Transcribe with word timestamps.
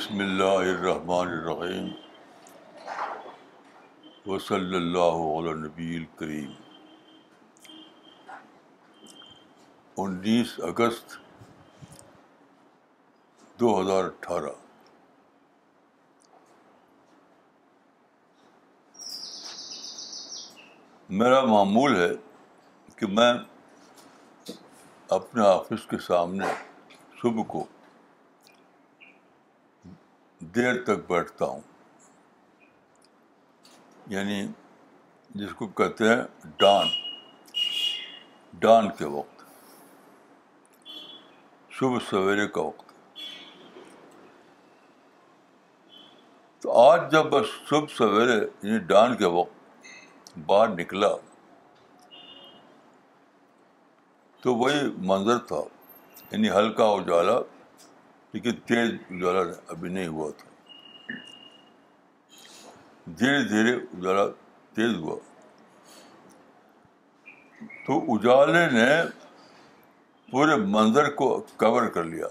بسم 0.00 0.18
اللہ 0.20 0.52
الرحمٰن 0.58 1.28
الرحیم 1.38 1.88
و 4.32 4.38
صلی 4.44 4.76
علیہ 4.76 5.52
نبی 5.64 5.96
الکریم 5.96 6.52
انیس 10.04 10.54
اگست 10.68 11.16
دو 13.60 13.72
ہزار 13.80 14.04
اٹھارہ 14.04 14.52
میرا 21.22 21.40
معمول 21.52 21.96
ہے 22.00 22.10
کہ 23.00 23.06
میں 23.18 23.32
اپنے 25.20 25.46
آفس 25.48 25.86
کے 25.90 25.98
سامنے 26.06 26.46
صبح 27.22 27.42
کو 27.54 27.66
دیر 30.54 30.74
تک 30.84 31.00
بیٹھتا 31.10 31.44
ہوں 31.46 31.60
یعنی 34.10 34.46
جس 35.40 35.52
کو 35.54 35.66
کہتے 35.80 36.08
ہیں 36.08 36.22
ڈان 36.60 36.86
ڈان 38.60 38.88
کے 38.98 39.04
وقت 39.16 39.42
صبح 41.78 41.98
سویرے 42.10 42.46
کا 42.54 42.60
وقت 42.62 42.88
تو 46.62 46.78
آج 46.88 47.10
جب 47.12 47.28
بس 47.30 47.46
صبح 47.68 47.94
سویرے 47.96 48.40
یعنی 48.40 48.78
ڈان 48.92 49.16
کے 49.16 49.26
وقت 49.38 50.38
باہر 50.46 50.68
نکلا 50.78 51.14
تو 54.42 54.54
وہی 54.56 54.80
منظر 55.08 55.38
تھا 55.48 55.62
یعنی 56.32 56.50
ہلکا 56.56 56.84
اجالا 56.98 57.38
لیکن 58.32 58.56
تیز 58.66 58.90
اجالا 59.10 59.40
ابھی 59.74 59.88
نہیں 59.92 60.06
ہوا 60.08 60.30
تھا 60.38 60.48
دھیرے 63.20 63.42
دھیرے 63.48 63.72
اجالا 63.76 64.26
تیز 64.74 64.96
ہوا 65.02 65.16
تو 67.86 67.98
اجالے 68.14 68.66
نے 68.72 68.84
پورے 70.30 70.56
منظر 70.76 71.08
کو 71.20 71.28
کور 71.62 71.86
کر 71.94 72.04
لیا 72.10 72.26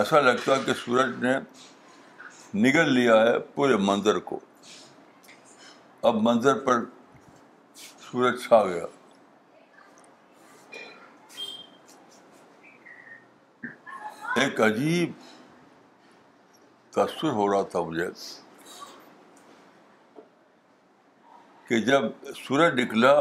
ایسا 0.00 0.20
لگتا 0.20 0.56
کہ 0.64 0.72
سورج 0.84 1.12
نے 1.24 1.34
نگل 2.68 2.92
لیا 2.94 3.20
ہے 3.26 3.38
پورے 3.54 3.76
منظر 3.90 4.18
کو 4.30 4.38
اب 6.08 6.14
منظر 6.22 6.58
پر 6.64 6.80
سورج 8.14 8.38
چھا 8.42 8.60
گیا 8.66 8.84
ایک 14.42 14.60
عجیب 14.66 15.12
تصور 16.94 17.32
ہو 17.38 17.46
رہا 17.52 17.62
تھا 17.72 17.80
مجھے 17.88 18.06
کہ 21.68 21.78
جب 21.90 22.04
سورج 22.44 22.78
نکلا 22.80 23.12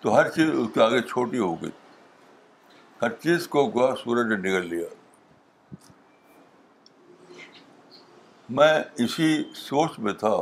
تو 0.00 0.14
ہر 0.16 0.30
چیز 0.38 0.50
اس 0.58 0.68
کے 0.74 0.82
آگے 0.88 1.00
چھوٹی 1.12 1.38
ہو 1.46 1.54
گئی 1.62 1.70
ہر 3.02 3.12
چیز 3.22 3.46
کو 3.56 3.66
گوا 3.74 3.94
سورج 4.04 4.32
نے 4.34 4.42
نگل 4.48 4.68
لیا 4.74 4.90
میں 8.58 8.72
اسی 9.04 9.32
سوچ 9.64 9.98
میں 10.06 10.12
تھا 10.24 10.36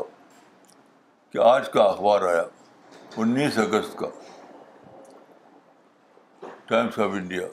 کہ 1.33 1.39
آج 1.55 1.71
کا 1.73 1.83
اخبار 1.85 2.29
آیا 2.35 2.43
انیس 3.23 3.57
اگست 3.59 3.97
کا 3.99 4.07
ٹائمس 6.67 6.99
آف 6.99 7.11
انڈیا 7.15 7.47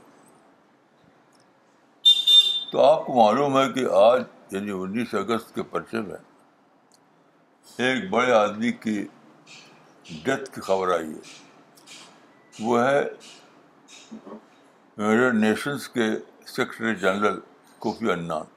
تو 2.72 2.80
آپ 2.84 3.06
کو 3.06 3.14
معلوم 3.14 3.58
ہے 3.58 3.68
کہ 3.74 3.86
آج 3.96 4.22
یعنی 4.52 4.72
انیس 4.76 5.14
اگست 5.16 5.54
کے 5.56 5.64
پرچے 5.74 6.00
میں 6.08 6.16
ایک 7.90 8.10
بڑے 8.10 8.32
آدمی 8.34 8.72
کی 8.86 8.96
ڈیتھ 10.24 10.50
کی 10.56 10.62
خبر 10.68 10.94
آئی 10.96 11.10
ہے 11.12 12.64
وہ 12.68 12.80
ہے 12.84 13.00
یونائٹیڈ 13.00 15.36
نیشنس 15.44 15.88
کے 15.90 16.10
سیکرٹری 16.56 16.96
جنرل 17.02 17.40
کوفی 17.88 18.12
انان 18.12 18.48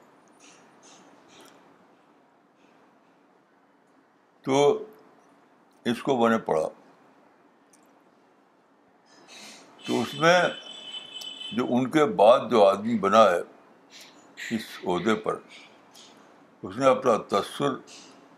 تو 4.45 4.59
اس 5.93 6.01
کو 6.03 6.17
بنے 6.23 6.37
پڑا 6.45 6.67
تو 9.87 9.99
اس 10.01 10.13
میں 10.19 10.39
جو 11.57 11.65
ان 11.75 11.89
کے 11.91 12.05
بعد 12.21 12.49
جو 12.51 12.63
آدمی 12.65 12.97
بنا 12.99 13.23
ہے 13.31 13.39
اس 14.55 14.63
عہدے 14.85 15.15
پر 15.25 15.37
اس 16.63 16.77
نے 16.77 16.85
اپنا 16.87 17.15
تصر 17.33 17.75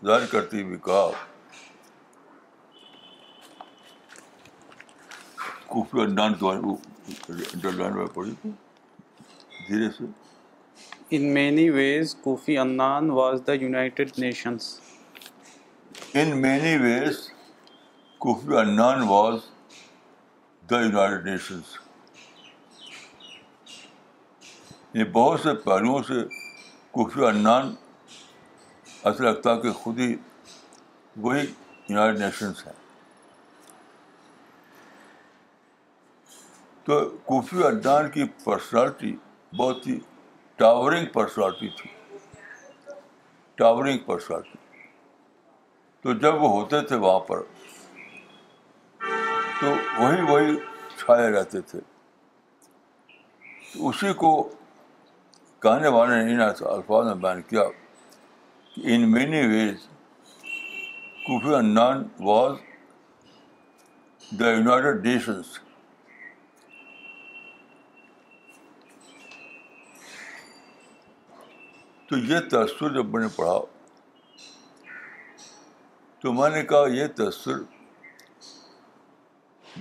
ظاہر 0.05 0.25
کرتے 0.31 0.31
کرتی 0.31 0.63
میں 0.63 0.77
کوفی 5.67 6.03
تھی 8.41 8.49
دھیرے 9.67 9.89
سے 9.97 10.05
ان 11.15 11.33
many 11.33 11.69
ways 11.79 12.15
Kofi 12.23 12.57
Annan 12.57 13.09
was 13.19 13.41
the 13.47 13.53
United 13.63 14.11
Nations 14.19 14.73
in 16.21 16.41
many 16.41 16.77
ways 16.83 17.27
Kofi 18.25 18.57
Annan 18.57 19.01
was 19.07 19.51
the 20.69 20.79
United 20.81 21.25
Nations 21.25 21.65
یہ 24.93 25.03
بہت 25.13 25.39
سے 25.39 25.53
پہلوؤں 25.65 26.03
سے 26.07 26.13
کفی 26.95 27.23
انان 27.25 27.73
ایسا 29.03 29.23
لگتا 29.23 29.55
کہ 29.61 29.71
خود 29.83 29.99
ہی 29.99 30.15
وہی 31.27 31.39
یونائٹیڈ 31.45 32.19
نیشنس 32.21 32.65
ہیں 32.67 32.73
تو 36.85 36.99
کوفی 37.31 37.63
انان 37.67 38.09
کی 38.13 38.23
پرسنالٹی 38.43 39.15
بہت 39.57 39.87
ہی 39.87 39.97
ٹاورنگ 40.63 41.05
پرسنالٹی 41.13 41.69
تھی 41.81 41.89
ٹاورنگ 43.61 43.99
پرسنالٹی 44.05 44.57
تو 46.03 46.13
جب 46.25 46.43
وہ 46.43 46.49
ہوتے 46.61 46.81
تھے 46.87 46.95
وہاں 47.05 47.19
پر 47.29 47.41
تو 49.59 49.67
وہی 49.97 50.21
وہی 50.29 50.55
چھائے 50.97 51.29
رہتے 51.31 51.61
تھے 51.69 51.79
اسی 53.87 54.13
کو 54.21 54.31
گانے 55.63 55.87
والے 55.95 56.23
نے 56.23 56.33
ان 56.33 56.41
الفاظ 56.41 57.05
میں 57.05 57.15
بیان 57.23 57.41
کیا 57.49 57.63
کہ 58.73 58.81
in 58.95 59.09
many 59.11 59.45
ways 59.53 59.87
Kofi 61.27 61.53
Annan 61.55 62.03
was 62.27 62.55
the 64.39 64.51
United 64.51 65.05
Nations 65.05 65.57
تو 72.09 72.17
یہ 72.31 72.39
تأثر 72.51 72.93
جب 72.93 73.05
میں 73.13 73.21
نے 73.21 73.27
پڑھا 73.35 73.57
تو 76.21 76.33
میں 76.33 76.49
نے 76.49 76.63
کہا 76.71 76.87
یہ 76.95 77.07
تأثر 77.15 77.57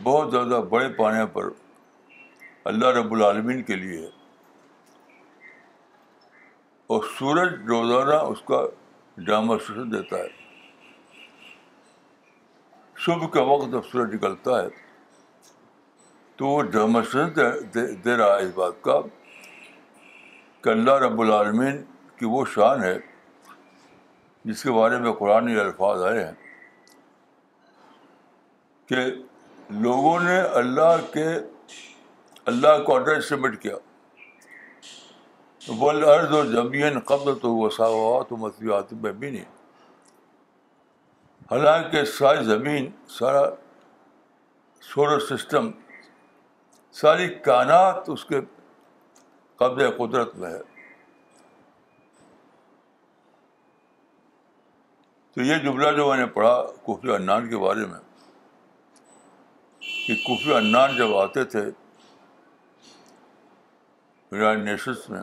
بہت 0.03 0.31
زیادہ 0.31 0.61
بڑے 0.71 0.89
پانے 0.97 1.25
پر 1.33 1.49
اللہ 2.71 2.87
رب 2.99 3.13
العالمین 3.15 3.63
کے 3.65 3.77
لیے 3.77 3.99
ہے 4.05 4.15
اور 6.95 7.03
سورج 7.19 7.53
روزانہ 7.69 8.15
اس 8.31 8.43
کا 8.49 8.61
ڈموسٹ 9.27 9.77
دیتا 9.93 10.17
ہے 10.19 10.29
صبح 13.05 13.27
کے 13.33 13.41
وقت 13.51 13.71
جب 13.73 13.85
سورج 13.93 14.15
نکلتا 14.15 14.63
ہے 14.63 14.69
تو 16.37 16.47
وہ 16.49 16.63
دے, 17.37 17.87
دے 18.05 18.17
رہا 18.17 18.37
ہے 18.39 18.43
اس 18.45 18.53
بات 18.55 18.83
کا 18.85 18.99
کہ 20.65 20.69
اللہ 20.71 20.99
رب 21.05 21.21
العالمین 21.21 21.83
کی 22.19 22.27
وہ 22.31 22.45
شان 22.55 22.83
ہے 22.85 22.97
جس 24.45 24.63
کے 24.63 24.71
بارے 24.73 24.99
میں 25.05 25.13
قرآن 25.21 25.49
الفاظ 25.59 26.03
آئے 26.11 26.25
ہیں 26.25 26.33
کہ 28.89 29.05
لوگوں 29.71 30.19
نے 30.21 30.39
اللہ 30.61 30.97
کے 31.13 31.25
اللہ 32.51 32.83
کو 32.87 32.95
آڈر 32.97 33.21
سبمٹ 33.29 33.61
کیا 33.63 33.75
بول 35.79 36.03
عرض 36.09 36.33
و 36.35 36.45
زمین 36.51 36.99
قبل 37.07 37.35
تو 37.43 37.55
وہ 37.55 37.69
تو 37.79 38.35
و 38.35 38.37
مصنوعات 38.41 38.93
میں 38.93 39.13
بھی 39.13 39.31
نہیں 39.31 39.45
حالانکہ 41.51 42.05
ساری 42.19 42.45
زمین 42.45 42.91
سارا 43.19 43.43
سولر 44.93 45.19
سسٹم 45.37 45.71
ساری 47.01 47.29
کائنات 47.45 48.09
اس 48.11 48.25
کے 48.25 48.41
قبضۂ 49.59 49.91
قدرت 49.97 50.35
میں 50.37 50.51
ہے 50.51 50.63
تو 55.35 55.43
یہ 55.43 55.59
جملہ 55.65 55.91
جو 55.97 56.09
میں 56.09 56.17
نے 56.19 56.27
پڑھا 56.39 56.61
کفیہ 56.87 57.19
نان 57.27 57.49
کے 57.51 57.57
بارے 57.65 57.87
میں 57.87 58.05
کہ 60.07 60.15
کفی 60.25 60.53
انان 60.55 60.95
جب 60.97 61.15
آتے 61.19 61.43
تھے 61.53 61.61
یونائٹ 61.61 64.59
نیشنس 64.65 65.07
میں 65.11 65.21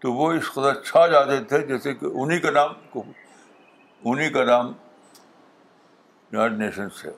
تو 0.00 0.06
وہ 0.14 0.26
اس 0.32 0.48
قدر 0.54 0.74
چھا 0.82 1.02
جاتے 1.12 1.36
تھے 1.52 1.58
جیسے 1.66 1.90
کہ 2.00 2.06
انہیں 2.22 2.38
کا 2.40 2.50
نام 2.58 2.70
انہیں 2.96 4.30
کا 4.32 4.42
نام 4.44 4.72
یونائیٹڈ 6.32 6.58
نیشنس 6.60 7.04
ہے 7.04 7.12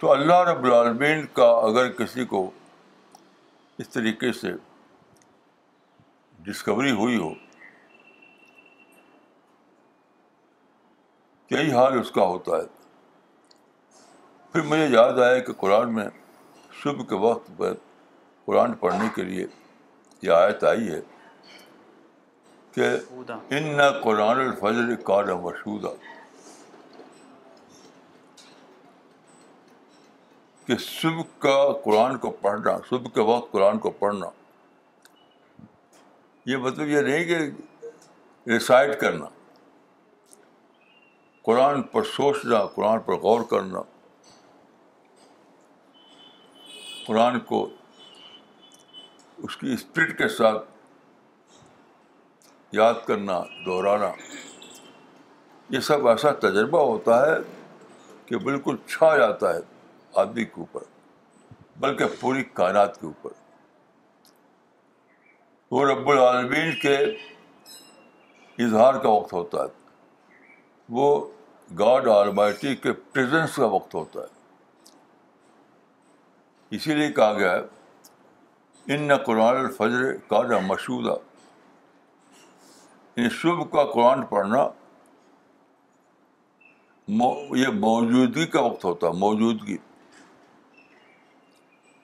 تو 0.00 0.10
اللہ 0.12 0.38
رب 0.48 0.64
العالمین 0.64 1.26
کا 1.38 1.48
اگر 1.70 1.88
کسی 2.02 2.24
کو 2.34 2.42
اس 3.82 3.88
طریقے 3.96 4.32
سے 4.40 4.52
ڈسکوری 6.44 6.90
ہوئی 7.00 7.16
ہو 7.18 7.30
یہی 11.50 11.70
حال 11.72 11.98
اس 11.98 12.10
کا 12.16 12.24
ہوتا 12.24 12.56
ہے 12.56 12.66
پھر 14.52 14.62
مجھے 14.72 14.86
یاد 14.90 15.18
آیا 15.24 15.38
کہ 15.46 15.52
قرآن 15.62 15.94
میں 15.94 16.04
صبح 16.82 17.04
کے 17.08 17.14
وقت 17.24 17.48
پر 17.56 17.72
قرآن 18.46 18.72
پڑھنے 18.82 19.08
کے 19.14 19.22
لیے 19.22 19.46
یہ 20.22 20.30
آیت 20.32 20.64
آئی 20.70 20.88
ہے 20.90 21.00
کہ 22.74 22.88
ان 23.56 23.66
نہ 23.76 23.90
قرآن 24.02 24.40
الفجر 24.40 24.94
کار 25.08 25.32
مشہور 25.46 25.90
کہ 30.66 30.76
صبح 30.84 31.22
کا 31.46 31.58
قرآن 31.84 32.16
کو 32.26 32.30
پڑھنا 32.46 32.76
صبح 32.90 33.10
کے 33.14 33.20
وقت 33.32 33.50
قرآن 33.52 33.78
کو 33.86 33.90
پڑھنا 34.04 34.26
یہ 36.50 36.56
مطلب 36.66 36.88
یہ 36.88 37.00
نہیں 37.10 37.24
کہ 37.32 37.38
ریسائڈ 38.52 38.98
کرنا 39.00 39.26
قرآن 41.44 41.82
پر 41.92 42.02
سوچنا 42.16 42.64
قرآن 42.74 42.98
پر 43.04 43.16
غور 43.20 43.42
کرنا 43.50 43.80
قرآن 47.06 47.38
کو 47.50 47.66
اس 49.46 49.56
کی 49.56 49.72
اسپرٹ 49.72 50.16
کے 50.18 50.28
ساتھ 50.36 50.66
یاد 52.80 52.94
کرنا 53.06 53.38
دہرانا 53.66 54.10
یہ 55.76 55.80
سب 55.88 56.06
ایسا 56.08 56.30
تجربہ 56.46 56.80
ہوتا 56.86 57.18
ہے 57.26 57.36
کہ 58.26 58.38
بالکل 58.44 58.76
چھا 58.88 59.16
جاتا 59.16 59.54
ہے 59.54 59.60
آدمی 60.22 60.44
کے 60.44 60.60
اوپر 60.60 60.82
بلکہ 61.80 62.14
پوری 62.20 62.44
کائنات 62.60 63.00
کے 63.00 63.06
اوپر 63.06 63.30
وہ 65.70 65.84
رب 65.92 66.08
العالمین 66.10 66.70
کے 66.82 66.96
اظہار 68.64 68.94
کا 69.02 69.08
وقت 69.08 69.32
ہوتا 69.32 69.62
ہے 69.64 69.78
وہ 70.98 71.08
گاڈ 71.78 72.06
اور 72.08 72.26
مائٹی 72.36 72.74
کے 72.84 72.92
پریزنس 73.14 73.54
کا 73.56 73.66
وقت 73.74 73.94
ہوتا 73.94 74.20
ہے 74.20 74.38
اسی 76.76 76.94
لیے 76.94 77.12
کہا 77.12 77.32
گیا 77.38 77.52
ہے 77.52 78.94
ان 78.94 79.02
نہ 79.08 79.14
قرآن 79.26 79.56
الفجر 79.56 80.12
کا 80.28 80.42
نہ 80.48 80.58
مشہور 80.66 81.04
ان 83.16 83.28
شبھ 83.42 83.62
کا 83.72 83.84
قرآن 83.92 84.24
پڑھنا 84.32 84.66
یہ 87.58 87.68
موجودگی 87.86 88.46
کا 88.46 88.60
وقت 88.62 88.84
ہوتا 88.84 89.06
ہے 89.06 89.12
موجودگی 89.18 89.76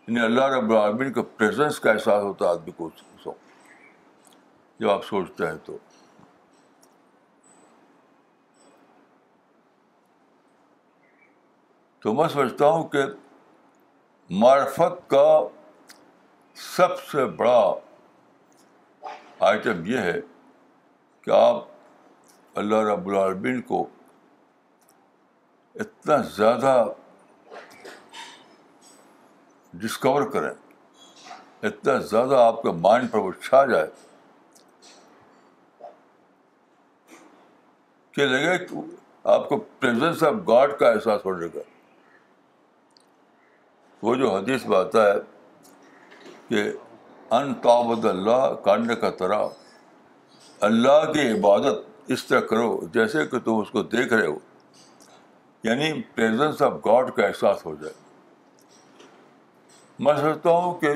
یعنی 0.06 0.20
اللہ 0.24 0.46
رب 0.56 0.70
العالمین 0.70 1.12
کا 1.12 1.22
پریزنس 1.38 1.80
کا 1.80 1.90
احساس 1.90 2.22
ہوتا 2.22 2.44
ہے 2.44 2.50
آدمی 2.50 2.72
کو 2.76 2.86
اس 2.94 3.26
وقت 3.26 3.54
جب 4.80 4.90
آپ 4.90 5.04
سوچتے 5.04 5.46
ہیں 5.46 5.56
تو 5.64 5.76
تو 12.06 12.12
میں 12.14 12.26
سمجھتا 12.32 12.66
ہوں 12.70 12.82
کہ 12.88 12.98
معرفت 14.40 14.98
کا 15.10 15.22
سب 16.76 16.98
سے 17.10 17.24
بڑا 17.40 17.72
آئٹم 19.48 19.82
یہ 19.86 20.04
ہے 20.08 20.20
کہ 21.24 21.30
آپ 21.40 22.58
اللہ 22.62 22.84
رب 22.90 23.08
العالمین 23.08 23.60
کو 23.72 23.82
اتنا 25.84 26.16
زیادہ 26.36 26.76
ڈسکور 29.82 30.28
کریں 30.32 30.50
اتنا 31.68 31.96
زیادہ 32.14 32.36
آپ 32.46 32.62
کے 32.62 32.72
مائنڈ 32.88 33.10
پر 33.12 33.18
وہ 33.26 33.30
چھا 33.42 33.64
جائے 33.74 33.86
کہ 38.12 38.26
لگے 38.26 38.56
آپ 39.38 39.48
کو 39.48 39.56
پریزنس 39.80 40.22
آف 40.30 40.34
گاڈ 40.48 40.78
کا 40.78 40.86
احساس 40.88 41.24
ہونے 41.24 41.46
لگا 41.46 41.74
وہ 44.02 44.14
جو 44.14 44.34
حدیث 44.34 44.64
میں 44.66 44.76
آتا 44.78 45.04
ہے 45.12 45.18
کہ 46.48 46.62
ان 47.36 47.54
تعبد 47.62 48.04
اللہ 48.06 48.52
کانڈ 48.64 48.92
کا 49.00 49.10
طرح 49.20 49.46
اللہ 50.68 51.10
کی 51.12 51.30
عبادت 51.30 52.10
اس 52.12 52.24
طرح 52.26 52.40
کرو 52.50 52.68
جیسے 52.94 53.24
کہ 53.30 53.38
تم 53.44 53.58
اس 53.60 53.70
کو 53.70 53.82
دیکھ 53.94 54.12
رہے 54.12 54.26
ہو 54.26 54.36
یعنی 55.64 55.92
پریزنس 56.14 56.62
آف 56.62 56.72
گاڈ 56.86 57.10
کا 57.16 57.26
احساس 57.26 57.64
ہو 57.66 57.74
جائے 57.80 57.94
میں 60.04 60.14
سمجھتا 60.20 60.50
ہوں 60.50 60.74
کہ 60.80 60.92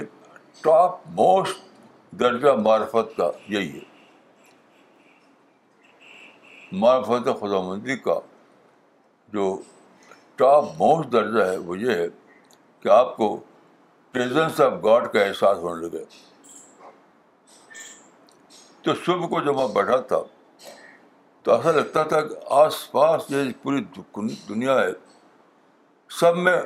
ٹاپ 0.65 0.97
موسٹ 1.21 1.61
درجہ 2.21 2.51
معرفت 2.63 3.17
کا 3.17 3.31
یہی 3.49 3.73
ہے 3.75 3.89
معرفت 6.81 7.29
خدا 7.41 7.61
مندی 7.69 7.97
کا 7.99 8.19
جو 9.33 9.51
ٹاپ 10.37 10.65
موسٹ 10.79 11.13
درجہ 11.13 11.43
ہے 11.51 11.57
وہ 11.67 11.79
یہ 11.79 11.91
ہے 11.91 12.07
کہ 12.83 12.89
آپ 12.89 13.17
کو 13.17 13.37
پریزنس 14.13 14.61
آف 14.61 14.73
گاڈ 14.85 15.07
کا 15.13 15.21
احساس 15.23 15.59
ہونے 15.63 15.87
لگے 15.87 16.05
تو 18.83 18.95
صبح 19.07 19.27
کو 19.29 19.41
جب 19.45 19.57
میں 19.57 19.67
بیٹھا 19.75 19.97
تھا 20.13 20.21
تو 21.43 21.53
ایسا 21.55 21.71
لگتا 21.73 22.03
تھا 22.13 22.21
کہ 22.29 22.35
آس 22.61 22.81
پاس 22.93 23.29
جو 23.31 23.43
پوری 23.63 23.83
دنیا 24.49 24.79
ہے 24.81 24.91
سب 26.21 26.37
میں 26.47 26.57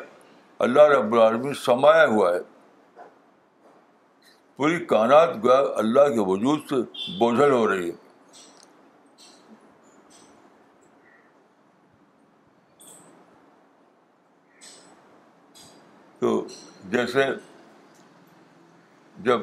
اللہ 0.67 0.89
رب 0.97 1.13
العالمی 1.15 1.53
سمایا 1.65 2.05
ہوا 2.07 2.33
ہے 2.35 2.41
پوری 4.57 4.85
کائنات 4.95 5.35
گویا 5.45 5.59
اللہ 5.83 6.09
کے 6.15 6.25
وجود 6.31 6.61
سے 6.71 6.77
بوجھل 7.19 7.51
ہو 7.53 7.67
رہی 7.71 7.91
ہے 7.91 8.03
تو 16.25 16.31
جیسے 16.91 17.25
جب 19.25 19.41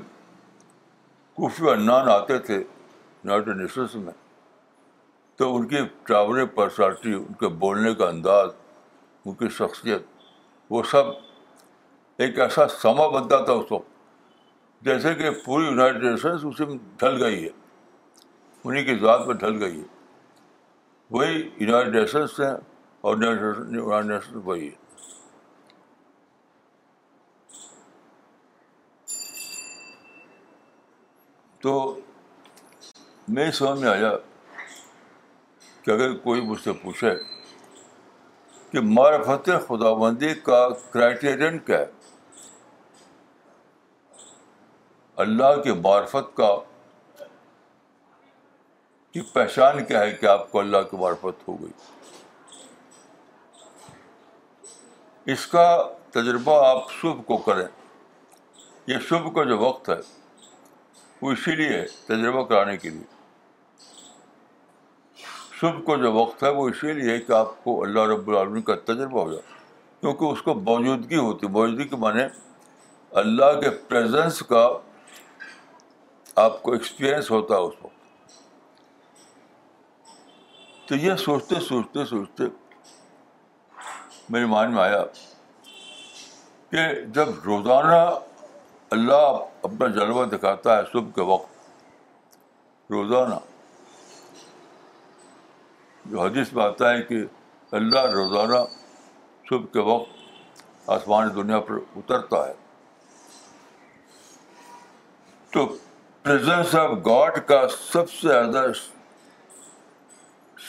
کوفی 1.36 1.76
نان 1.84 2.08
آتے 2.12 2.38
تھے 2.48 2.56
یونائیٹیڈ 2.56 3.56
نیشنس 3.58 3.96
میں 4.06 4.14
تو 5.38 5.56
ان 5.56 5.68
کی 5.74 5.84
ٹراولنگ 6.08 6.46
پرسنالٹی 6.56 7.14
ان 7.14 7.34
کے 7.40 7.48
بولنے 7.66 7.94
کا 8.00 8.08
انداز 8.08 8.50
ان 9.26 9.34
کی 9.42 9.50
شخصیت 9.58 10.06
وہ 10.70 10.82
سب 10.92 11.12
ایک 12.26 12.40
ایسا 12.48 12.68
سما 12.82 13.08
بنتا 13.20 13.44
تھا 13.46 13.54
اس 13.54 13.72
وقت 13.72 14.84
جیسے 14.86 15.14
کہ 15.22 15.30
پوری 15.46 15.66
یونائٹیڈ 15.66 16.04
نیشنس 16.04 16.46
اسے 16.54 16.66
ڈھل 17.00 17.22
گئی 17.24 17.44
ہے 17.44 17.50
انہیں 18.64 18.84
کی 18.86 18.96
ذات 19.02 19.28
میں 19.28 19.36
ڈھل 19.46 19.62
گئی 19.64 19.78
ہے 19.80 19.84
وہی 21.18 21.34
یونائیٹیڈ 21.60 21.96
نیشنس 21.96 22.40
ہیں 22.40 22.54
اور 23.02 24.26
وہی 24.46 24.68
ہے 24.68 24.81
تو 31.62 31.74
میری 33.36 33.52
سمجھ 33.54 33.80
میں 33.80 33.90
آیا 33.90 34.10
کہ 35.84 35.90
اگر 35.92 36.14
کوئی 36.24 36.42
مجھ 36.46 36.62
سے 36.64 36.74
پوچھے 36.84 37.10
کہ 38.72 38.80
معرفت 38.96 39.46
خدا 39.68 39.92
بندی 40.00 40.32
کا 40.48 40.60
کرائٹیرین 40.92 41.56
کیا 41.68 41.80
ہے 41.80 41.86
اللہ 45.26 45.50
کی 45.64 45.72
معرفت 45.84 46.28
کا 46.38 46.50
کی 49.14 49.22
پہچان 49.34 49.76
کیا 49.86 50.00
ہے 50.02 50.12
کہ 50.20 50.26
آپ 50.26 50.44
کو 50.52 50.60
اللہ 50.60 50.82
کی 50.92 50.98
معرفت 50.98 51.38
ہو 51.48 51.54
گئی 51.62 51.74
اس 55.34 55.42
کا 55.48 55.66
تجربہ 56.14 56.56
آپ 56.68 56.92
شبھ 56.92 57.22
کو 57.28 57.38
کریں 57.50 57.68
یہ 58.88 58.98
شبھ 59.10 59.28
کا 59.36 59.44
جو 59.50 59.58
وقت 59.60 59.90
ہے 59.90 59.96
وہ 61.22 61.32
اسی 61.32 61.52
لیے 61.56 61.82
تجربہ 62.08 62.44
کرانے 62.52 62.76
کے 62.84 62.90
لیے 62.90 63.20
صبح 65.60 65.82
کو 65.86 65.96
جو 66.04 66.12
وقت 66.14 66.44
ہے 66.44 66.50
وہ 66.54 66.68
اسی 66.70 66.94
لیے 67.00 67.18
کہ 67.26 67.32
آپ 67.40 67.64
کو 67.64 67.82
اللہ 67.84 68.06
رب 68.12 68.30
العالمین 68.30 68.62
کا 68.70 68.76
تجربہ 68.86 69.24
ہو 69.24 69.32
جائے 69.32 69.50
کیونکہ 70.00 70.26
اس 70.34 70.42
کو 70.42 70.54
موجودگی 70.70 71.18
ہوتی 71.18 71.46
ہے 71.48 71.52
موجودگی 71.52 71.88
کے 71.88 71.96
معنی 72.06 72.24
اللہ 73.24 73.60
کے 73.62 73.70
پریزنس 73.90 74.40
کا 74.54 74.68
آپ 76.46 76.62
کو 76.64 76.72
ایکسپیرئنس 76.74 77.30
ہوتا 77.32 77.56
ہے 77.58 77.62
اس 77.68 77.74
وقت 77.84 78.00
تو 80.88 80.96
یہ 81.06 81.16
سوچتے 81.26 81.60
سوچتے 81.68 82.06
سوچتے 82.06 82.44
میرے 84.30 84.46
مان 84.56 84.74
میں 84.74 84.82
آیا 84.84 85.04
کہ 86.72 86.88
جب 87.20 87.28
روزانہ 87.46 88.02
اللہ 88.96 89.26
اپنا 89.64 89.88
جلوہ 89.96 90.26
دکھاتا 90.32 90.76
ہے 90.78 90.82
صبح 90.92 91.12
کے 91.16 91.22
وقت 91.28 92.92
روزانہ 92.92 93.36
جو 96.14 96.20
حدیث 96.22 96.52
میں 96.54 96.64
آتا 96.64 96.92
ہے 96.94 97.02
کہ 97.12 97.20
اللہ 97.80 98.06
روزانہ 98.16 98.58
صبح 99.50 99.66
کے 99.74 99.86
وقت 99.92 100.90
آسمان 100.98 101.30
دنیا 101.36 101.60
پر 101.70 101.78
اترتا 102.02 102.46
ہے 102.48 102.54
تو 105.54 105.66
پریزنس 106.24 106.76
آف 106.82 106.92
گاڈ 107.06 107.40
کا 107.48 107.62
سب 107.80 108.12
سے 108.12 108.28
زیادہ 108.28 108.66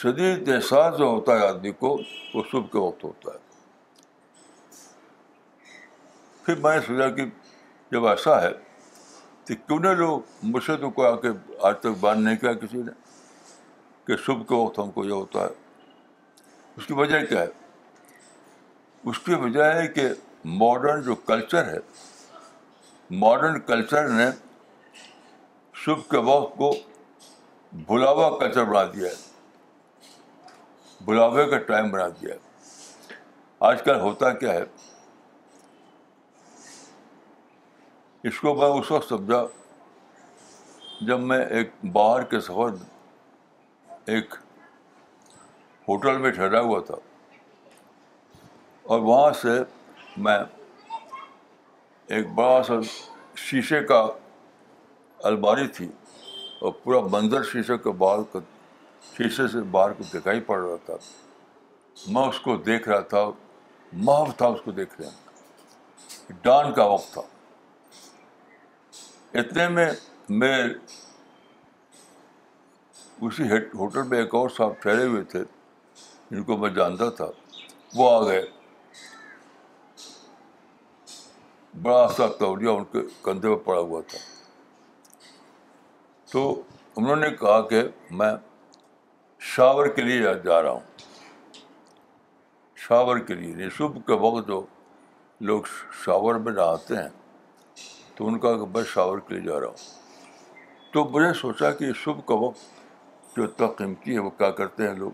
شدید 0.01 0.49
احساس 0.55 0.99
جو 0.99 1.05
ہوتا 1.05 1.39
ہے 1.41 1.47
آدمی 1.49 1.73
کو 1.85 1.97
وہ 2.35 2.43
صبح 2.53 2.67
کے 2.73 2.79
وقت 2.87 3.05
ہوتا 3.05 3.33
ہے 3.33 3.41
پھر 6.45 6.55
میں 6.63 6.75
نے 6.79 6.87
سوچا 6.87 7.09
کہ 7.17 7.25
جب 7.93 8.07
ایسا 8.07 8.41
ہے 8.43 8.49
تو 9.47 9.55
کیوں 9.67 9.79
نہ 9.81 9.89
لوگ 9.97 10.21
مجھ 10.51 10.63
سے 10.65 10.77
تو 10.81 10.89
کوئی 10.99 11.07
آ 11.09 11.15
کے 11.21 11.29
آج 11.69 11.75
تک 11.81 11.97
بیان 12.01 12.23
نہیں 12.25 12.37
کیا 12.41 12.53
کسی 12.61 12.83
نے 12.83 12.93
کہ 14.07 14.17
صبح 14.27 14.43
کے 14.49 14.55
وقت 14.55 14.79
ہم 14.79 14.91
کو 14.91 15.05
یہ 15.05 15.13
ہوتا 15.13 15.41
ہے 15.43 15.91
اس 16.77 16.87
کی 16.87 16.93
وجہ 17.01 17.21
کیا 17.25 17.41
ہے 17.41 19.11
اس 19.11 19.19
کی 19.27 19.35
وجہ 19.43 19.65
ہے 19.75 19.87
کہ 19.99 20.07
ماڈرن 20.63 21.03
جو 21.11 21.15
کلچر 21.33 21.65
ہے 21.73 21.79
ماڈرن 23.25 23.61
کلچر 23.67 24.09
نے 24.21 24.29
صبح 25.85 26.03
کے 26.11 26.25
وقت 26.31 26.57
کو 26.59 26.75
بھلاوا 27.91 28.31
کلچر 28.39 28.65
بنا 28.73 28.85
دیا 28.95 29.09
ہے 29.09 31.05
بلاوے 31.05 31.47
کا 31.51 31.59
ٹائم 31.73 31.91
بنا 31.91 32.09
دیا 32.21 32.35
ہے 32.35 33.17
آج 33.71 33.83
کل 33.85 34.01
ہوتا 34.01 34.33
کیا 34.45 34.53
ہے 34.55 34.65
اس 38.29 38.41
کو 38.41 38.55
میں 38.55 38.67
اس 38.79 38.91
وقت 38.93 39.09
سمجھا 39.09 39.45
جب 41.07 41.21
میں 41.31 41.39
ایک 41.57 41.71
باہر 41.93 42.23
کے 42.33 42.41
سفر 42.49 42.75
ایک 44.15 44.35
ہوٹل 45.89 46.19
میں 46.19 46.31
ٹھہرا 46.33 46.61
ہوا 46.69 46.79
تھا 46.87 46.95
اور 48.93 49.01
وہاں 49.09 49.33
سے 49.41 49.59
میں 50.27 50.39
ایک 52.17 52.29
بڑا 52.35 52.63
سا 52.67 52.75
شیشے 53.47 53.81
کا 53.87 54.01
الماری 55.31 55.67
تھی 55.77 55.89
اور 56.61 56.73
پورا 56.85 57.01
منظر 57.13 57.43
شیشے 57.53 57.79
کے 57.85 57.91
باہر 58.05 58.23
کا 58.33 58.39
شیشے 59.17 59.49
سے 59.53 59.61
باہر 59.77 59.93
کو 59.99 60.05
دکھائی 60.15 60.41
پڑ 60.47 60.61
رہا 60.63 60.77
تھا 60.87 60.97
میں 62.13 62.23
اس 62.29 62.41
کو 62.41 62.57
دیکھ 62.71 62.89
رہا 62.89 63.01
تھا 63.15 63.29
محب 63.93 64.37
تھا 64.39 64.47
اس 64.57 64.61
کو 64.65 64.71
دیکھ 64.81 65.01
میں 65.01 65.11
ڈان 66.45 66.73
کا 66.75 66.85
وقت 66.93 67.13
تھا 67.13 67.21
اتنے 69.41 69.67
میں 69.69 69.85
میں 70.39 70.59
اسی 73.27 73.43
ہوٹل 73.79 74.03
میں 74.09 74.19
ایک 74.19 74.35
اور 74.35 74.49
صاحب 74.57 74.73
ٹھہرے 74.81 75.05
ہوئے 75.07 75.23
تھے 75.31 75.41
جن 76.31 76.43
کو 76.49 76.57
میں 76.65 76.71
جانتا 76.79 77.09
تھا 77.21 77.27
وہ 77.97 78.11
آ 78.11 78.19
گئے 78.29 78.43
بڑا 81.83 82.07
سا 82.17 82.27
توڑیا 82.39 82.71
ان 82.71 82.85
کے 82.93 83.01
کندھے 83.25 83.55
پہ 83.55 83.63
پڑا 83.67 83.79
ہوا 83.81 84.01
تھا 84.09 84.19
تو 86.33 86.43
انہوں 86.97 87.17
نے 87.25 87.31
کہا 87.41 87.61
کہ 87.69 87.83
میں 88.21 88.31
شاور 89.55 89.87
کے 89.97 90.03
لیے 90.03 90.21
جا 90.45 90.61
رہا 90.63 90.71
ہوں 90.71 90.87
شاور 92.89 93.19
کے 93.31 93.35
لیے 93.43 93.69
صبح 93.79 94.01
کے 94.07 94.19
وقت 94.27 94.47
جو 94.49 94.65
لوگ 95.53 95.63
شاور 96.05 96.35
میں 96.45 96.53
نہاتے 96.53 96.97
ہیں 97.03 97.09
تو 98.17 98.29
ان 98.29 98.39
کا 98.39 98.55
بس 98.73 98.87
شاور 98.93 99.19
کے 99.29 99.35
لیے 99.35 99.43
جا 99.49 99.61
رہا 99.61 99.67
ہوں 99.69 100.91
تو 100.93 101.05
مجھے 101.13 101.33
سوچا 101.41 101.71
کہ 101.77 101.93
شبھ 102.05 102.21
کا 102.27 102.35
وقت 102.45 103.37
جو 103.37 103.45
اتنا 103.45 103.67
قیمتی 103.77 104.15
ہے 104.15 104.19
وہ 104.25 104.31
کیا 104.41 104.51
کرتے 104.59 104.87
ہیں 104.89 104.95
لوگ 104.95 105.11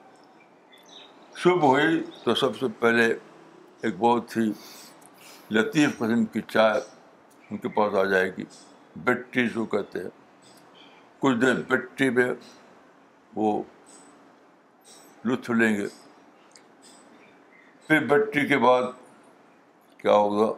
شبھ 1.42 1.64
ہوئی 1.64 2.00
تو 2.24 2.34
سب 2.40 2.56
سے 2.60 2.66
پہلے 2.78 3.06
ایک 3.06 3.94
بہت 3.98 4.36
ہی 4.36 4.50
لطیف 5.58 5.98
قسم 5.98 6.24
کی 6.32 6.40
چائے 6.52 6.80
ان 7.50 7.58
کے 7.58 7.68
پاس 7.76 7.94
آ 8.00 8.04
جائے 8.04 8.30
گی 8.38 8.44
بٹی 9.04 9.46
جو 9.54 9.64
کہتے 9.74 10.02
ہیں 10.02 10.10
کچھ 11.20 11.36
دیر 11.42 11.60
بٹی 11.68 12.10
میں 12.18 12.30
وہ 13.36 13.60
لطف 15.24 15.50
لیں 15.60 15.74
گے 15.76 15.86
پھر 17.86 18.04
بٹی 18.06 18.46
کے 18.48 18.58
بعد 18.64 18.82
کیا 20.02 20.12
ہوگا 20.14 20.52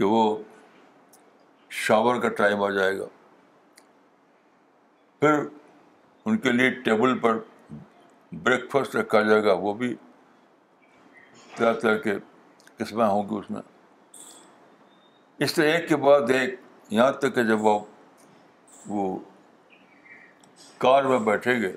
کہ 0.00 0.04
وہ 0.12 0.20
شاور 1.78 2.20
کا 2.20 2.28
ٹائم 2.36 2.62
آ 2.64 2.68
جائے 2.74 2.96
گا 2.98 3.06
پھر 5.20 5.40
ان 6.24 6.38
کے 6.44 6.50
لیے 6.52 6.70
ٹیبل 6.84 7.18
پر 7.24 7.38
بریک 8.46 8.64
فاسٹ 8.72 8.96
رکھا 8.96 9.20
جائے 9.28 9.42
گا 9.44 9.52
وہ 9.64 9.72
بھی 9.82 9.94
طرح 11.56 11.72
طرح 11.82 11.96
کے 12.06 12.12
قسمیں 12.76 13.04
ہوں 13.06 13.28
گی 13.30 13.34
اس 13.38 13.50
میں 13.50 13.60
اس 15.44 15.54
طرح 15.54 15.68
ایک 15.74 15.88
کے 15.88 15.96
بعد 16.06 16.30
ایک 16.40 16.56
یہاں 16.98 17.10
تک 17.24 17.34
کہ 17.34 17.42
جب 17.52 17.68
آپ 17.74 18.88
وہ 18.94 19.04
کار 20.86 21.04
میں 21.12 21.18
بیٹھیں 21.28 21.60
گے 21.62 21.72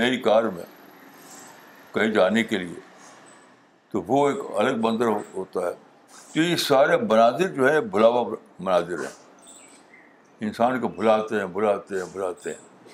نئی 0.00 0.20
کار 0.28 0.44
میں 0.58 0.64
کہیں 1.94 2.10
جانے 2.20 2.44
کے 2.52 2.58
لیے 2.66 2.78
تو 3.92 4.02
وہ 4.08 4.28
ایک 4.28 4.38
الگ 4.58 4.80
بندر 4.88 5.16
ہوتا 5.34 5.66
ہے 5.68 5.72
تو 6.32 6.40
یہ 6.42 6.56
سارے 6.70 6.96
مناظر 7.10 7.48
جو 7.54 7.68
ہے 7.72 7.80
بھلاوا 7.92 8.22
مناظر 8.58 8.98
ہیں 9.04 9.14
انسان 10.46 10.80
کو 10.80 10.88
بھلاتے 10.96 11.38
ہیں 11.40 11.46
بھلاتے 11.52 11.98
ہیں 11.98 12.06
بھلاتے 12.12 12.52
ہیں 12.52 12.90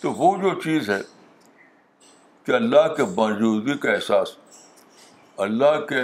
تو 0.00 0.12
وہ 0.16 0.36
جو 0.42 0.54
چیز 0.64 0.90
ہے 0.90 1.00
کہ 2.46 2.52
اللہ 2.54 2.92
کے 2.96 3.04
موجودگی 3.16 3.76
کا 3.78 3.90
احساس 3.92 4.34
اللہ 5.46 5.80
کے 5.88 6.02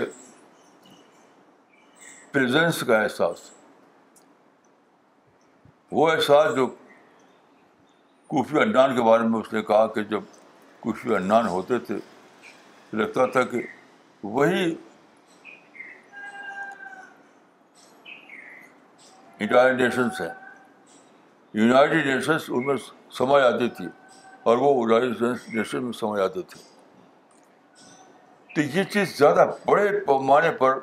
پریزنس 2.32 2.82
کا 2.86 2.98
احساس 3.02 3.50
وہ 5.98 6.10
احساس 6.10 6.54
جو 6.56 6.66
کفی 8.30 8.58
انڈان 8.60 8.94
کے 8.96 9.02
بارے 9.08 9.24
میں 9.28 9.40
اس 9.40 9.52
نے 9.52 9.62
کہا 9.62 9.86
کہ 9.94 10.02
جب 10.14 10.20
کفی 10.84 11.14
انڈان 11.14 11.46
ہوتے 11.48 11.78
تھے 11.86 11.94
لگتا 12.94 13.26
تھا 13.36 13.42
کہ 13.52 13.60
وہی 14.38 14.72
انٹائر 19.42 19.72
نیشنس 19.74 20.20
ہیں 20.20 20.28
یونائٹیڈ 21.54 22.06
نیشنس 22.06 22.42
ان 22.48 22.66
میں 22.66 22.74
سمجھ 23.18 23.42
آتی 23.42 23.68
تھی 23.76 23.86
اور 24.50 24.58
وہ 24.58 24.72
یونائٹیڈ 24.80 25.54
نیشن 25.56 25.84
میں 25.84 25.92
سمجھ 26.00 26.20
آتے 26.20 26.42
تھے 26.52 26.60
تو 28.54 28.60
یہ 28.78 28.84
چیز 28.92 29.16
زیادہ 29.18 29.46
بڑے 29.66 29.88
پیمانے 30.06 30.50
پر 30.58 30.78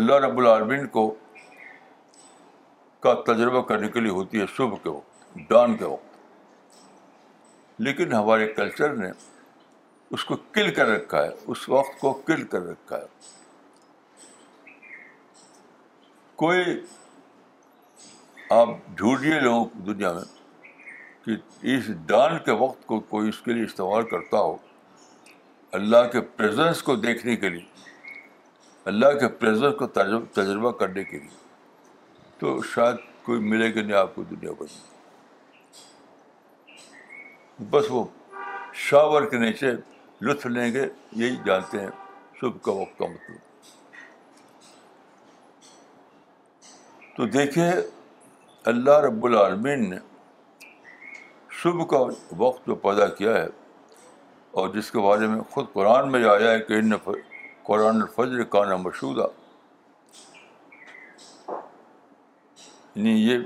اللہ 0.00 0.14
رب 0.24 0.38
العالمین 0.38 0.86
کو 0.96 1.14
کا 3.02 3.14
تجربہ 3.26 3.60
کرنے 3.70 3.88
کے 3.88 4.00
لیے 4.00 4.10
ہوتی 4.12 4.40
ہے 4.40 4.44
صبح 4.56 4.76
کے 4.82 4.88
وقت 4.88 5.38
ڈان 5.50 5.76
کے 5.76 5.84
وقت 5.84 7.80
لیکن 7.86 8.12
ہمارے 8.12 8.46
کلچر 8.54 8.92
نے 8.96 9.10
اس 10.16 10.24
کو 10.24 10.36
کل 10.52 10.70
کر 10.74 10.86
رکھا 10.88 11.22
ہے 11.24 11.30
اس 11.54 11.68
وقت 11.68 11.98
کو 12.00 12.12
کل 12.26 12.42
کر 12.50 12.66
رکھا 12.66 12.96
ہے 12.96 14.74
کوئی 16.42 16.78
آپ 18.54 18.68
ڈھونڈیے 18.96 19.38
لوگوں 19.40 19.64
کو 19.64 19.80
دنیا 19.92 20.12
میں 20.12 20.22
کہ 21.24 21.36
اس 21.76 21.86
ڈان 22.06 22.36
کے 22.44 22.52
وقت 22.58 22.84
کو 22.86 22.98
کوئی 23.08 23.28
اس 23.28 23.40
کے 23.44 23.52
لیے 23.52 23.62
استعمال 23.64 24.02
کرتا 24.10 24.40
ہو 24.40 24.56
اللہ 25.78 26.06
کے 26.12 26.20
پریزنس 26.36 26.82
کو 26.82 26.94
دیکھنے 26.96 27.34
کے 27.36 27.48
لیے 27.48 27.64
اللہ 28.92 29.18
کے 29.20 29.28
پریزنس 29.40 29.74
کو 29.78 29.86
تجربہ 29.98 30.70
کرنے 30.82 31.04
کے 31.04 31.18
لیے 31.18 32.34
تو 32.38 32.60
شاید 32.74 32.96
کوئی 33.24 33.40
ملے 33.48 33.74
گا 33.74 33.80
نہیں 33.82 33.96
آپ 33.96 34.14
کو 34.14 34.22
دنیا 34.30 34.52
بھر 34.58 34.76
بس 37.70 37.84
وہ 37.90 38.04
شاور 38.88 39.26
کے 39.30 39.38
نیچے 39.38 39.72
لطف 40.22 40.46
لیں 40.46 40.72
گے 40.72 40.86
یہی 41.22 41.36
جانتے 41.46 41.80
ہیں 41.80 41.88
صبح 42.40 42.58
کا 42.64 42.72
وقت 42.80 42.98
کا 42.98 43.06
مطلب 43.06 43.44
تو 47.16 47.26
دیکھیے 47.38 47.70
اللہ 48.70 48.98
رب 49.00 49.24
العالمین 49.24 49.88
نے 49.90 49.96
صبح 51.62 51.84
کا 51.90 51.98
وقت 52.38 52.66
جو 52.66 52.74
پیدا 52.86 53.06
کیا 53.18 53.34
ہے 53.34 53.46
اور 54.60 54.68
جس 54.74 54.90
کے 54.90 54.98
بارے 55.02 55.26
میں 55.34 55.40
خود 55.50 55.66
قرآن 55.72 56.10
میں 56.12 56.22
آیا 56.28 56.50
ہے 56.50 56.58
کہ 56.68 56.78
ان 56.78 56.96
قرآن 57.68 58.00
الفجر 58.02 58.42
کانا 58.54 58.76
مشہور 58.86 59.18
یعنی 62.94 63.12
یہ 63.28 63.38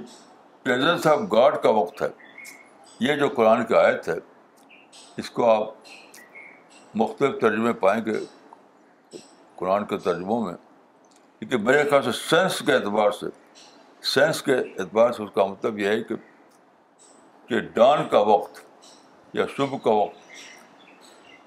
پریزنس 0.62 1.06
آف 1.06 1.18
گاڈ 1.32 1.60
کا 1.62 1.70
وقت 1.80 2.02
ہے 2.02 2.08
یہ 3.08 3.16
جو 3.24 3.28
قرآن 3.36 3.64
کی 3.68 3.74
آیت 3.82 4.08
ہے 4.08 4.18
اس 5.22 5.30
کو 5.38 5.48
آپ 5.50 5.90
مختلف 7.02 7.40
ترجمے 7.40 7.72
پائیں 7.84 8.00
گے 8.06 8.18
قرآن 9.58 9.84
کے 9.92 9.98
ترجموں 10.10 10.42
میں 10.46 10.54
کیونکہ 11.38 11.56
میرے 11.70 11.88
خیال 11.90 12.02
سے 12.10 12.18
سینس 12.28 12.58
کے 12.66 12.74
اعتبار 12.74 13.10
سے 13.20 13.26
سینس 14.08 14.42
کے 14.42 14.54
اعتبار 14.56 15.12
سے 15.12 15.22
اس 15.22 15.30
کا 15.34 15.44
مطلب 15.46 15.78
یہ 15.78 15.88
ہے 15.88 16.02
کہ 17.50 17.60
ڈان 17.74 18.08
کا 18.10 18.18
وقت 18.28 18.60
یا 19.36 19.44
شبھ 19.56 19.74
کا 19.84 19.90
وقت 19.94 20.28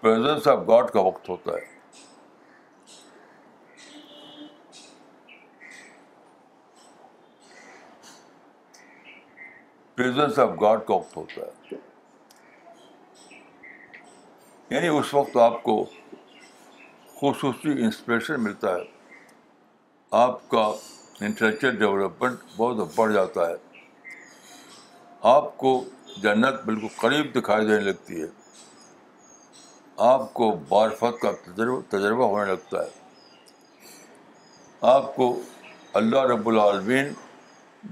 پریزنس 0.02 0.48
آف 0.48 0.60
گاڈ 0.68 0.90
کا 0.94 1.00
وقت 1.02 1.30
ہوتا 1.30 1.56
ہے 1.56 1.72
پریزنس 9.98 10.40
آف 10.40 10.50
گاڈ 10.62 10.86
کا 10.88 10.94
وقت 10.94 11.18
ہوتا 11.18 11.42
ہے 11.72 11.76
یعنی 14.70 14.88
اس 15.00 15.14
وقت 15.14 15.38
آپ 15.38 15.62
کو 15.64 15.84
خصوصی 17.22 17.72
انسپریشن 17.84 18.44
ملتا 18.44 18.76
ہے 18.76 18.84
آپ 20.26 20.50
کا 20.50 20.72
انٹلیکچل 21.26 21.76
ڈیولپمنٹ 21.80 22.40
بہت 22.56 22.88
بڑھ 22.96 23.12
جاتا 23.14 23.48
ہے 23.50 23.54
آپ 25.34 25.58
کو 25.58 25.72
جنت 26.24 26.64
بالکل 26.66 26.88
قریب 27.02 27.28
دکھائی 27.36 27.66
دینے 27.68 27.80
لگتی 27.90 28.22
ہے 28.22 28.26
آپ 30.12 30.34
کو 30.40 30.52
بارفت 30.70 31.22
کا 31.22 31.32
تجربہ 31.46 31.80
تجربہ 31.90 32.26
ہونے 32.34 32.52
لگتا 32.52 32.82
ہے 32.84 33.02
آپ 34.96 35.16
کو 35.16 35.28
اللہ 36.02 36.24
رب 36.34 36.48
العالمین 36.50 37.14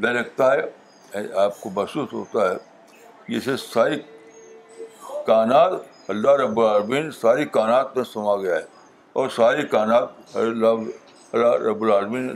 دے 0.03 0.13
لگتا 0.13 0.51
ہے 0.53 1.25
آپ 1.45 1.59
کو 1.61 1.69
محسوس 1.75 2.13
ہوتا 2.13 2.49
ہے 2.49 3.33
جسے 3.33 3.55
ساری 3.65 3.99
کائنات 5.27 6.09
اللہ 6.13 6.35
رب 6.43 6.59
العالمین 6.61 7.11
ساری 7.21 7.45
کائنات 7.57 7.95
میں 7.97 8.03
سما 8.13 8.35
گیا 8.41 8.55
ہے 8.55 8.65
اور 9.21 9.29
ساری 9.35 9.67
کائنات 9.77 10.35
اللہ 10.41 11.35
رب 11.65 11.83
العالمین 11.83 12.29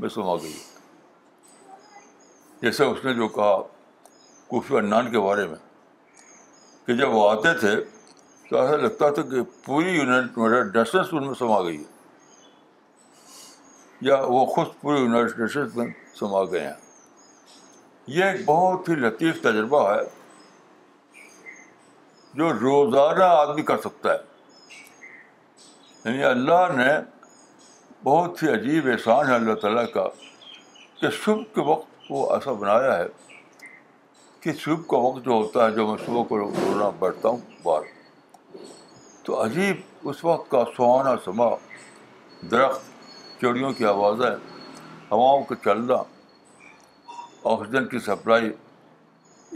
میں 0.00 0.08
سما 0.14 0.34
گئی 0.42 0.52
جیسے 2.62 2.84
اس 2.84 3.04
نے 3.04 3.12
جو 3.14 3.28
کہا 3.36 3.56
کوفی 4.48 4.76
عنان 4.78 5.10
کے 5.10 5.20
بارے 5.20 5.46
میں 5.48 5.56
کہ 6.86 6.94
جب 6.96 7.14
وہ 7.14 7.28
آتے 7.30 7.52
تھے 7.60 7.74
تو 8.48 8.58
ایسا 8.60 8.76
لگتا 8.76 9.08
تھا 9.14 9.22
کہ 9.30 9.42
پوری 9.64 9.90
یونائٹ 9.96 10.36
نیشنس 10.76 11.06
ان 11.12 11.26
میں 11.26 11.34
سما 11.38 11.60
گئی 11.64 11.78
ہے 11.78 11.94
یا 14.08 14.20
وہ 14.28 14.44
خود 14.54 14.66
پوری 14.80 15.00
یونائٹڈ 15.00 15.40
نیشنس 15.40 15.74
میں 15.76 15.86
سما 16.18 16.42
گئے 16.52 16.66
ہیں 16.66 16.72
یہ 18.16 18.24
ایک 18.24 18.44
بہت 18.46 18.88
ہی 18.88 18.94
لطیف 18.94 19.40
تجربہ 19.42 19.82
ہے 19.90 20.00
جو 22.38 22.52
روزانہ 22.60 23.24
آدمی 23.42 23.62
کر 23.70 23.78
سکتا 23.84 24.12
ہے 24.12 24.18
یعنی 26.04 26.24
اللہ 26.24 26.68
نے 26.76 26.90
بہت 28.06 28.42
ہی 28.42 28.48
عجیب 28.54 28.86
احسان 28.90 29.28
ہے 29.28 29.34
اللہ 29.34 29.54
تعالیٰ 29.62 29.82
کا 29.92 30.02
کہ 31.00 31.08
صبح 31.12 31.40
کے 31.54 31.60
وقت 31.68 32.10
وہ 32.10 32.20
ایسا 32.32 32.52
بنایا 32.60 32.96
ہے 32.98 33.06
کہ 34.42 34.52
صبح 34.60 34.82
کا 34.90 34.96
وقت 35.06 35.24
جو 35.24 35.30
ہوتا 35.32 35.64
ہے 35.66 35.70
جو 35.76 35.86
میں 35.86 35.96
صبح 36.04 36.22
کو 36.28 36.38
رونا 36.38 36.88
بیٹھتا 37.00 37.28
ہوں 37.28 37.38
بار 37.64 37.82
تو 39.26 39.42
عجیب 39.44 40.08
اس 40.08 40.22
وقت 40.24 40.50
کا 40.50 40.62
سہانا 40.76 41.14
سما 41.24 41.48
درخت 42.50 43.40
چوڑیوں 43.40 43.72
کی 43.78 43.84
آوازیں 43.96 44.30
ہواؤں 45.10 45.42
کا 45.48 45.54
چلنا 45.64 45.96
آکسیجن 47.54 47.88
کی 47.94 47.98
سپلائی 48.06 48.50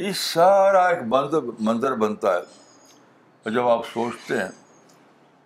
یہ 0.06 0.12
سارا 0.26 0.86
ایک 0.88 1.02
منظر 1.12 1.48
منظر 1.68 1.94
بنتا 2.06 2.34
ہے 2.36 3.50
جب 3.50 3.68
آپ 3.76 3.86
سوچتے 3.94 4.38
ہیں 4.38 4.50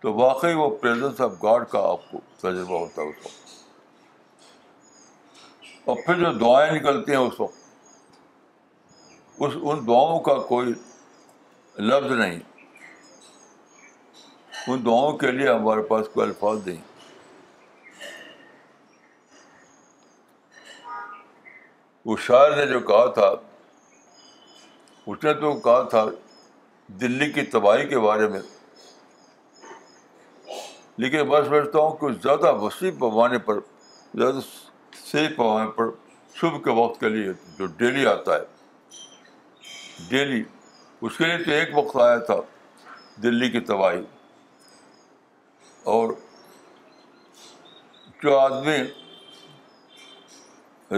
تو 0.03 0.13
واقعی 0.15 0.55
وہ 0.55 0.69
پریزنس 0.81 1.21
آف 1.27 1.33
گاڈ 1.43 1.69
کا 1.73 1.91
آپ 1.91 2.11
کو 2.11 2.21
تجربہ 2.45 2.79
ہوتا 2.79 3.03
ہے 3.03 3.05
اس 3.09 3.19
وقت 3.27 3.53
اور 5.93 5.97
پھر 6.07 6.15
جو 6.25 6.31
دعائیں 6.41 6.71
نکلتی 6.75 7.13
ہیں 7.13 7.19
اس 7.29 7.37
وقت 7.41 7.59
اس 9.47 9.53
ان 9.73 9.77
دعاؤں 9.87 10.19
کا 10.31 10.35
کوئی 10.49 10.73
لفظ 11.91 12.11
نہیں 12.23 12.39
ان 14.73 14.77
دعاؤں 14.87 15.13
کے 15.23 15.29
لیے 15.39 15.49
ہمارے 15.51 15.83
پاس 15.93 16.03
کوئی 16.13 16.25
الفاظ 16.27 16.57
نہیں 16.69 16.83
اس 22.13 22.19
شاعر 22.29 22.51
نے 22.57 22.65
جو 22.73 22.81
کہا 22.93 23.07
تھا 23.19 23.27
اس 25.13 25.19
نے 25.25 25.33
تو 25.41 25.49
کہا 25.69 25.81
تھا 25.95 26.03
دلی 27.01 27.29
کی 27.33 27.43
تباہی 27.57 27.85
کے 27.89 27.99
بارے 28.07 28.27
میں 28.35 28.41
لیکن 31.03 31.27
میں 31.29 31.41
سمجھتا 31.49 31.79
ہوں 31.79 31.97
کہ 32.01 32.07
زیادہ 32.23 32.55
وسیع 32.63 32.91
پیمانے 33.01 33.39
پر 33.47 33.59
زیادہ 34.19 34.41
صحیح 35.11 35.29
پیمانے 35.37 35.71
پر 35.77 35.87
صبح 36.41 36.59
کے 36.65 36.71
وقت 36.81 37.01
کے 37.01 37.09
لیے 37.09 37.33
جو 37.59 37.67
ڈیلی 37.79 38.07
آتا 38.07 38.35
ہے 38.35 40.07
ڈیلی 40.11 40.43
اس 41.07 41.17
کے 41.17 41.25
لیے 41.25 41.39
تو 41.45 41.51
ایک 41.53 41.77
وقت 41.79 41.97
آیا 42.03 42.19
تھا 42.29 42.35
دلی 43.23 43.49
کی 43.51 43.61
تباہی 43.71 44.03
اور 45.95 46.13
جو 48.23 48.39
آدمی 48.39 48.77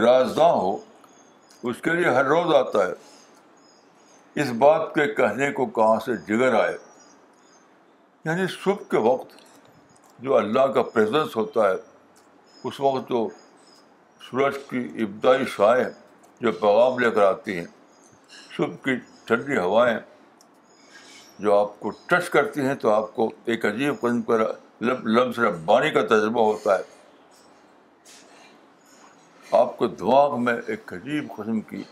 رازداں 0.05 0.53
ہو 0.53 0.77
اس 1.71 1.81
کے 1.83 1.91
لیے 1.95 2.09
ہر 2.15 2.25
روز 2.35 2.55
آتا 2.55 2.87
ہے 2.87 4.43
اس 4.43 4.51
بات 4.59 4.95
کے 4.95 5.07
کہنے 5.15 5.51
کو 5.59 5.67
کہاں 5.79 5.99
سے 6.05 6.17
جگر 6.29 6.55
آئے 6.61 6.77
یعنی 8.25 8.47
صبح 8.63 8.83
کے 8.91 8.99
وقت 9.11 9.45
جو 10.25 10.37
اللہ 10.37 10.67
کا 10.75 10.83
پریزنس 10.93 11.35
ہوتا 11.37 11.69
ہے 11.71 11.75
اس 12.69 12.79
وقت 12.81 13.09
جو 13.09 13.29
سورج 14.31 14.57
کی 14.69 14.79
ابتدائی 15.03 15.45
شائیں 15.57 15.85
جو 16.41 16.53
پیغام 16.61 16.99
لے 16.99 17.11
کر 17.11 17.23
آتی 17.23 17.57
ہیں 17.59 17.65
صبح 18.57 18.75
کی 18.85 18.95
ٹھنڈی 19.27 19.57
ہوائیں 19.57 19.99
جو 21.39 21.55
آپ 21.59 21.79
کو 21.81 21.91
ٹچ 22.09 22.29
کرتی 22.37 22.61
ہیں 22.67 22.75
تو 22.85 22.91
آپ 22.91 23.15
کو 23.15 23.31
ایک 23.55 23.65
عجیب 23.67 24.01
قسم 24.01 24.21
پر 24.31 24.51
بانی 25.65 25.91
کا 25.91 26.03
تجربہ 26.07 26.45
ہوتا 26.53 26.79
ہے 26.79 26.83
آپ 29.61 29.77
کو 29.79 29.87
دماغ 29.87 30.43
میں 30.45 30.55
ایک 30.69 30.93
عجیب 30.93 31.27
قسم 31.37 31.61
کی 31.71 31.83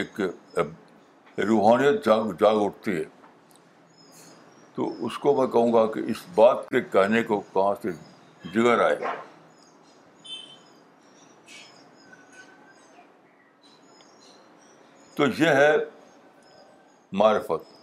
ایک 0.00 0.20
روحانیت 1.48 2.04
جاگ 2.06 2.32
جاگ 2.40 2.62
اٹھتی 2.64 2.96
ہے 2.96 3.04
تو 4.76 4.88
اس 5.06 5.18
کو 5.18 5.32
میں 5.36 5.46
کہوں 5.52 5.72
گا 5.72 5.84
کہ 5.92 6.00
اس 6.10 6.22
بات 6.34 6.68
کے 6.68 6.80
کہنے 6.92 7.22
کو 7.28 7.40
کہاں 7.52 7.74
سے 7.82 7.90
جگر 8.54 8.80
آئے 8.84 8.96
تو 15.16 15.26
یہ 15.38 15.54
ہے 15.60 15.70
معرفت 17.20 17.74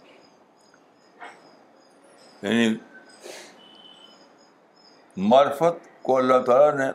یعنی 2.44 2.74
معرفت 5.28 5.82
کو 6.04 6.16
اللہ 6.16 6.38
تعالیٰ 6.46 6.72
نے 6.78 6.90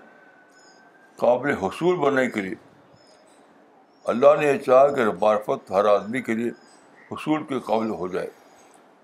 قابل 1.20 1.54
حصول 1.62 1.96
بننے 2.00 2.30
کے 2.30 2.42
لیے 2.42 2.56
اللہ 4.14 4.36
نے 4.40 4.48
یہ 4.48 4.58
چاہا 4.66 4.88
کہ 4.96 5.10
معرفت 5.22 5.72
ہر 5.72 5.86
آدمی 5.96 6.22
کے 6.30 6.34
لیے 6.42 6.52
حصول 7.12 7.44
کے 7.50 7.60
قابل 7.66 7.90
ہو 8.04 8.08
جائے 8.14 8.30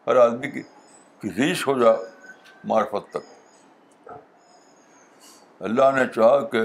ہر 0.08 0.16
آدمی 0.28 0.52
کی 0.52 0.62
ریچ 1.24 1.68
ہو 1.68 1.78
جا 1.80 1.92
معرفت 2.68 3.10
تک 3.14 4.12
اللہ 5.68 5.92
نے 5.96 6.04
چاہا 6.16 6.40
کہ 6.52 6.62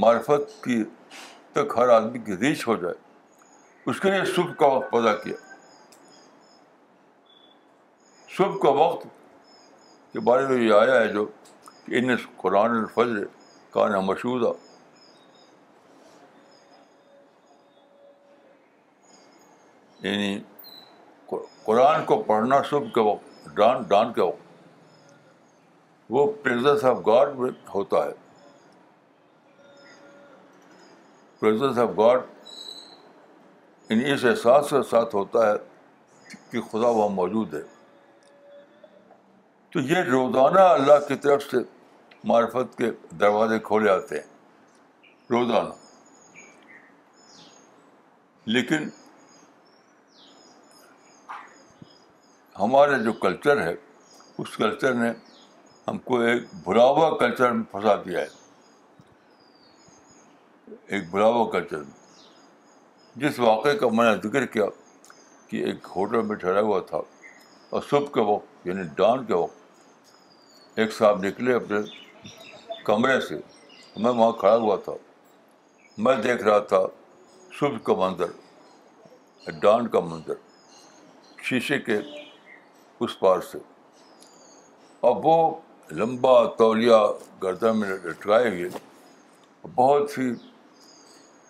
معرفت 0.00 0.62
کی 0.64 0.82
تک 1.52 1.74
ہر 1.76 1.88
آدمی 1.88 2.18
کی 2.24 2.36
ریچ 2.40 2.66
ہو 2.68 2.76
جائے 2.82 2.94
اس 3.90 4.00
کے 4.00 4.10
لیے 4.10 4.24
صبح 4.34 4.52
کا 4.58 4.66
وقت 4.74 4.90
پیدا 4.90 5.14
کیا 5.22 5.36
صبح 8.36 8.56
کا 8.62 8.70
وقت 8.80 9.06
کے 10.12 10.20
بارے 10.28 10.46
میں 10.46 10.60
یہ 10.62 10.72
آیا 10.74 11.00
ہے 11.00 11.08
جو 11.12 11.26
کہ 11.86 11.98
ان 11.98 12.14
قرآن 12.36 12.70
الفجر 12.78 13.24
کا 13.72 13.88
نامشودا 13.88 14.50
یعنی 20.08 20.38
قرآن 21.64 22.04
کو 22.06 22.20
پڑھنا 22.26 22.60
صبح 22.70 22.88
کے 22.94 23.00
وقت 23.08 23.48
ڈان 23.56 23.82
ڈان 23.88 24.12
کے 24.12 24.22
وقت 24.28 24.46
وہ 26.16 26.26
پریزنس 26.42 26.84
آف 26.90 26.98
گاڈ 27.06 27.34
میں 27.38 27.50
ہوتا 27.74 28.04
ہے 28.04 28.12
پریزنس 31.40 31.78
آف 31.78 31.88
گاڈ 31.98 32.20
ان 33.92 34.00
اس 34.12 34.24
احساس 34.30 34.70
کے 34.70 34.82
ساتھ 34.90 35.14
ہوتا 35.14 35.46
ہے 35.50 35.54
کہ 36.50 36.60
خدا 36.70 36.88
وہاں 36.96 37.08
موجود 37.14 37.54
ہے 37.54 37.60
تو 39.72 39.80
یہ 39.92 40.02
روزانہ 40.10 40.60
اللہ 40.74 41.06
کی 41.08 41.16
طرف 41.26 41.42
سے 41.50 41.56
معرفت 42.32 42.76
کے 42.78 42.90
دروازے 43.20 43.58
کھولے 43.66 43.90
آتے 43.90 44.16
ہیں 44.20 45.32
روزانہ 45.32 45.72
لیکن 48.56 48.88
ہمارا 52.58 52.96
جو 53.02 53.12
کلچر 53.22 53.60
ہے 53.64 53.72
اس 54.42 54.56
کلچر 54.56 54.94
نے 54.94 55.10
ہم 55.88 55.98
کو 56.06 56.18
ایک 56.28 56.42
براوا 56.64 57.08
کلچر 57.18 57.50
میں 57.58 57.64
پھنسا 57.72 57.94
دیا 58.04 58.20
ہے 58.20 58.26
ایک 60.96 61.08
براوا 61.10 61.44
کلچر 61.50 61.82
میں 61.82 61.96
جس 63.24 63.38
واقعے 63.46 63.76
کا 63.78 63.88
میں 63.92 64.04
نے 64.10 64.16
ذکر 64.28 64.46
کیا 64.56 64.64
کہ 65.48 65.64
ایک 65.66 65.86
ہوٹل 65.94 66.22
میں 66.30 66.36
ٹھہرا 66.42 66.60
ہوا 66.60 66.80
تھا 66.90 67.00
اور 67.70 67.82
صبح 67.90 68.12
کے 68.14 68.20
وقت 68.32 68.66
یعنی 68.66 68.82
ڈان 68.96 69.24
کے 69.26 69.34
وقت 69.34 70.78
ایک 70.78 70.92
صاحب 70.98 71.24
نکلے 71.24 71.54
اپنے 71.54 71.76
کمرے 72.84 73.20
سے 73.28 73.38
میں 74.02 74.10
وہاں 74.10 74.32
کھڑا 74.40 74.56
ہوا 74.56 74.76
تھا 74.84 74.92
میں 76.06 76.14
دیکھ 76.22 76.42
رہا 76.44 76.58
تھا 76.72 76.86
صبح 77.58 77.76
کا 77.84 77.94
منظر 77.98 79.50
ڈانڈ 79.62 79.90
کا 79.92 80.00
منظر 80.12 81.36
شیشے 81.48 81.78
کے 81.88 82.00
اس 83.00 83.18
پار 83.18 83.40
سے 83.50 83.58
اب 85.08 85.26
وہ 85.26 85.34
لمبا 85.98 86.32
تولیہ 86.58 86.96
گردن 87.42 87.78
میں 87.80 87.88
لٹکائے 88.04 88.48
ہوئے 88.48 88.68
بہت 89.74 90.16
ہی 90.18 90.28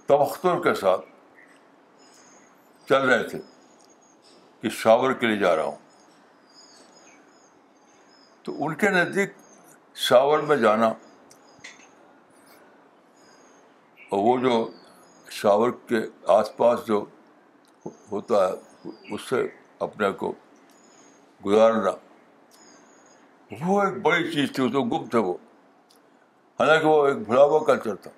تبختر 0.07 0.63
کے 0.63 0.75
ساتھ 0.81 1.07
چل 2.89 3.09
رہے 3.09 3.23
تھے 3.29 3.39
کہ 4.61 4.69
شاور 4.83 5.13
کے 5.21 5.27
لیے 5.27 5.37
جا 5.39 5.55
رہا 5.57 5.65
ہوں 5.65 5.77
تو 8.45 8.53
ان 8.65 8.75
کے 8.83 8.91
نزدیک 8.91 9.33
شاور 10.09 10.39
میں 10.51 10.57
جانا 10.57 10.87
اور 14.17 14.21
وہ 14.29 14.37
جو 14.47 14.55
شاور 15.41 15.71
کے 15.89 16.01
آس 16.39 16.57
پاس 16.57 16.87
جو 16.87 17.05
ہوتا 18.13 18.47
ہے 18.49 18.91
اس 19.15 19.29
سے 19.29 19.47
اپنے 19.87 20.13
کو 20.23 20.33
گزارنا 21.47 21.91
وہ 23.67 23.81
ایک 23.83 24.01
بڑی 24.03 24.31
چیز 24.33 24.53
تھی 24.55 24.63
اس 24.67 24.73
کو 24.73 24.83
گپت 24.85 25.11
تھے 25.11 25.19
وہ 25.27 25.35
حالانکہ 26.61 26.87
وہ 26.87 27.07
ایک 27.07 27.17
بھلاوا 27.29 27.59
کلچر 27.67 27.95
تھا 28.03 28.11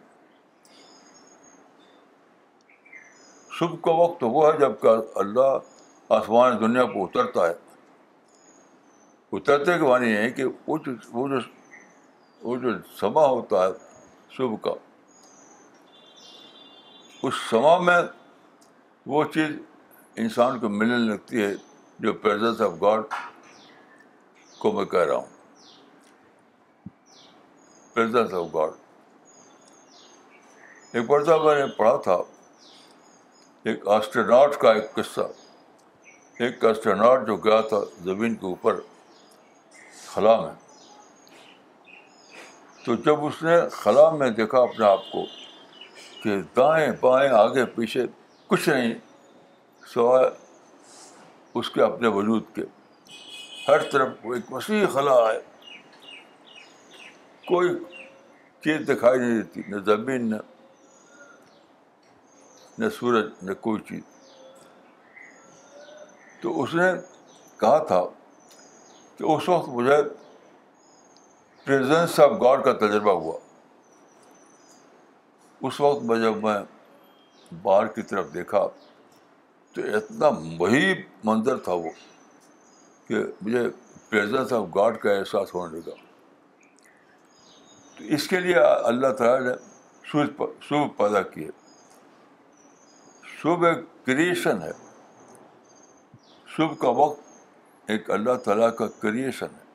صبح 3.58 3.74
کا 3.84 3.90
وقت 4.00 4.22
وہ 4.32 4.46
ہے 4.46 4.58
جب 4.58 4.80
کہ 4.82 4.88
اللہ 5.20 5.58
آسمان 6.18 6.56
دنیا 6.60 6.84
پہ 6.94 6.98
اترتا 7.00 7.46
ہے 7.48 7.52
اترتے 9.36 9.78
کے 9.78 9.84
معنی 9.88 10.08
یہ 10.10 10.16
ہے 10.18 10.30
کہ 10.38 10.44
وہ 10.44 10.76
وہ 11.12 11.26
جو 11.28 11.38
وہ 12.42 12.56
جو 12.62 12.70
سما 13.00 13.24
ہوتا 13.26 13.64
ہے 13.66 13.70
صبح 14.36 14.56
کا 14.64 14.70
اس 17.26 17.34
سما 17.50 17.78
میں 17.88 18.00
وہ 19.12 19.24
چیز 19.34 19.54
انسان 20.22 20.58
کو 20.60 20.68
ملنے 20.68 20.96
لگتی 21.10 21.42
ہے 21.44 21.54
جو 22.02 22.12
پریزنس 22.20 22.60
آف 22.60 22.70
گاڈ 22.82 23.02
کو 24.58 24.70
میں 24.72 24.84
کہہ 24.92 25.02
رہا 25.08 25.16
ہوں 25.16 25.26
پریزنس 27.94 28.32
آف 28.34 28.46
گاڈ 28.54 28.70
ایک 30.96 31.08
تو 31.28 31.38
میں 31.44 31.54
نے 31.58 31.66
پڑھا 31.76 31.96
تھا 32.04 32.16
ایک 33.70 33.86
آسٹرناٹ 33.96 34.56
کا 34.60 34.72
ایک 34.72 34.94
قصہ 34.94 35.26
ایک 36.44 36.64
آسٹرناٹ 36.64 37.26
جو 37.26 37.36
گیا 37.48 37.60
تھا 37.72 37.80
زمین 38.10 38.34
کے 38.34 38.46
اوپر 38.46 38.80
خلا 40.06 40.40
میں 40.40 41.94
تو 42.84 42.94
جب 43.08 43.24
اس 43.24 43.42
نے 43.42 43.56
خلا 43.80 44.10
میں 44.20 44.30
دیکھا 44.42 44.58
اپنے 44.62 44.86
آپ 44.86 45.10
کو 45.12 45.24
کہ 46.22 46.40
دائیں 46.56 46.90
بائیں 47.00 47.30
آگے 47.46 47.64
پیچھے 47.76 48.06
کچھ 48.46 48.68
نہیں 48.68 48.94
سوائے 49.94 50.28
اس 51.58 51.70
کے 51.70 51.82
اپنے 51.82 52.08
وجود 52.14 52.42
کے 52.54 52.62
ہر 53.68 53.82
طرف 53.92 54.08
وہ 54.24 54.34
ایک 54.34 54.52
وسیع 54.52 54.86
خلا 54.92 55.16
ہے 55.28 55.38
کوئی 57.48 57.70
چیز 58.64 58.88
دکھائی 58.88 59.18
نہیں 59.18 59.36
دیتی 59.40 59.62
نہ 59.68 59.76
زمین 59.86 60.28
نہ 60.30 60.36
نہ 62.78 62.88
سورج 62.98 63.28
نہ 63.48 63.54
کوئی 63.60 63.80
چیز 63.88 64.00
تو 66.40 66.62
اس 66.62 66.74
نے 66.74 66.90
کہا 67.60 67.78
تھا 67.88 68.02
کہ 69.18 69.24
اس 69.32 69.48
وقت 69.48 69.68
مجھے 69.68 69.96
پریزنس 71.64 72.18
آف 72.20 72.30
گاڈ 72.42 72.62
کا 72.64 72.72
تجربہ 72.86 73.12
ہوا 73.22 73.38
اس 75.68 75.80
وقت 75.80 76.02
میں 76.10 76.16
جب 76.20 76.36
میں 76.44 76.58
باہر 77.62 77.86
کی 77.94 78.02
طرف 78.10 78.32
دیکھا 78.34 78.66
تو 79.74 79.82
اتنا 79.96 80.28
وہی 80.58 80.92
منظر 81.24 81.56
تھا 81.66 81.72
وہ 81.82 81.90
کہ 83.08 83.18
مجھے 83.40 83.68
پریزنس 84.08 84.52
آف 84.52 84.64
گاڈ 84.76 84.96
کا 85.02 85.10
احساس 85.18 85.54
ہونے 85.54 85.78
لگا 85.86 85.94
تو 87.98 88.04
اس 88.14 88.26
کے 88.28 88.40
لیے 88.40 88.54
اللہ 88.90 89.12
تعالیٰ 89.18 89.50
نے 89.50 89.52
شبھ 90.62 90.86
پیدا 90.96 91.22
کیے 91.34 91.48
صبح 93.42 93.68
ایک 93.74 93.84
کریشن 94.06 94.62
ہے 94.62 94.70
شبھ 96.56 96.78
کا 96.80 96.88
وقت 97.02 97.90
ایک 97.90 98.10
اللہ 98.18 98.34
تعالیٰ 98.44 98.74
کا 98.78 98.86
کریشن 99.02 99.54
ہے 99.54 99.68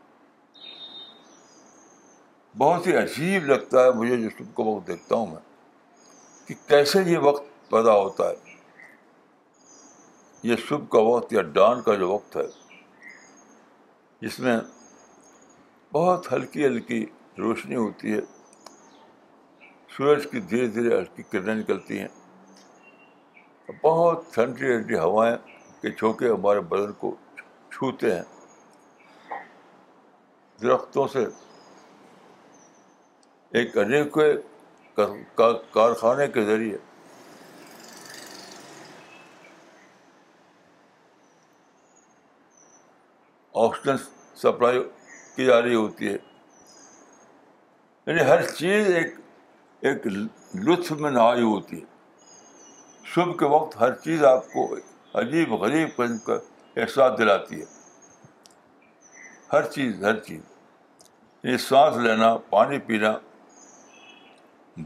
بہت 2.57 2.87
ہی 2.87 2.95
عجیب 2.97 3.45
لگتا 3.45 3.83
ہے 3.85 3.91
مجھے 4.01 4.17
جو 4.17 4.29
شبھ 4.37 4.55
کا 4.57 4.63
وقت 4.69 4.87
دیکھتا 4.87 5.15
ہوں 5.15 5.27
میں 5.31 6.47
کہ 6.47 6.55
کیسے 6.67 7.03
یہ 7.11 7.17
وقت 7.29 7.53
پیدا 7.71 7.93
ہوتا 7.97 8.29
ہے 8.29 8.44
یہ 10.45 10.55
صبح 10.69 10.85
کا 10.91 10.99
وقت 11.05 11.31
یا 11.33 11.41
ڈان 11.53 11.81
کا 11.81 11.93
جو 11.99 12.07
وقت 12.13 12.35
ہے 12.37 12.41
جس 14.21 14.39
میں 14.39 14.57
بہت 15.93 16.31
ہلکی 16.31 16.65
ہلکی 16.65 16.99
روشنی 17.37 17.75
ہوتی 17.75 18.13
ہے 18.13 18.19
سورج 19.95 20.27
کی 20.31 20.39
دھیرے 20.51 20.67
دھیرے 20.75 20.95
ہلکی 20.97 21.23
کرنیں 21.31 21.53
نکلتی 21.55 21.99
ہیں 21.99 23.73
بہت 23.83 24.33
ٹھنڈی 24.33 24.67
ٹھنڈی 24.71 24.97
ہوائیں 24.99 25.35
کے 25.81 25.91
چھوکے 25.91 26.29
ہمارے 26.29 26.59
بدن 26.73 26.91
کو 26.99 27.15
چھوتے 27.73 28.13
ہیں 28.15 28.21
درختوں 30.61 31.07
سے 31.13 31.25
ایک 33.59 33.77
انیکے 33.85 34.31
کارخانے 35.79 36.27
کے 36.37 36.43
ذریعے 36.51 36.77
آکسیجن 43.63 43.95
سپلائی 44.41 44.79
کی 45.35 45.45
جا 45.45 45.61
رہی 45.61 45.75
ہوتی 45.75 46.07
ہے 46.07 46.15
یعنی 48.07 48.21
ہر 48.29 48.41
چیز 48.55 48.87
ایک 48.95 49.13
ایک 49.89 50.07
لطف 50.67 50.91
میں 51.03 51.11
نہائی 51.11 51.41
ہوتی 51.41 51.79
ہے 51.81 51.93
صبح 53.13 53.33
کے 53.39 53.45
وقت 53.53 53.79
ہر 53.81 53.93
چیز 54.03 54.23
آپ 54.25 54.51
کو 54.53 54.67
عجیب 55.19 55.53
غریب 55.63 55.95
قسم 55.95 56.17
کا 56.25 56.37
احساس 56.81 57.17
دلاتی 57.19 57.59
ہے 57.61 57.65
ہر 59.53 59.69
چیز 59.75 60.03
ہر 60.03 60.19
چیز 60.27 60.39
یعنی 61.43 61.57
سانس 61.69 61.97
لینا 62.07 62.35
پانی 62.49 62.77
پینا 62.85 63.11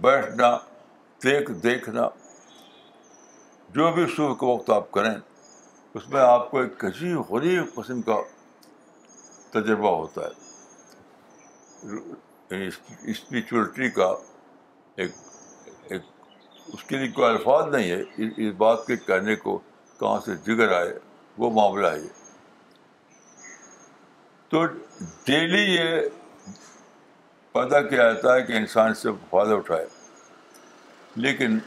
بیٹھنا 0.02 0.58
دیکھ 1.24 1.52
دیکھنا 1.64 2.08
جو 3.76 3.92
بھی 3.94 4.06
صبح 4.16 4.34
کے 4.40 4.46
وقت 4.52 4.70
آپ 4.80 4.92
کریں 4.92 5.14
اس 5.16 6.08
میں 6.10 6.22
آپ 6.22 6.50
کو 6.52 6.60
ایک 6.62 6.84
عجیب 6.86 7.20
غریب 7.32 7.74
قسم 7.76 8.02
کا 8.10 8.20
تجربہ 9.52 9.90
ہوتا 9.96 10.22
ہے 10.28 10.48
یعنی 12.52 12.68
اسپریچولیٹی 13.12 13.90
کا 13.98 14.08
ایک 15.04 15.12
ایک 15.92 16.02
اس 16.74 16.84
کے 16.90 16.98
لیے 16.98 17.08
کوئی 17.18 17.28
الفاظ 17.30 17.74
نہیں 17.76 17.90
ہے 17.90 18.30
اس 18.48 18.54
بات 18.58 18.86
کے 18.88 18.96
کہنے 19.06 19.36
کو 19.46 19.58
کہاں 20.00 20.20
سے 20.26 20.36
جگر 20.48 20.72
آئے 20.78 20.94
وہ 21.38 21.50
معاملہ 21.60 21.88
ہے 21.96 22.00
یہ 22.00 22.18
تو 24.50 24.66
ڈیلی 25.26 25.62
یہ 25.74 26.00
پیدا 27.54 27.82
کیا 27.88 28.12
جاتا 28.12 28.36
ہے 28.36 28.42
کہ 28.46 28.54
انسان 28.58 28.94
سے 29.02 29.10
فائدہ 29.30 29.54
اٹھائے 29.62 29.86
لیکن 31.26 31.58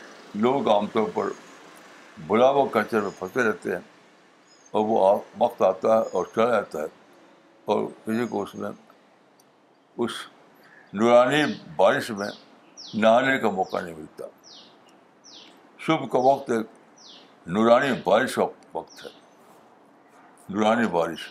لوگ 0.46 0.68
عام 0.70 0.86
طور 0.92 1.08
پر 1.14 1.28
بلاوا 2.26 2.64
کلچر 2.72 3.00
میں 3.06 3.10
پھنسے 3.18 3.42
رہتے 3.48 3.70
ہیں 3.72 3.80
اور 4.78 4.84
وہ 4.88 5.14
وقت 5.38 5.62
آتا 5.62 5.94
ہے 5.96 6.02
اور 6.18 6.24
چلا 6.34 6.50
جاتا 6.50 6.82
ہے 6.82 6.86
اور 7.70 7.84
کسی 8.04 8.26
کو 8.30 8.42
اس 8.42 8.54
میں 8.60 8.70
اس 10.04 10.12
نورانی 11.00 11.42
بارش 11.76 12.10
میں 12.20 12.28
نہانے 13.02 13.38
کا 13.38 13.50
موقع 13.58 13.80
نہیں 13.80 13.94
ملتا 13.94 14.24
صبح 15.86 16.06
کا 16.12 16.18
وقت 16.24 16.50
ایک 16.50 16.66
نورانی 17.56 17.92
بارش 18.04 18.34
کا 18.34 18.44
وقت 18.72 19.04
ہے 19.04 19.10
نورانی 20.54 20.86
بارش 20.92 21.28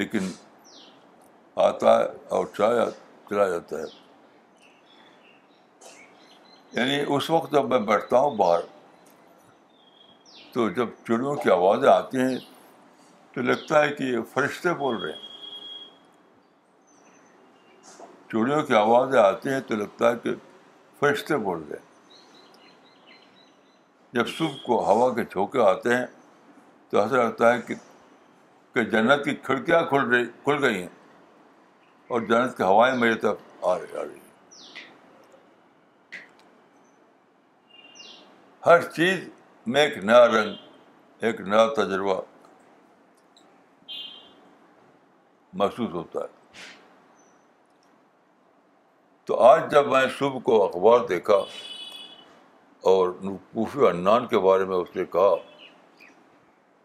لیکن 0.00 0.30
آتا 1.68 1.98
ہے 1.98 2.04
اور 2.36 2.46
چایا 2.58 2.84
چلا 3.30 3.48
جاتا 3.48 3.78
ہے 3.78 4.00
یعنی 6.80 6.98
اس 7.16 7.28
وقت 7.30 7.52
جب 7.52 7.68
میں 7.68 7.78
بیٹھتا 7.90 8.18
ہوں 8.20 8.36
باہر 8.36 8.60
تو 10.52 10.68
جب 10.80 10.88
چڑیوں 11.06 11.34
کی 11.42 11.50
آوازیں 11.50 11.88
آتی 11.90 12.18
ہیں 12.20 12.36
تو 13.34 13.42
لگتا 13.42 13.82
ہے 13.82 13.88
کہ 13.96 14.04
یہ 14.04 14.18
فرشتے 14.32 14.72
بول 14.78 14.96
رہے 15.02 15.12
ہیں 15.12 15.30
چوڑیوں 18.30 18.62
کی 18.66 18.74
آوازیں 18.74 19.18
آتی 19.20 19.48
ہیں 19.48 19.60
تو 19.68 19.76
لگتا 19.76 20.10
ہے 20.10 20.16
کہ 20.22 20.30
فرشتے 21.00 21.36
بول 21.44 21.62
رہے 21.70 21.76
ہیں 21.78 21.90
جب 24.14 24.28
صبح 24.38 24.56
کو 24.66 24.84
ہوا 24.86 25.12
کے 25.14 25.22
جھونکے 25.30 25.60
آتے 25.68 25.94
ہیں 25.94 26.04
تو 26.90 27.00
ایسا 27.00 27.22
لگتا 27.22 27.52
ہے 27.54 27.60
کہ 27.66 27.74
کہ 28.74 28.82
جنت 28.90 29.24
کی 29.24 29.34
کھڑکیاں 29.46 29.80
کھل 30.44 30.64
گئی 30.64 30.80
ہیں 30.80 30.86
اور 32.12 32.20
جنت 32.28 32.56
کی 32.56 32.62
ہوائیں 32.62 32.94
میرے 32.98 33.14
طرف 33.24 33.64
آ 33.72 33.78
رہی 33.78 33.96
آ 33.96 34.02
رہی 34.02 34.14
ہیں 34.14 34.20
ہر 38.66 38.82
چیز 38.96 39.18
میں 39.74 39.82
ایک 39.82 39.96
نیا 40.04 40.26
رنگ 40.26 41.22
ایک 41.26 41.40
نیا 41.48 41.66
تجربہ 41.76 42.20
محسوس 45.60 45.90
ہوتا 45.94 46.20
ہے 46.20 46.40
تو 49.26 49.38
آج 49.44 49.70
جب 49.70 49.86
میں 49.88 50.00
صبح 50.18 50.38
کو 50.44 50.62
اخبار 50.64 51.00
دیکھا 51.08 51.34
اور 52.92 53.10
کوفی 53.56 53.86
عنان 53.90 54.26
کے 54.28 54.38
بارے 54.46 54.64
میں 54.70 54.76
اس 54.76 54.96
نے 54.96 55.04
کہا 55.12 55.34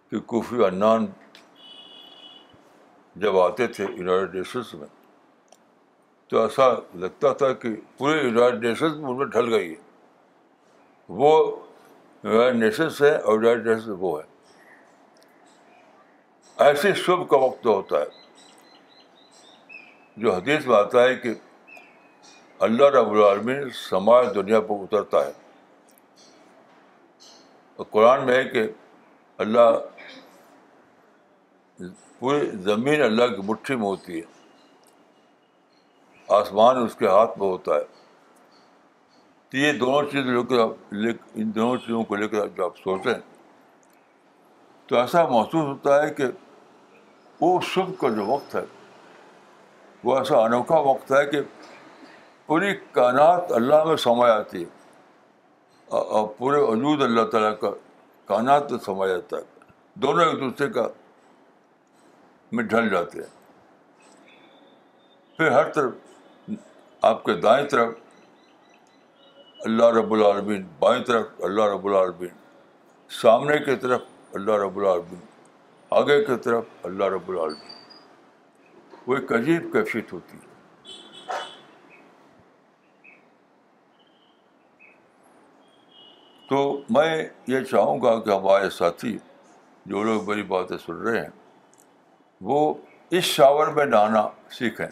کہ 0.10 0.19
کوفی 0.34 0.63
انان 0.65 1.06
جب 3.21 3.39
آتے 3.39 3.67
تھے 3.77 3.86
یونائٹڈ 3.95 4.36
نیشنس 4.36 4.73
میں 4.80 4.88
تو 6.30 6.41
ایسا 6.41 6.67
لگتا 6.99 7.32
تھا 7.41 7.51
کہ 7.63 7.69
پورے 7.97 8.19
یونائٹڈ 8.21 8.63
نیشنس 8.65 8.93
ان 8.97 9.17
میں 9.17 9.25
ڈھل 9.25 9.53
گئی 9.53 9.69
ہے 9.69 9.80
وہ 11.21 11.32
یونائٹیڈ 11.43 12.62
نیشنس 12.63 13.01
ہے 13.01 13.15
اور 13.15 13.34
یونائٹیڈ 13.43 13.67
نیشنس 13.67 13.89
وہ 13.99 14.19
ہے 14.21 14.25
ایسے 16.67 16.93
صبح 17.06 17.23
کا 17.32 17.38
وقت 17.45 17.65
ہوتا 17.65 17.99
ہے 18.01 18.25
جو 20.21 20.34
حدیث 20.34 20.65
میں 20.67 20.75
آتا 20.75 21.03
ہے 21.03 21.15
کہ 21.23 21.34
اللہ 22.67 22.89
رب 22.93 23.10
العالمین 23.12 23.69
سماج 23.89 24.27
دنیا 24.36 24.60
پر 24.69 24.80
اترتا 24.84 25.19
ہے 25.25 25.32
اور 27.75 27.86
قرآن 27.91 28.25
میں 28.25 28.36
ہے 28.36 28.43
کہ 28.53 28.63
اللہ 29.45 29.69
پوری 32.19 32.49
زمین 32.69 33.01
اللہ 33.10 33.36
کی 33.36 33.41
مٹھی 33.49 33.75
میں 33.75 33.86
ہوتی 33.86 34.19
ہے 34.19 34.36
آسمان 36.38 36.77
اس 36.84 36.95
کے 36.99 37.08
ہاتھ 37.08 37.38
میں 37.39 37.47
ہوتا 37.47 37.75
ہے 37.75 37.84
تو 39.51 39.58
یہ 39.58 39.73
دونوں 39.84 40.01
چیز 40.12 40.25
لے 40.27 40.41
کر 40.56 40.93
لے 41.03 41.12
ان 41.41 41.51
دونوں 41.56 41.75
چیزوں 41.86 42.03
کو 42.10 42.15
لے 42.23 42.27
کر 42.30 42.47
جو 42.56 42.65
آپ 42.65 42.77
سوچیں 42.77 43.13
تو 44.88 44.97
ایسا 44.99 45.25
محسوس 45.27 45.65
ہوتا 45.67 46.01
ہے 46.03 46.10
کہ 46.19 46.25
وہ 47.41 47.60
صبح 47.73 47.91
کا 48.01 48.10
جو 48.15 48.25
وقت 48.32 48.56
ہے 48.56 48.65
وہ 50.04 50.18
ایسا 50.18 50.38
انوکھا 50.44 50.80
وقت 50.90 51.12
ہے 51.12 51.26
کہ 51.32 51.42
پوری 52.46 52.74
کائنات 52.94 53.52
اللہ 53.56 53.84
میں 53.86 53.96
سما 54.06 54.28
جاتی 54.28 54.64
ہے 54.64 54.76
اور 56.08 56.28
پورے 56.38 56.58
وجود 56.62 57.02
اللہ 57.04 57.26
تعالیٰ 57.32 57.52
کا 57.60 57.70
کائنات 58.28 58.72
میں 58.72 58.80
سما 58.86 59.08
جاتا 59.08 59.38
ہے 59.38 59.70
دونوں 60.02 60.26
ایک 60.26 60.40
دوسرے 60.40 60.68
کا 60.74 60.88
میں 62.52 62.64
ڈھل 62.74 62.90
جاتے 62.90 63.20
ہیں 63.20 63.36
پھر 65.38 65.52
ہر 65.52 65.72
طرف 65.74 66.52
آپ 67.10 67.24
کے 67.24 67.34
دائیں 67.42 67.66
طرف 67.70 67.94
اللہ 69.66 69.90
رب 69.98 70.14
العالمین 70.14 70.66
بائیں 70.80 71.04
طرف 71.06 71.42
اللہ 71.46 71.74
رب 71.74 71.86
العالمین 71.88 72.30
سامنے 73.22 73.58
کی 73.66 73.76
طرف 73.82 74.02
اللہ 74.36 74.58
رب 74.66 74.78
العالمین 74.80 75.20
آگے 76.00 76.24
کی 76.26 76.36
طرف 76.44 76.86
اللہ 76.86 77.04
رب 77.16 77.30
العالمین 77.30 77.76
وہ 79.08 79.15
ایک 79.15 79.32
عجیب 79.34 79.67
کیفیت 79.74 80.12
ہوتی 80.13 80.38
ہے 80.38 80.46
تو 86.50 86.58
میں 86.96 87.06
یہ 87.54 87.62
چاہوں 87.70 87.93
گا 88.02 88.12
کہ 88.26 88.30
ہمارے 88.30 88.70
ساتھی 88.78 89.13
جو 89.91 89.98
لوگ 90.04 90.20
بڑی 90.32 90.43
باتیں 90.52 90.76
سن 90.86 90.96
رہے 91.08 91.20
ہیں 91.22 91.30
وہ 92.50 92.60
اس 93.17 93.24
شاور 93.24 93.67
میں 93.76 93.86
نہانا 93.86 94.24
سیکھیں 94.58 94.86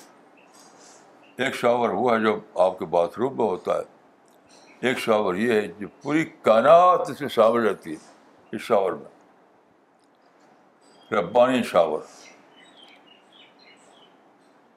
ایک 1.37 1.55
شاور 1.55 1.89
وہ 1.99 2.11
ہے 2.13 2.19
جو 2.23 2.33
آپ 2.65 2.73
کے 2.79 2.85
باتھ 2.95 3.19
روم 3.19 3.33
میں 3.37 3.45
ہوتا 3.47 3.71
ہے 3.77 3.83
ایک 4.87 4.97
شاور 4.99 5.35
یہ 5.35 5.51
ہے 5.53 5.67
جو 5.79 5.87
پوری 6.03 6.23
کائنات 6.41 7.09
اس 7.09 7.21
میں 7.21 7.29
شامل 7.39 7.61
رہتی 7.67 7.89
ہے 7.91 7.97
اس 8.55 8.61
شاور 8.67 8.91
میں 9.01 9.11
ربانی 11.21 11.61
شاور 11.71 11.99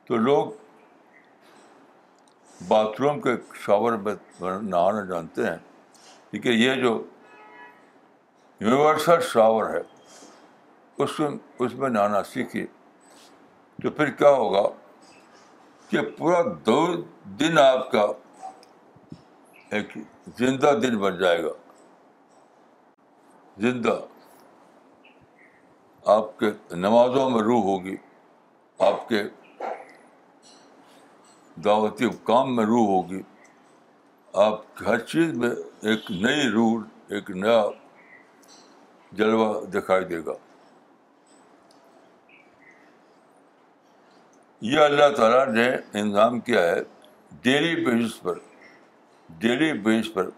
تو 0.09 0.17
لوگ 0.17 0.51
باتھ 2.69 3.01
روم 3.01 3.21
کے 3.21 3.31
شاور 3.65 3.93
میں 4.05 4.15
نہانا 4.41 5.05
جانتے 5.09 5.45
ہیں 5.47 5.57
کیونکہ 6.31 6.49
یہ 6.61 6.81
جو 6.83 6.93
یونیورسل 8.61 9.21
شاور 9.33 9.69
ہے 9.71 9.81
اس 11.05 11.19
میں 11.21 11.29
اس 11.65 11.75
میں 11.83 11.91
نہانا 11.91 12.23
سیکھیے 12.31 12.65
تو 13.83 13.91
پھر 13.99 14.11
کیا 14.23 14.31
ہوگا 14.41 14.63
کہ 15.91 16.01
پورا 16.19 16.41
دو 16.67 16.79
دن 17.41 17.59
آپ 17.65 17.91
کا 17.91 18.07
ایک 19.77 19.97
زندہ 20.39 20.73
دن 20.83 20.97
بن 21.01 21.19
جائے 21.21 21.43
گا 21.45 21.53
زندہ 23.67 23.99
آپ 26.17 26.39
کے 26.39 26.51
نمازوں 26.87 27.29
میں 27.31 27.43
روح 27.51 27.63
ہوگی 27.71 27.97
آپ 28.87 29.09
کے 29.09 29.23
دعوتی 31.65 32.09
کام 32.25 32.55
میں 32.57 32.65
روح 32.65 32.87
ہوگی 32.87 33.21
آپ 34.47 34.83
ہر 34.87 34.99
چیز 35.13 35.33
میں 35.43 35.51
ایک 35.91 36.11
نئی 36.25 36.49
روح 36.53 36.83
ایک 37.17 37.31
نیا 37.45 37.63
جلوہ 39.19 39.47
دکھائی 39.75 40.05
دے 40.11 40.19
گا 40.27 40.33
یہ 44.71 44.79
اللہ 44.81 45.09
تعالیٰ 45.17 45.47
نے 45.55 45.69
انضام 46.01 46.39
کیا 46.49 46.63
ہے 46.63 46.79
ڈیلی 47.43 47.75
بیسس 47.85 48.21
پر 48.23 48.39
ڈیلی 49.45 49.73
بیس 49.87 50.13
پر 50.15 50.29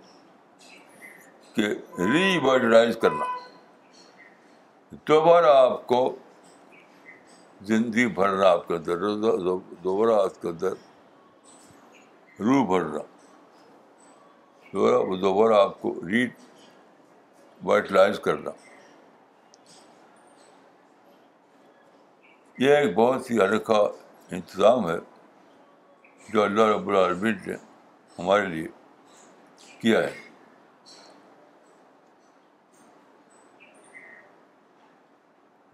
کہ 1.56 1.66
ریماڈائز 2.12 2.96
کرنا 3.02 3.24
دوبارہ 5.08 5.54
آپ 5.64 5.86
کو 5.86 6.00
زندگی 7.68 8.06
بھرنا 8.20 8.50
آپ 8.50 8.66
کے 8.68 8.74
اندر 8.74 9.02
دوبارہ 9.84 10.20
آپ 10.24 10.40
کے 10.42 10.48
اندر 10.48 10.72
روحا 12.48 12.76
اور 14.96 15.16
دوبارہ 15.20 15.54
آپ 15.62 15.80
کو 15.80 15.94
ریڈ 16.08 16.30
وائٹلائز 17.68 18.18
کرنا 18.24 18.50
یہ 22.58 22.76
ایک 22.76 22.94
بہت 22.94 23.30
ہی 23.30 23.40
انکھا 23.42 23.78
انتظام 24.36 24.88
ہے 24.90 24.94
جو 26.32 26.42
اللہ 26.44 26.70
رب 26.74 26.88
العالمین 26.90 27.36
نے 27.46 27.54
ہمارے 28.18 28.46
لیے 28.54 28.66
کیا 29.80 30.02
ہے 30.02 30.12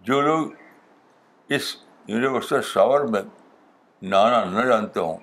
جو 0.09 0.19
لوگ 0.21 0.47
اس 1.59 1.75
یونیورسل 2.07 2.61
شاور 2.73 3.07
میں 3.15 3.21
نہانا 4.09 4.43
نہ 4.59 4.65
جانتے 4.69 4.99
ہوں 4.99 5.17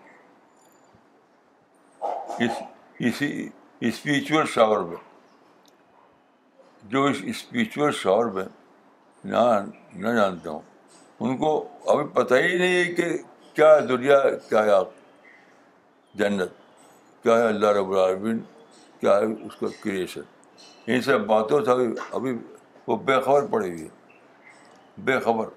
اسی 2.40 3.48
اسپریچول 3.86 4.44
شاور 4.54 4.80
میں 4.88 4.96
جو 6.90 7.02
اس 7.08 7.16
اسپریچل 7.32 7.90
شاور 8.02 8.30
میں 8.34 8.44
نہ 9.24 9.38
نہ 10.02 10.08
جانتا 10.16 10.50
ہوں 10.50 10.60
ان 11.26 11.36
کو 11.36 11.50
ابھی 11.92 12.04
پتہ 12.14 12.34
ہی 12.34 12.56
نہیں 12.58 12.74
ہے 12.74 12.84
کہ 12.94 13.08
کیا 13.54 13.78
دنیا 13.88 14.18
کیا 14.48 14.64
آپ 14.76 14.88
جنت 16.18 16.52
کیا 17.22 17.38
ہے 17.38 17.46
اللہ 17.48 17.72
رب 17.78 17.92
العبین 17.92 18.38
کیا 19.00 19.16
ہے 19.18 19.24
اس 19.46 19.54
کا 19.60 19.66
کریشن 19.82 20.32
ان 20.92 21.00
سب 21.02 21.26
باتوں 21.26 21.60
سے 21.64 21.70
ابھی 21.70 21.88
ابھی 22.16 22.32
وہ 22.86 22.96
خبر 23.24 23.46
پڑی 23.50 23.70
ہوئی 23.70 23.84
ہے 25.08 25.18
خبر 25.24 25.48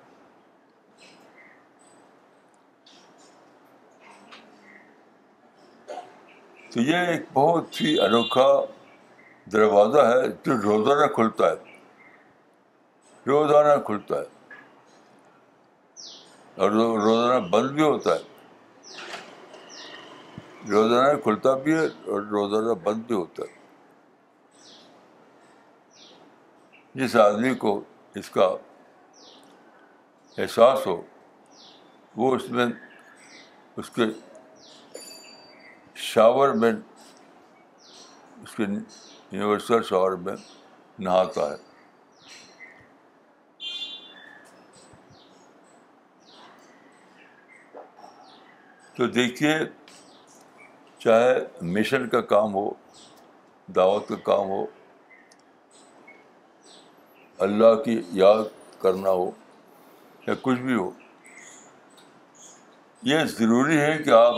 تو 6.78 6.84
یہ 6.84 7.10
ایک 7.12 7.22
بہت 7.34 7.78
ہی 7.82 7.92
انوکھا 8.06 8.46
دروازہ 9.54 10.02
ہے 10.08 10.24
جو 10.46 10.56
روزانہ 10.62 11.06
کھلتا 11.14 11.48
ہے 11.52 11.76
روزانہ 13.30 13.76
کھلتا 13.86 14.18
ہے 14.20 14.28
اور 16.62 16.70
روزانہ 16.72 17.38
بند 17.56 17.72
بھی 17.76 17.84
ہوتا 17.84 18.12
ہے 18.16 18.22
روزانہ 20.72 21.08
کھلتا 21.24 21.52
بھی 21.64 21.72
ہے 21.78 21.86
اور 22.12 22.22
روزانہ 22.36 22.74
بند 22.84 23.00
بھی 23.08 23.16
ہوتا 23.16 23.40
ہے 23.44 23.52
جس 27.02 27.12
آدمی 27.26 27.54
کو 27.66 27.72
اس 28.22 28.30
کا 28.38 28.48
احساس 30.42 30.80
ہو 30.88 30.98
وہ 32.22 32.26
اس 32.36 32.46
میں 32.50 32.66
اس 33.82 33.88
کے 33.96 34.04
شاور 36.04 36.50
میں 36.62 36.72
اس 38.42 38.54
کے 38.56 38.64
یونیورسل 38.64 39.84
شاور 39.84 40.12
میں 40.26 40.34
نہاتا 41.04 41.50
ہے 41.52 41.56
تو 48.98 49.08
دیکھیے 49.16 49.56
چاہے 51.00 51.34
مشن 51.74 52.08
کا 52.10 52.22
کام 52.34 52.54
ہو 52.56 52.70
دعوت 53.76 54.08
کا 54.10 54.16
کام 54.26 54.48
ہو 54.50 54.66
اللہ 57.48 57.76
کی 57.86 58.00
یاد 58.22 58.44
کرنا 58.82 59.10
ہو 59.10 59.30
یا 60.28 60.34
کچھ 60.42 60.60
بھی 60.60 60.74
ہو 60.76 60.90
یہ 63.14 63.24
ضروری 63.38 63.78
ہے 63.82 63.98
کہ 64.06 64.10
آپ 64.10 64.36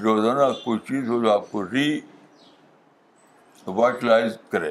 روزانہ 0.00 0.44
کوئی 0.64 0.78
چیز 0.88 1.08
ہو 1.08 1.20
جو 1.22 1.30
آپ 1.32 1.50
کو 1.50 1.62
ری 1.70 2.00
وائٹلائز 3.66 4.36
کرے 4.50 4.70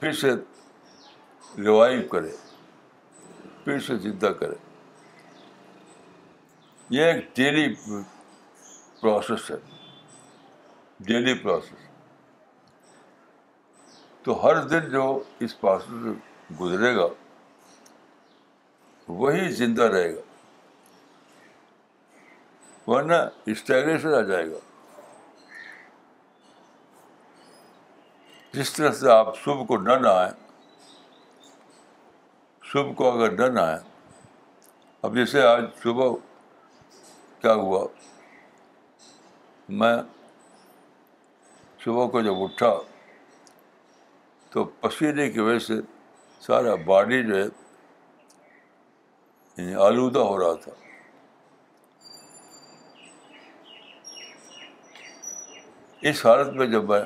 پھر 0.00 0.12
سے 0.20 0.30
ریوائو 1.58 2.02
کرے 2.10 2.30
پھر 3.64 3.78
سے 3.86 3.96
زندہ 3.98 4.26
کرے 4.40 4.54
یہ 6.96 7.04
ایک 7.04 7.24
ڈیلی 7.36 7.66
پروسیس 9.00 9.50
ہے 9.50 9.56
ڈیلی 11.06 11.34
پروسیس 11.42 11.86
تو 14.24 14.42
ہر 14.44 14.62
دن 14.68 14.90
جو 14.92 15.04
اس 15.44 15.60
پروسیس 15.60 16.58
گزرے 16.60 16.94
گا 16.96 17.08
وہی 19.08 19.48
زندہ 19.54 19.82
رہے 19.94 20.14
گا 20.14 20.20
ورنہ 22.90 23.16
اسٹیگنیشن 23.52 24.12
آ 24.14 24.20
جائے 24.28 24.44
گا 24.50 24.58
جس 28.52 28.72
طرح 28.72 28.92
سے 29.00 29.10
آپ 29.12 29.36
صبح 29.38 29.64
کو 29.70 29.76
نہ 29.80 29.96
نہائیں 30.02 30.30
صبح 32.72 32.92
کو 33.00 33.10
اگر 33.10 33.34
نہ 33.40 33.50
نہائیں 33.58 33.78
اب 35.04 35.14
جیسے 35.16 35.42
آج 35.46 35.64
صبح 35.82 36.14
کیا 37.42 37.52
ہوا 37.64 37.84
میں 39.82 39.96
صبح 41.84 42.06
کو 42.12 42.20
جب 42.28 42.42
اٹھا 42.42 42.74
تو 44.52 44.64
پسینے 44.80 45.30
کی 45.32 45.40
وجہ 45.40 45.58
سے 45.68 45.80
سارا 46.46 46.74
باڈی 46.90 47.22
جو 47.26 47.36
ہے 47.42 47.46
یعنی 49.56 49.74
آلودہ 49.90 50.28
ہو 50.32 50.38
رہا 50.40 50.54
تھا 50.64 50.72
اس 56.06 56.24
حالت 56.26 56.52
میں 56.56 56.66
جب 56.72 56.84
میں 56.90 57.00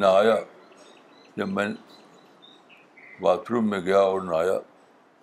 نہایا 0.00 0.36
جب 1.36 1.48
میں 1.56 1.66
باتھ 3.22 3.50
روم 3.52 3.68
میں 3.70 3.80
گیا 3.86 3.98
اور 4.00 4.20
نہایا 4.28 4.58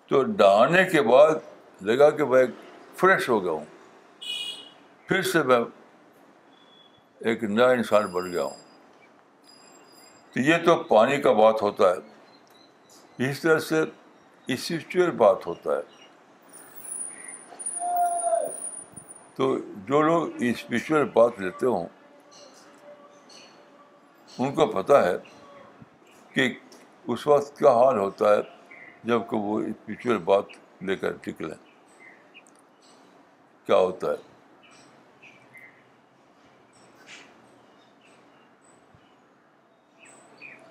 تو 0.08 0.22
نہانے 0.26 0.84
کے 0.90 1.02
بعد 1.08 1.34
لگا 1.86 2.08
کہ 2.16 2.24
میں 2.34 2.44
فریش 3.00 3.28
ہو 3.28 3.42
گیا 3.44 3.52
ہوں 3.52 3.64
پھر 5.08 5.22
سے 5.32 5.42
میں 5.50 5.58
ایک 7.30 7.42
نیا 7.44 7.68
انسان 7.80 8.06
بن 8.12 8.32
گیا 8.32 8.42
ہوں 8.42 8.58
تو 10.34 10.40
یہ 10.40 10.64
تو 10.64 10.76
پانی 10.94 11.20
کا 11.22 11.32
بات 11.42 11.62
ہوتا 11.62 11.90
ہے 11.90 13.30
اس 13.30 13.40
طرح 13.40 13.58
سے 13.68 13.82
اسپرچل 13.82 15.10
بات 15.24 15.46
ہوتا 15.46 15.76
ہے 15.76 16.04
تو 19.36 19.56
جو 19.88 20.02
لوگ 20.02 20.42
اسپرچل 20.50 21.04
بات 21.14 21.40
لیتے 21.40 21.66
ہوں 21.66 21.86
ان 24.44 24.52
کو 24.54 24.66
پتہ 24.66 24.92
ہے 25.04 25.16
کہ 26.34 26.46
اس 27.12 27.26
وقت 27.26 27.58
کیا 27.58 27.70
حال 27.78 27.98
ہوتا 27.98 28.28
ہے 28.34 28.40
جب 29.08 29.22
کہ 29.30 29.36
وہ 29.46 29.58
اسپرچل 29.60 30.18
بات 30.28 30.44
لے 30.90 30.94
کر 30.96 31.12
نکلیں 31.26 31.56
کیا 33.66 33.76
ہوتا 33.76 34.10
ہے 34.10 34.28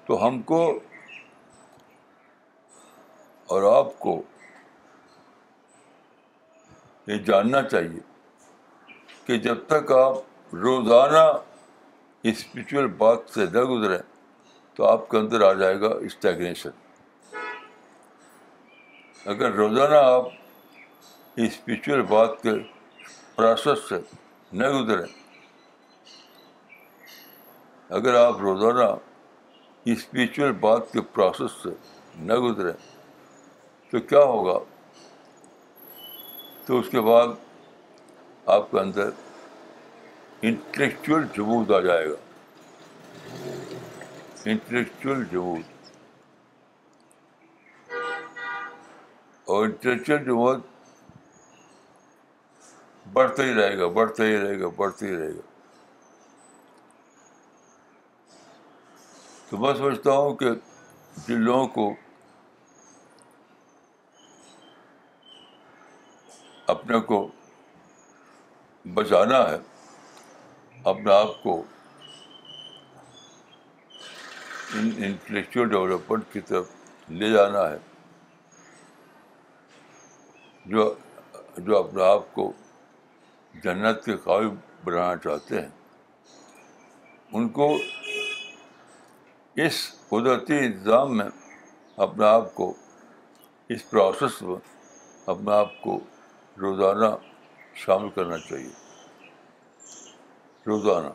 تو 0.08 0.18
ہم 0.26 0.42
کو 0.54 0.62
اور 3.54 3.72
آپ 3.76 3.98
کو 4.00 4.22
یہ 7.08 7.18
جاننا 7.30 7.62
چاہیے 7.68 8.00
کہ 9.26 9.38
جب 9.50 9.64
تک 9.74 9.92
آپ 10.04 10.56
روزانہ 10.66 11.24
اسپریچل 12.28 12.88
بات 13.02 13.20
سے 13.34 13.46
نہ 13.54 13.64
گزریں 13.72 13.98
تو 14.76 14.86
آپ 14.86 15.08
کے 15.10 15.18
اندر 15.18 15.42
آ 15.48 15.52
جائے 15.60 15.80
گا 15.82 15.88
اسٹیگنیشن 16.06 16.70
اگر 19.30 19.52
روزانہ 19.56 19.96
آپ 20.16 20.28
اسپریچو 21.46 22.02
بات 22.10 22.42
کے 22.42 22.52
پروسیس 23.36 23.90
سے 23.90 23.96
نہ 24.60 24.68
گزریں 24.78 25.06
اگر 28.00 28.16
آپ 28.26 28.40
روزانہ 28.42 28.92
اسپریچو 29.92 30.52
بات 30.60 30.92
کے 30.94 31.02
پروسیس 31.14 31.62
سے 31.64 31.70
نہ 32.30 32.34
گزریں 32.48 32.74
تو 33.92 34.00
کیا 34.10 34.24
ہوگا 34.24 34.58
تو 36.66 36.80
اس 36.80 36.90
کے 36.92 37.02
بعد 37.02 37.28
آپ 38.58 38.72
کے 38.72 38.80
اندر 38.80 39.10
انٹلیکچوئل 40.48 41.24
جمود 41.36 41.72
آ 41.72 41.80
جائے 41.82 42.08
گا 42.10 42.16
انٹلیکچوئل 44.52 45.24
جمود 45.32 45.62
اور 49.54 49.64
انٹلیکچوئل 49.66 50.24
جمود 50.26 50.62
بڑھتا 53.14 53.44
ہی 53.44 53.54
رہے 53.54 53.78
گا 53.80 53.88
بڑھتا 53.98 54.24
ہی 54.26 54.38
رہے 54.38 54.60
گا 54.60 54.68
بڑھتا 54.78 55.06
ہی 55.06 55.16
رہے 55.16 55.32
گا 55.36 55.48
تو 59.50 59.58
میں 59.58 59.74
سمجھتا 59.78 60.12
ہوں 60.18 60.36
کہ 60.42 60.50
جن 61.28 61.42
لوگوں 61.42 61.68
کو 61.76 61.94
اپنے 66.74 67.00
کو 67.12 67.28
بچانا 68.94 69.42
ہے 69.52 69.58
اپنے 70.90 71.12
آپ 71.14 71.42
کو 71.42 71.54
انٹلیکچوئل 74.78 75.68
ڈیولپمنٹ 75.70 76.24
کی 76.34 76.40
طرف 76.50 76.72
لے 77.20 77.30
جانا 77.34 77.62
ہے 77.72 77.78
جو 80.74 80.94
جو 81.68 81.78
اپنے 81.78 82.04
آپ 82.06 82.34
کو 82.38 82.52
جنت 83.64 84.04
کے 84.06 84.16
قابل 84.24 84.48
بنانا 84.84 85.16
چاہتے 85.26 85.62
ہیں 85.62 85.70
ان 87.38 87.48
کو 87.60 87.70
اس 89.66 89.80
قدرتی 90.10 90.60
انتظام 90.66 91.16
میں 91.18 91.30
اپنے 92.10 92.26
آپ 92.30 92.54
کو 92.60 92.74
اس 93.76 93.90
پروسیس 93.90 94.42
میں 94.48 94.56
اپنے 95.36 95.54
آپ 95.60 95.82
کو 95.84 96.00
روزانہ 96.66 97.16
شامل 97.86 98.10
کرنا 98.16 98.38
چاہیے 98.50 98.88
روزانہ 100.68 101.10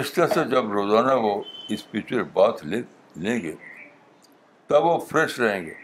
اس 0.00 0.10
طرح 0.12 0.26
سے 0.34 0.44
جب 0.50 0.70
روزانہ 0.72 1.12
وہ 1.22 1.30
اسپریچل 1.74 2.20
بات 2.32 2.60
لے 2.66 2.80
لیں 3.22 3.38
گے 3.42 3.54
تب 4.68 4.80
وہ 4.84 4.96
فریش 5.10 5.32
رہیں 5.40 5.62
گے 5.66 5.74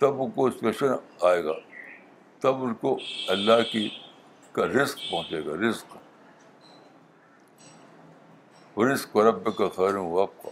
تب 0.00 0.12
ان 0.22 0.28
کو 0.30 0.42
اسپیشل 0.46 0.90
آئے 1.28 1.40
گا 1.44 1.52
تب 2.42 2.54
ان 2.64 2.72
کو 2.80 2.90
اللہ 3.34 3.58
کی 3.70 3.84
کا 4.52 4.64
رزق 4.66 4.98
پہنچے 5.10 5.40
گا 5.46 5.52
رزق 5.68 5.88
رزق 8.90 9.10
رب 9.28 9.44
کا 9.56 9.66
خیر 9.76 9.94
ہوں 9.94 10.08
آپ 10.22 10.32
کا 10.42 10.48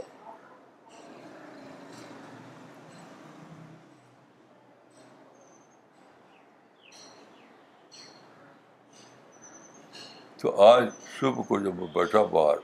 تو 10.40 10.48
آج 10.64 10.84
صبح 11.20 11.42
کو 11.46 11.58
جب 11.60 11.74
میں 11.76 11.86
بیٹھا 11.94 12.22
باہر 12.32 12.56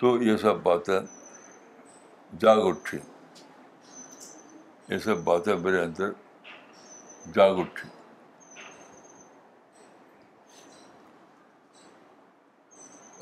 تو 0.00 0.10
یہ 0.22 0.36
سب 0.42 0.58
باتیں 0.62 0.98
جاگ 2.40 2.60
اٹھی 2.66 2.98
یہ 4.88 4.98
سب 5.04 5.22
باتیں 5.24 5.54
میرے 5.62 5.80
اندر 5.82 6.10
جاگ 7.34 7.58
اٹھی 7.60 7.88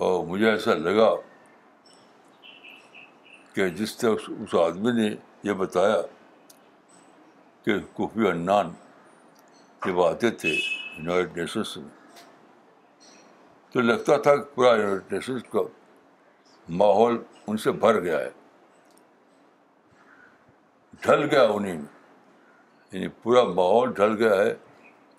اور 0.08 0.24
مجھے 0.26 0.50
ایسا 0.50 0.74
لگا 0.88 1.08
کہ 3.54 3.68
جس 3.78 3.96
طرح 3.98 4.30
اس 4.42 4.54
آدمی 4.66 4.92
نے 5.00 5.08
یہ 5.48 5.52
بتایا 5.62 6.00
کہ 7.64 7.78
کفی 7.98 8.28
آتے 10.10 10.30
تھے 10.42 10.54
نیشنس 11.04 11.76
میں 11.76 11.88
تو 13.72 13.80
لگتا 13.80 14.16
تھا 14.24 14.34
پورا 14.54 14.74
نیشنس 15.10 15.42
کا 15.52 15.60
ماحول 16.82 17.18
ان 17.48 17.56
سے 17.64 17.72
بھر 17.84 18.00
گیا 18.04 18.18
ہے 18.18 18.30
ڈھل 21.02 21.22
گیا 21.30 21.42
انہیں 21.54 21.80
یعنی 22.92 23.08
پورا 23.22 23.42
ماحول 23.58 23.92
ڈھل 23.96 24.14
گیا 24.22 24.40
ہے 24.42 24.54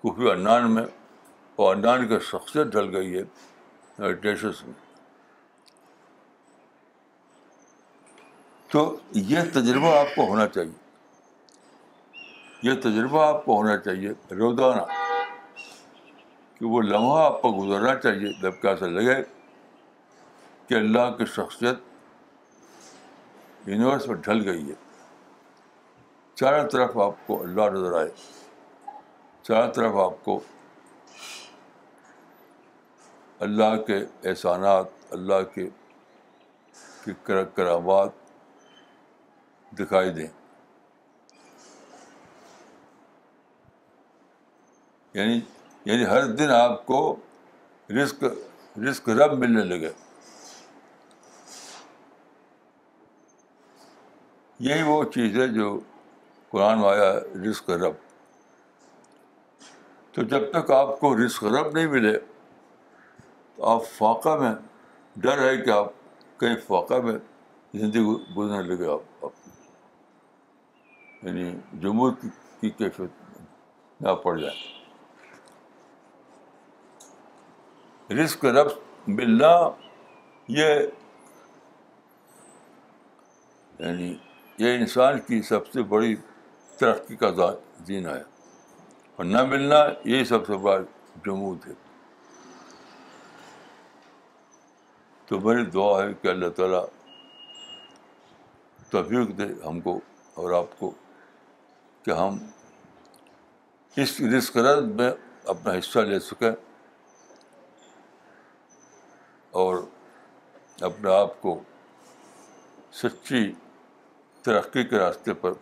کفی 0.02 0.30
انان 0.30 0.70
میں 0.74 0.84
اور 1.62 1.74
انان 1.74 2.06
کی 2.08 2.18
شخصیت 2.30 2.66
ڈھل 2.72 2.94
گئی 2.96 3.16
ہے 3.18 4.12
نیشنس 4.24 4.62
میں 4.66 4.72
تو 8.72 8.82
یہ 9.30 9.50
تجربہ 9.54 9.96
آپ 9.98 10.14
کو 10.14 10.26
ہونا 10.28 10.46
چاہیے 10.54 10.80
یہ 12.70 12.80
تجربہ 12.82 13.22
آپ 13.24 13.44
کو 13.44 13.56
ہونا 13.56 13.76
چاہیے 13.78 14.12
روزانہ 14.38 14.82
کہ 16.62 16.68
وہ 16.70 16.80
لمحہ 16.82 17.20
آپ 17.22 17.38
کو 17.42 17.50
گزرنا 17.52 17.92
چاہیے 18.02 18.28
جب 18.40 18.58
کہ 18.62 18.66
ایسا 18.68 18.86
لگے 18.88 19.14
کہ 20.68 20.74
اللہ 20.74 21.06
کی 21.18 21.24
شخصیت 21.36 21.76
یونیورس 23.68 24.02
میں 24.08 24.16
ڈھل 24.24 24.38
گئی 24.48 24.62
ہے 24.68 24.74
چاروں 26.40 26.66
طرف 26.70 26.90
آپ 27.04 27.16
کو 27.26 27.32
اللہ 27.42 27.66
نظر 27.76 27.92
آئے 28.00 28.10
چاروں 29.48 29.70
طرف 29.74 29.94
آپ 30.04 30.16
کو 30.24 30.34
اللہ 33.48 33.72
کے 33.86 33.98
احسانات 34.30 34.86
اللہ 35.18 35.40
کے 35.54 35.64
کرامات 37.56 38.10
دکھائی 39.78 40.10
دیں 40.20 40.26
یعنی 45.14 45.36
یعنی 45.86 46.04
ہر 46.06 46.26
دن 46.36 46.50
آپ 46.54 46.84
کو 46.86 46.98
رسک 48.02 48.24
رزق 48.88 49.08
رب 49.20 49.32
ملنے 49.38 49.64
لگے 49.74 49.90
یہی 54.66 54.82
وہ 54.86 55.02
چیز 55.14 55.38
ہے 55.38 55.46
جو 55.54 55.78
قرآن 56.50 56.84
آیا 56.90 57.12
ہے 57.12 57.48
رزق 57.48 57.70
رب 57.84 57.94
تو 60.14 60.22
جب 60.34 60.50
تک 60.52 60.70
آپ 60.70 60.98
کو 61.00 61.14
رزق 61.24 61.44
رب 61.44 61.72
نہیں 61.76 61.86
ملے 61.96 62.16
تو 63.56 63.66
آپ 63.68 63.86
فاقہ 63.96 64.36
میں 64.40 64.54
ڈر 65.22 65.42
ہے 65.48 65.56
کہ 65.64 65.70
آپ 65.70 65.90
کہیں 66.40 66.56
فاقہ 66.66 67.00
میں 67.04 67.16
زندگی 67.78 68.14
گزرنے 68.36 68.62
لگے 68.72 68.92
آپ 68.92 69.26
یعنی 71.24 71.50
جمہور 71.82 72.12
کی 72.60 72.70
کیفیت 72.70 73.40
نہ 74.02 74.14
پڑ 74.22 74.38
جائیں 74.40 74.56
رزق 78.10 78.44
رب 78.44 78.68
ملنا 79.08 79.52
یہ 80.58 80.80
یعنی 83.78 84.14
یہ 84.58 84.74
انسان 84.78 85.18
کی 85.26 85.40
سب 85.48 85.66
سے 85.72 85.82
بڑی 85.92 86.14
ترقی 86.78 87.16
کا 87.16 87.30
دین 87.88 88.06
ہے 88.06 88.20
اور 89.16 89.24
نہ 89.24 89.42
ملنا 89.48 89.76
یہی 90.08 90.24
سب 90.24 90.46
سے 90.46 90.56
بڑا 90.62 90.78
جمود 91.26 91.66
ہے 91.66 91.72
تو 95.28 95.40
میری 95.40 95.64
دعا 95.74 96.02
ہے 96.02 96.12
کہ 96.22 96.28
اللہ 96.28 96.48
تعالیٰ 96.56 96.84
توفیق 98.90 99.28
دے 99.38 99.44
ہم 99.66 99.80
کو 99.80 99.98
اور 100.40 100.52
آپ 100.54 100.78
کو 100.78 100.90
کہ 102.04 102.10
ہم 102.18 102.38
اس 104.02 104.20
رزق 104.36 104.56
رد 104.56 104.90
میں 105.00 105.10
اپنا 105.52 105.72
حصہ 105.78 105.98
لے 106.10 106.18
سکیں 106.28 106.50
اپنے 110.84 111.10
آپ 111.14 111.40
کو 111.40 111.54
سچی 113.00 113.42
ترقی 114.44 114.82
کے 114.90 114.98
راستے 114.98 115.32
پر 115.42 115.52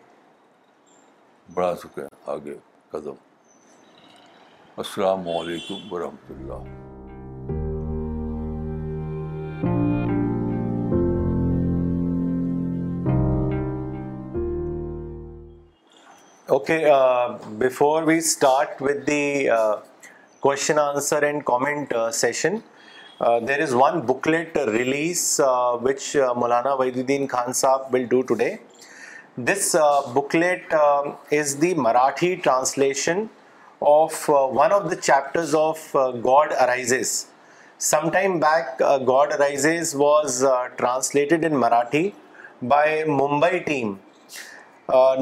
بڑھا 1.55 1.75
سکے 1.83 2.03
آگے 2.35 2.55
قدم 2.91 3.19
السلام 4.85 5.29
علیکم 5.39 5.93
ورحمۃ 5.93 6.31
اللہ 6.37 6.69
okay 16.57 16.83
before 17.59 18.03
we 18.03 18.17
start 18.19 18.83
with 18.83 19.07
the 19.07 19.47
question 20.43 20.79
answer 20.79 21.23
and 21.23 21.43
comment 21.53 21.93
session 22.23 22.57
there 23.49 23.63
is 23.63 23.73
one 23.75 23.99
booklet 24.07 24.57
release 24.73 25.41
which 25.85 26.17
Maulana 26.37 26.73
Wahiduddin 26.97 27.27
Khan 27.33 27.53
Sahab 27.55 27.95
will 27.95 28.05
do 28.11 28.21
today 28.29 28.49
this 29.47 29.75
booklet 30.13 30.75
is 31.41 31.57
the 31.63 31.73
Marathi 31.87 32.35
translation 32.45 33.23
of 33.91 34.25
one 34.31 34.73
of 34.73 34.91
the 34.91 34.97
chapters 35.01 35.55
of 35.59 35.95
God 36.25 36.53
Arises 36.61 36.95
some 37.91 38.09
time 38.13 38.39
back 38.41 38.83
God 39.09 39.33
Arises 39.33 39.95
was 39.99 40.45
translated 40.77 41.45
in 41.51 41.59
Marathi 41.61 42.09
by 42.71 43.03
Mumbai 43.21 43.59
team 43.67 43.95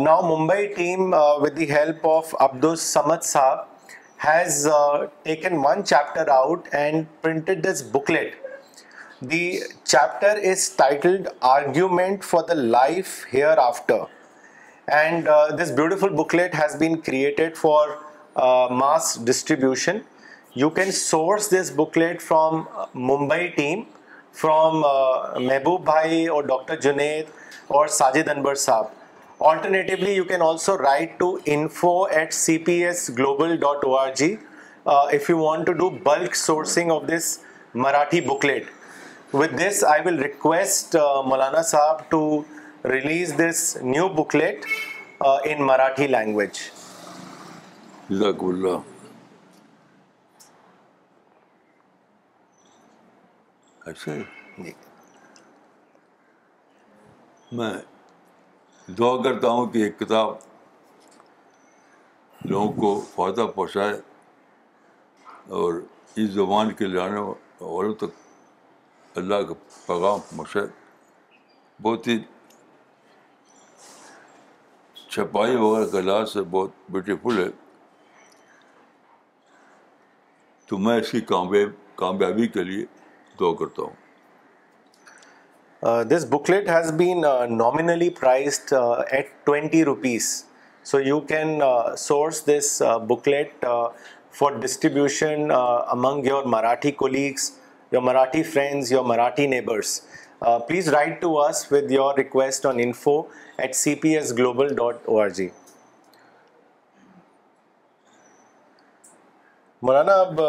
now 0.04 0.22
Mumbai 0.36 0.66
team 0.74 1.14
with 1.14 1.56
the 1.56 1.70
help 1.72 2.06
of 2.08 2.34
Abdus 2.48 2.64
Samad 2.64 3.24
Sahab 3.32 3.67
has 4.50 4.68
taken 5.22 5.56
one 5.64 5.82
chapter 5.84 6.28
out 6.30 6.68
and 6.74 7.04
printed 7.22 7.62
this 7.66 7.82
booklet 7.92 8.34
the 9.30 9.38
chapter 9.82 10.38
is 10.50 10.68
titled 10.76 11.28
argument 11.50 12.24
for 12.24 12.42
the 12.48 12.54
life 12.54 13.12
hereafter 13.66 13.98
and 14.96 15.28
this 15.62 15.70
beautiful 15.76 16.12
booklet 16.22 16.54
has 16.62 16.76
bated 16.80 17.56
for 17.56 17.88
mass 18.78 19.16
distribution 19.26 19.98
you 20.56 20.70
can 20.80 20.90
source 20.92 21.50
this 21.52 21.72
booklet 21.76 22.22
from 22.22 22.62
Mumbai 23.08 23.46
team 23.56 23.82
from 24.40 24.80
Mehboob 25.46 25.84
Bhai 25.92 26.26
اور 26.28 26.42
doctor 26.54 26.80
Junaid 26.90 27.30
اور 27.76 27.86
ساجد 27.98 28.28
انبر 28.36 28.54
صاحب 28.66 28.86
Alternatively, 29.40 30.14
you 30.16 30.24
can 30.24 30.42
also 30.42 30.76
write 30.76 31.16
to 31.18 31.40
info@cpsglobal.org 31.44 34.40
uh, 34.86 35.02
if 35.18 35.28
you 35.28 35.36
want 35.36 35.66
to 35.66 35.74
do 35.74 35.90
bulk 36.08 36.34
sourcing 36.40 36.90
of 36.94 37.06
this 37.06 37.44
Marathi 37.72 38.26
booklet. 38.26 38.64
With 39.30 39.56
this, 39.56 39.84
I 39.84 40.00
will 40.00 40.18
request 40.18 40.96
uh, 40.96 41.22
Maulana 41.32 41.62
Saab 41.70 42.04
to 42.10 42.46
release 42.82 43.32
this 43.32 43.78
new 43.80 44.08
booklet 44.08 44.66
uh, 45.20 45.40
in 45.44 45.58
Marathi 45.58 46.08
language. 46.10 46.72
Jazakallah. 48.10 48.82
I 57.60 57.62
say. 57.62 57.84
دعا 58.96 59.16
کرتا 59.22 59.48
ہوں 59.50 59.66
کہ 59.72 59.78
ایک 59.84 59.98
کتاب 59.98 60.34
لوگوں 62.50 62.72
کو 62.80 63.00
فائدہ 63.14 63.46
پہنچائے 63.54 63.92
اور 65.58 65.74
اس 66.20 66.30
زبان 66.34 66.72
کے 66.74 66.86
لانے 66.86 67.20
والوں 67.60 67.94
تک 68.02 69.18
اللہ 69.18 69.42
کا 69.48 69.54
پیغام 69.86 70.18
پہنچائے 70.30 70.66
بہت 71.82 72.06
ہی 72.08 72.18
چھپائی 75.10 75.56
وغیرہ 75.56 75.90
کا 75.90 76.00
لحاظ 76.00 76.32
سے 76.32 76.42
بہت 76.50 76.70
بیوٹیفل 76.92 77.38
ہے 77.44 77.48
تو 80.68 80.78
میں 80.86 80.98
اس 81.00 81.10
کی 81.10 81.20
کامیاب 81.34 81.96
کامیابی 81.98 82.46
کے 82.56 82.62
لیے 82.64 82.84
دعا 83.40 83.54
کرتا 83.58 83.82
ہوں 83.82 84.06
this 85.82 86.24
booklet 86.30 86.68
has 86.68 86.90
been 86.98 87.20
nominally 87.58 88.08
priced 88.20 88.72
at 89.10 89.28
twenty 89.46 89.84
rupees 89.84 90.28
so 90.90 91.00
you 91.00 91.18
can 91.28 91.60
source 91.98 92.42
this 92.46 92.82
booklet 93.08 93.64
for 94.38 94.52
distribution 94.62 95.50
among 95.50 96.26
your 96.26 96.44
Marathi 96.54 96.90
colleagues 97.02 97.50
your 97.92 98.02
Marathi 98.02 98.42
friends 98.52 98.92
your 98.92 99.04
Marathi 99.04 99.46
neighbours 99.46 100.00
please 100.68 100.88
write 100.94 101.20
to 101.20 101.38
us 101.42 101.64
with 101.72 101.90
your 101.92 102.14
request 102.18 102.66
on 102.66 102.80
info 102.84 103.20
at 103.58 103.74
C 103.74 103.94
P 104.02 104.16
S 104.16 104.36
global 104.38 104.74
dot 104.76 105.08
O 105.08 105.20
R 105.20 105.28
G 105.36 105.48
Maulana 109.82 110.14
اب 110.20 110.40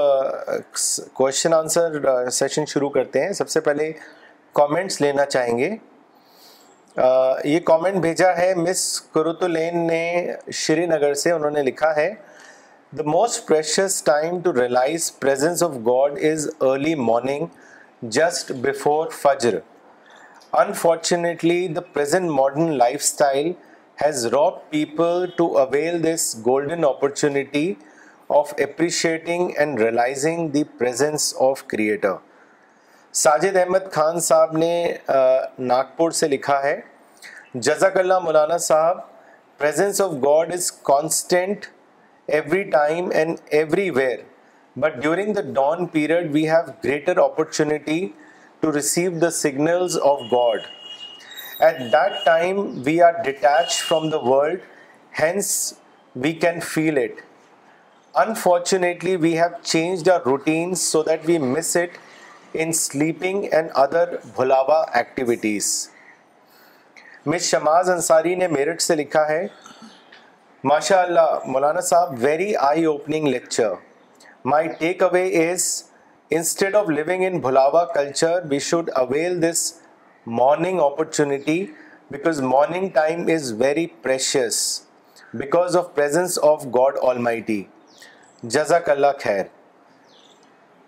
question 1.13 1.53
answer 1.53 2.29
session 2.31 2.65
شروع 2.67 2.89
کرتے 2.89 3.21
ہیں 3.25 3.31
سب 3.33 3.49
سے 3.49 3.59
پہلے 3.61 3.91
comments 4.55 4.99
لینا 5.01 5.25
چاہیں 5.25 5.57
گے 5.57 5.69
یہ 7.45 7.59
کامنٹ 7.65 7.97
بھیجا 8.01 8.35
ہے 8.37 8.53
مس 8.55 8.79
کرتولین 9.13 9.85
نے 9.87 10.01
شری 10.61 10.85
نگر 10.85 11.13
سے 11.23 11.31
انہوں 11.31 11.51
نے 11.57 11.61
لکھا 11.63 11.95
ہے 11.95 12.09
the 12.97 13.03
most 13.09 13.47
precious 13.47 13.79
time 14.05 14.39
to 14.43 14.53
realise 14.61 15.11
presence 15.19 15.63
of 15.63 15.71
God 15.87 16.17
is 16.31 16.49
early 16.69 16.93
morning 17.09 17.45
just 18.17 18.51
before 18.61 19.07
Fajr 19.21 19.57
unfortunately 20.63 21.67
the 21.75 21.81
present 21.93 22.29
modern 22.37 22.77
life 22.77 23.01
style 23.01 23.51
has 24.05 24.25
wrap 24.33 24.69
people 24.69 25.25
to 25.37 25.47
avail 25.59 26.01
this 26.03 26.35
golden 26.45 26.85
opportunity 26.85 27.73
of 28.39 28.53
appreciating 28.67 29.51
and 29.57 29.79
realising 29.81 30.47
the 30.49 30.63
presence 30.79 31.33
of 31.49 31.63
creator 31.67 32.13
Sajid 33.17 33.55
Ahmed 33.57 33.91
Khan 33.93 34.19
Sahab 34.19 34.51
نے 34.57 34.73
ناگپور 35.59 36.11
سے 36.17 36.27
لکھا 36.27 36.61
ہے 36.63 36.79
جزاک 37.67 37.95
اللہ 37.97 38.19
Maulana 38.23 38.57
Sahab 38.65 38.97
presence 39.57 40.01
of 40.01 40.11
God 40.25 40.51
is 40.53 40.71
constant 40.89 41.65
every 42.37 42.61
time 42.71 43.07
and 43.19 43.37
everywhere 43.95 44.19
but 44.79 44.99
during 45.01 45.33
the 45.33 45.41
dawn 45.53 45.85
period 45.95 46.29
we 46.33 46.45
have 46.49 46.71
greater 46.83 47.17
opportunity 47.23 48.07
to 48.61 48.71
receive 48.75 49.11
the 49.21 49.29
signals 49.39 49.97
of 50.09 50.19
God 50.33 50.59
at 51.63 51.79
that 51.93 52.13
time 52.25 52.59
we 52.85 53.01
are 53.03 53.21
detach 53.23 53.81
from 53.87 54.09
the 54.09 54.17
world 54.27 54.59
hence 55.21 55.51
we 56.23 56.33
can 56.41 56.59
feel 56.73 56.97
it 57.03 57.21
unfortunately 58.27 59.15
we 59.25 59.37
have 59.41 60.11
routine 60.25 60.75
so 60.85 61.03
that 61.03 61.25
we 61.29 61.37
miss 61.39 61.75
it 61.77 61.97
in 62.61 62.71
sleeping 62.73 63.43
and 63.53 63.69
other 63.79 64.09
بھلاوا 64.35 64.81
activities 64.97 65.65
مس 67.25 67.41
شماز 67.49 67.89
انصاری 67.89 68.33
نے 68.35 68.47
میرٹ 68.47 68.81
سے 68.81 68.95
لکھا 68.95 69.27
ہے 69.29 69.45
ماشاء 70.63 71.01
اللہ 71.01 71.37
Maulana 71.47 71.81
Sahab 71.89 72.15
very 72.21 72.53
eye 72.69 72.85
opening 72.85 73.27
lecture 73.27 73.73
my 74.49 74.67
take 74.79 75.03
away 75.03 75.23
is 75.49 75.65
instead 76.37 76.75
of 76.75 76.89
living 76.89 77.23
in 77.27 77.37
بھلاوا 77.41 77.83
culture 77.93 78.41
we 78.49 78.59
should 78.69 78.89
avail 79.03 79.41
this 79.43 79.71
morning 80.41 80.79
opportunity 80.83 81.65
because 82.11 82.41
morning 82.41 82.87
time 82.93 83.25
is 83.35 83.51
very 83.61 83.85
precious 84.01 84.59
because 85.39 85.75
of 85.77 85.93
presence 85.95 86.39
of 86.53 86.65
God 86.77 86.97
Almighty 87.51 87.63
جزاک 88.43 88.89
اللہ 88.89 89.17
خیر 89.19 89.43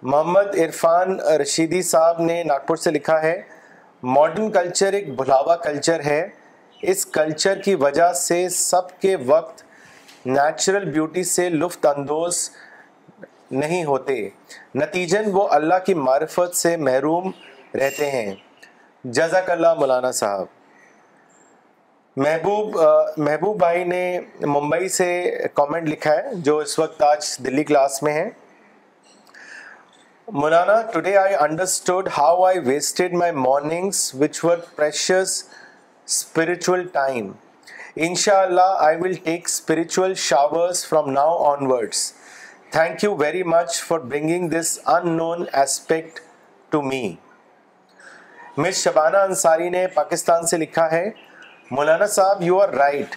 محمد 0.10 0.56
عرفان 0.60 1.20
رشیدی 1.42 1.82
صاحب 1.88 2.20
نے 2.22 2.42
ناگپور 2.44 2.76
سے 2.78 2.92
لکھا 2.92 3.22
ہے 3.22 3.42
modern 4.14 4.50
culture 4.52 4.94
ایک 4.94 5.14
بھلاوا 5.18 5.56
culture 5.64 6.00
ہے 6.06 6.26
اس 6.92 7.06
کلچر 7.18 7.62
کی 7.66 7.76
وجہ 7.82 8.12
سے 8.22 8.48
سب 8.56 9.00
کے 9.02 9.16
وقت 9.26 9.62
نیچرل 10.28 10.90
بیوٹی 10.92 11.24
سے 11.34 11.48
لطف 11.50 11.86
اندوز 11.96 12.38
نہیں 13.52 13.84
ہوتے 13.86 14.18
نتیجن 14.76 15.30
وہ 15.34 15.48
اللہ 15.60 15.86
کی 15.86 15.94
معرفت 16.08 16.56
سے 16.56 16.76
محروم 16.88 17.32
رہتے 17.82 18.10
ہیں 18.12 18.34
جزاک 19.06 19.50
اللہ 19.52 19.74
مولانا 19.80 20.12
صاحب 20.24 20.46
محبوب 22.26 22.78
محبوب 23.18 23.58
بھائی 23.60 23.84
نے 23.84 24.04
ممبئی 24.46 24.90
سے 25.00 25.08
کامنٹ 25.54 25.90
لکھا 25.90 26.16
ہے 26.16 26.34
جو 26.44 26.58
اس 26.58 26.78
وقت 26.80 27.02
آج 27.14 27.36
دلی 27.46 27.64
کلاس 27.64 28.04
میں 28.04 28.14
ہیں 28.14 28.30
Maulana 30.30 30.74
today 30.94 31.16
I 31.18 31.36
understood 31.40 32.10
how 32.18 32.44
I 32.46 32.60
wasted 32.66 33.14
my 33.18 33.32
mornings 33.36 34.14
which 34.20 34.44
were 34.44 34.58
precious 34.76 35.44
spiritual 36.06 36.84
time 36.94 37.32
ان 38.08 38.16
شاء 38.24 38.38
اللہ 38.42 38.76
I 38.86 38.98
will 39.00 39.14
take 39.24 39.48
spiritual 39.48 40.14
showers 40.28 40.86
from 40.88 41.10
now 41.12 41.38
onwards 41.52 42.12
thank 42.72 43.04
you 43.04 43.16
very 43.20 43.42
much 43.54 43.82
for 43.84 44.00
bringing 44.00 44.50
this 44.60 44.80
unknown 45.18 45.44
aspect 45.52 46.20
to 46.72 46.82
me 46.82 47.04
miss 48.58 48.82
Shabana 48.84 49.18
Ansari 49.30 49.70
نے 49.70 49.86
پاکستان 49.94 50.46
سے 50.48 50.58
لکھا 50.58 50.90
ہے 50.92 51.06
Maulana 51.72 52.08
Sahab 52.20 52.44
you 52.44 52.62
are 52.62 52.70
right 52.84 53.16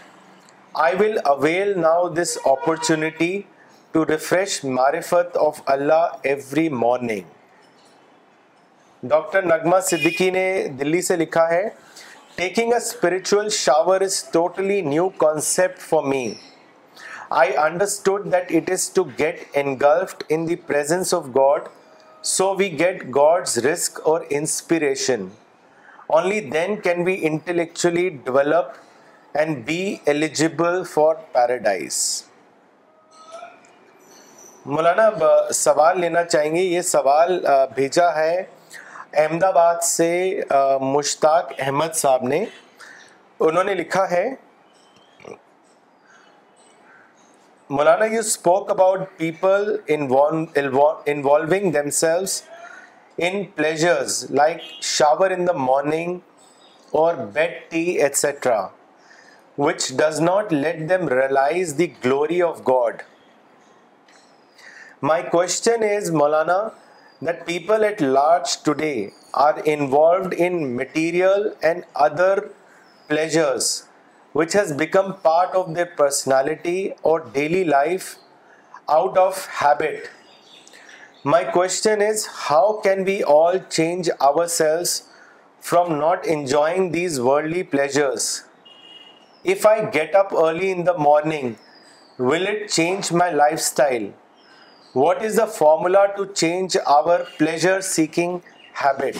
I 0.84 0.96
will 1.00 1.18
avail 1.24 1.80
now 1.80 2.08
this 2.14 2.38
opportunity 2.44 3.40
to 3.94 4.04
refresh 4.06 4.58
معرفت 4.64 5.36
of 5.40 5.60
Allah 5.72 6.06
every 6.28 6.68
morning 6.68 7.26
doctor 9.08 9.42
نغمہ 9.46 9.78
صدیقی 9.88 10.30
نے 10.36 10.44
دلی 10.80 11.02
سے 11.08 11.16
لکھا 11.16 11.46
ہے 11.50 11.62
taking 12.36 12.72
a 12.72 12.76
spiritual 12.82 13.48
shower 13.58 14.00
is 14.06 14.22
totally 14.32 14.80
new 14.88 15.08
concept 15.18 15.78
for 15.90 16.02
me 16.06 16.24
I 17.42 17.56
understood 17.66 18.24
that 18.32 18.50
it 18.62 18.70
is 18.72 18.90
to 18.94 19.04
get 19.18 19.44
engulfed 19.62 20.24
in 20.28 20.48
the 20.48 20.56
presence 20.72 21.14
of 21.14 21.26
God 21.36 21.68
so 22.34 22.52
we 22.58 22.70
get 22.78 23.04
God's 23.16 23.56
risk 23.70 24.00
اور 24.08 24.20
inspiration 24.40 25.26
only 26.12 26.40
then 26.50 26.76
can 26.84 27.02
be 27.04 27.18
intellectually 27.32 28.08
develop 28.24 28.76
and 29.38 29.64
be 29.66 29.80
eligible 30.04 30.82
for 30.94 31.14
paradise 31.32 32.04
Maulana 34.72 35.26
سوال 35.54 35.98
لینا 36.00 36.22
چاہیں 36.24 36.54
گے 36.54 36.60
یہ 36.60 36.80
سوال 36.90 37.32
بھیجا 37.74 38.06
ہے 38.14 38.42
احمد 39.22 39.42
آباد 39.44 39.82
سے 39.84 40.06
مشتاق 40.80 41.52
احمد 41.64 41.94
صاحب 41.94 42.22
نے 42.28 42.44
انہوں 43.48 43.64
نے 43.64 43.74
لکھا 43.74 44.10
ہے 44.10 44.24
Maulana 47.76 48.04
you 48.12 48.20
spoke 48.26 48.70
about 48.70 49.00
people 49.16 49.76
involving 49.98 51.70
themselves 52.00 52.42
in 53.28 53.42
pleasures 53.56 54.24
like 54.38 54.62
shower 54.96 55.30
in 55.36 55.46
the 55.48 55.52
morning 55.70 56.16
اور 57.02 57.14
bed 57.32 57.60
tea 57.70 57.82
etcetera 57.94 58.66
which 59.58 59.88
does 59.96 60.20
not 60.20 60.52
let 60.52 60.88
them 60.90 61.08
realise 61.20 61.78
the 61.78 61.94
glory 62.04 62.42
of 62.42 62.60
God 62.68 63.02
My 65.08 65.22
question 65.22 65.82
is, 65.86 66.10
Maulana, 66.18 66.72
that 67.20 67.46
people 67.46 67.84
at 67.88 68.00
large 68.00 68.62
today 68.68 69.10
are 69.46 69.58
involved 69.72 70.32
in 70.46 70.76
material 70.76 71.52
and 71.62 71.84
other 71.94 72.50
pleasures 73.08 73.88
which 74.40 74.54
has 74.58 74.72
become 74.84 75.10
part 75.26 75.58
of 75.60 75.74
their 75.74 75.90
personality 76.02 76.94
or 77.02 77.18
daily 77.36 77.64
life 77.72 78.08
out 78.88 79.18
of 79.24 79.44
habit. 79.58 80.08
My 81.34 81.42
question 81.58 82.00
is, 82.00 82.26
how 82.46 82.80
can 82.88 83.04
we 83.04 83.22
all 83.36 83.60
change 83.78 84.14
ourselves 84.30 84.96
from 85.60 85.98
not 85.98 86.26
enjoying 86.38 86.92
these 86.98 87.20
worldly 87.30 87.64
pleasures? 87.64 88.32
If 89.56 89.70
I 89.76 89.78
get 90.00 90.14
up 90.14 90.34
early 90.48 90.70
in 90.70 90.84
the 90.84 90.98
morning, 91.06 91.56
will 92.16 92.54
it 92.56 92.68
change 92.80 93.12
my 93.12 93.32
lifestyle? 93.46 94.12
What 94.96 95.22
is 95.24 95.36
the 95.36 95.44
formula 95.52 96.04
to 96.16 96.24
change 96.24 96.76
our 96.86 97.20
pleasure 97.38 97.80
seeking 97.94 98.36
habit 98.82 99.16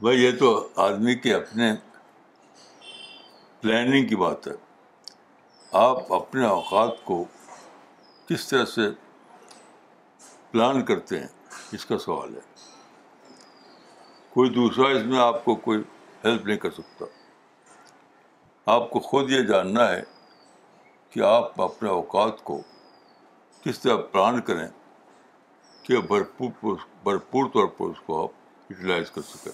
بھائی 0.00 0.20
یہ 0.22 0.38
تو 0.38 0.50
آدمی 0.84 1.14
کے 1.22 1.32
اپنے 1.34 1.72
planning 3.60 4.06
کی 4.08 4.16
بات 4.16 4.46
ہے 4.48 4.52
آپ 5.82 6.12
اپنے 6.20 6.46
اوقات 6.46 7.04
کو 7.04 7.24
کس 8.28 8.48
طرح 8.48 8.64
سے 8.74 8.88
پلان 10.50 10.84
کرتے 10.92 11.18
ہیں 11.20 11.28
اس 11.74 11.86
کا 11.86 11.98
سوال 12.06 12.34
ہے 12.36 12.46
کوئی 14.34 14.50
دوسرا 14.60 14.88
اس 14.98 15.04
میں 15.06 15.18
آپ 15.26 15.44
کو 15.44 15.54
کوئی 15.68 15.78
ہیلپ 16.24 16.46
نہیں 16.46 16.56
کر 16.66 16.70
سکتا 16.80 17.15
آپ 18.72 18.88
کو 18.90 19.00
خود 19.00 19.30
یہ 19.30 19.42
جاننا 19.48 19.86
ہے 19.90 20.00
کہ 21.10 21.20
آپ 21.24 21.60
اپنے 21.62 21.88
اوقات 21.88 22.42
کو 22.44 22.60
کس 23.64 23.78
طرح 23.80 23.96
پلان 24.12 24.40
کریں 24.48 24.66
کہ 25.82 25.98
بھرپور 26.08 26.76
بھرپور 27.04 27.48
طور 27.54 27.66
پر 27.76 27.90
اس 27.90 28.00
کو 28.06 28.22
آپ 28.22 28.70
یوٹیلائز 28.70 29.10
کر 29.10 29.20
سکیں 29.28 29.52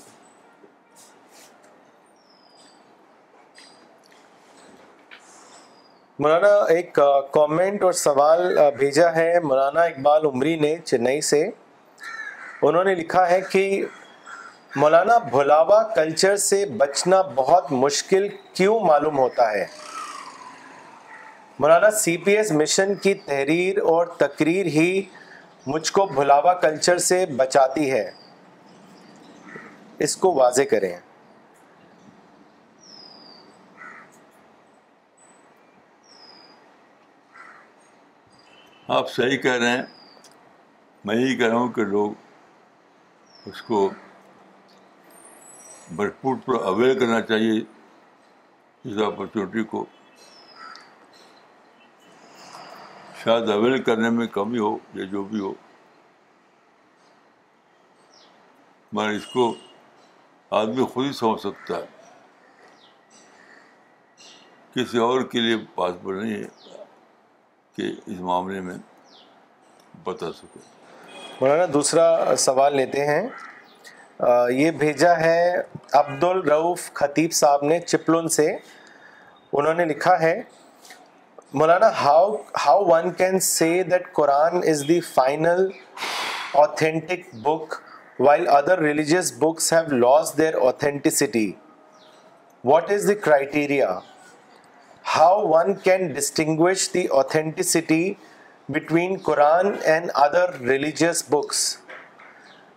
مولانا 6.18 6.54
ایک 6.76 6.98
کامنٹ 7.32 7.82
اور 7.82 7.92
سوال 8.06 8.46
بھیجا 8.78 9.14
ہے 9.16 9.32
مولانا 9.44 9.82
اقبال 9.82 10.26
عمری 10.26 10.56
نے 10.60 10.76
چنئی 10.84 11.20
سے 11.32 11.48
انہوں 12.62 12.84
نے 12.84 12.94
لکھا 13.02 13.28
ہے 13.30 13.40
کہ 13.50 13.68
مولانا 14.80 15.16
بھلاوا 15.32 15.82
کلچر 15.94 16.36
سے 16.42 16.64
بچنا 16.80 17.20
بہت 17.34 17.72
مشکل 17.72 18.26
کیوں 18.54 18.78
معلوم 18.86 19.18
ہوتا 19.18 19.50
ہے 19.52 19.64
مولانا 21.60 21.90
سی 22.02 22.16
پی 22.24 22.36
ایس 22.36 22.52
مشن 22.52 22.94
کی 23.02 23.12
تحریر 23.26 23.78
اور 23.90 24.06
تقریر 24.18 24.66
ہی 24.76 25.02
مجھ 25.66 25.90
کو 25.92 26.06
بھلاوا 26.14 26.54
کلچر 26.60 26.98
سے 27.08 27.24
بچاتی 27.36 27.90
ہے 27.90 28.10
اس 30.06 30.16
کو 30.16 30.32
واضح 30.34 30.62
کریں 30.70 30.94
آپ 38.98 39.10
صحیح 39.10 39.36
کہہ 39.42 39.52
رہے 39.56 39.70
ہیں 39.76 39.82
میں 41.04 41.16
یہی 41.16 41.36
کہہ 41.36 41.46
رہا 41.46 41.56
ہوں 41.58 41.68
کہ 41.72 41.82
لوگ 41.92 42.10
اس 43.48 43.62
کو 43.68 43.88
بھرپور 45.96 46.54
اویئر 46.66 46.98
کرنا 46.98 47.20
چاہیے 47.30 47.58
اس 48.90 48.98
اپرچونیٹی 49.06 49.62
کو 49.70 49.84
شاید 53.24 53.50
اویل 53.50 53.82
کرنے 53.84 54.08
میں 54.18 54.26
کمی 54.36 54.58
ہو 54.58 54.76
یا 54.98 55.04
جو 55.10 55.22
بھی 55.32 55.40
ہو 55.40 55.52
اس 59.16 59.26
کو 59.32 59.52
آدمی 60.60 60.84
خود 60.92 61.06
ہی 61.06 61.12
سمجھ 61.18 61.40
سکتا 61.40 61.76
ہے 61.76 61.86
کسی 64.74 64.98
اور 65.06 65.20
کے 65.32 65.40
لیے 65.40 65.56
بات 65.76 66.02
پر 66.02 66.14
نہیں 66.14 66.42
ہے 66.42 66.82
کہ 67.76 67.92
اس 68.06 68.20
معاملے 68.30 68.60
میں 68.68 68.76
بتا 70.04 70.32
سکے 70.40 70.60
مولانا 71.40 71.66
دوسرا 71.72 72.06
سوال 72.48 72.76
لیتے 72.76 73.06
ہیں 73.06 73.26
یہ 74.52 74.70
بھیجا 74.78 75.14
ہے 75.18 75.52
عبد 75.98 76.24
الروف 76.24 76.92
خطیب 76.94 77.32
صاحب 77.32 77.62
نے 77.64 77.78
چپلون 77.80 78.28
سے 78.36 78.46
انہوں 79.52 79.74
نے 79.74 79.84
لکھا 79.84 80.18
ہے 80.20 80.40
Maulana 81.60 81.88
how 82.00 82.34
how 82.66 82.84
one 82.90 83.10
can 83.18 83.38
say 83.46 83.68
that 83.90 84.12
Quran 84.14 84.60
is 84.70 84.84
the 84.88 85.00
final 85.14 85.66
authentic 86.62 87.34
book 87.42 87.74
while 88.20 88.48
other 88.56 88.78
religious 88.82 89.32
books 89.38 89.72
have 89.72 89.94
lost 89.96 90.36
their 90.38 90.54
authenticity 90.68 91.50
what 92.64 92.90
is 92.92 93.08
the 93.08 93.14
criteria 93.26 93.98
how 95.16 95.46
one 95.52 95.74
can 95.84 96.06
distinguish 96.14 96.88
the 96.94 97.06
authenticity 97.18 98.12
between 98.72 99.16
Quran 99.24 99.72
and 99.92 100.10
other 100.24 100.54
religious 100.66 101.24
books 101.30 101.64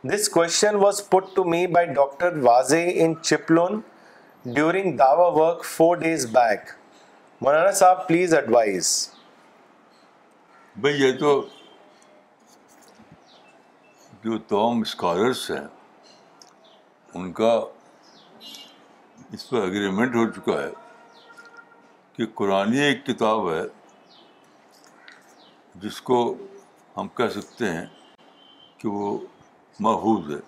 this 0.10 0.28
question 0.30 0.76
was 0.82 1.00
put 1.10 1.26
to 1.36 1.44
me 1.50 1.66
by 1.74 1.86
doctor 1.94 2.36
Wazeh 2.44 2.90
in 3.04 3.14
Chiplun 3.22 3.80
during 4.56 4.92
dawah 4.98 5.28
work 5.38 5.64
four 5.66 5.96
days 5.98 6.26
back 6.34 6.70
Maulana 7.42 7.72
Sahab 7.80 8.08
please 8.08 8.34
advise 8.36 8.88
بھائی 10.82 11.02
یہ 11.02 11.18
تو 11.20 11.32
جو 14.24 14.38
تمام 14.48 14.82
scholars 14.82 15.50
ہیں 15.52 15.66
ان 17.14 17.32
کا 17.40 17.52
اس 19.34 19.50
پر 19.50 19.62
agreement 19.62 20.16
ہو 20.16 20.30
چکا 20.32 20.62
ہے 20.64 20.70
کہ 22.18 22.26
قرآن 22.42 22.74
ایک 22.90 23.06
کتاب 23.06 23.52
ہے 23.54 23.64
جس 25.88 26.02
کو 26.12 26.22
ہم 26.98 27.08
کہہ 27.18 27.40
سکتے 27.40 27.72
ہیں 27.72 27.86
کہ 28.78 28.88
وہ 28.88 29.18
محفوظ 29.84 30.30
ہے 30.32 30.40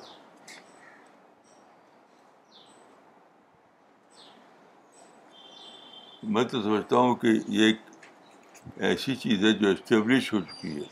میں 6.34 6.44
تو 6.52 6.62
سمجھتا 6.64 6.98
ہوں 6.98 7.16
کہ 7.22 7.34
یہ 7.56 7.64
ایک 7.66 8.80
ایسی 8.84 9.16
چیز 9.16 9.44
ہے 9.46 9.52
جو 9.62 9.70
اسٹیبلش 9.72 10.32
ہو 10.34 10.40
چکی 10.42 10.76
ہے 10.76 10.84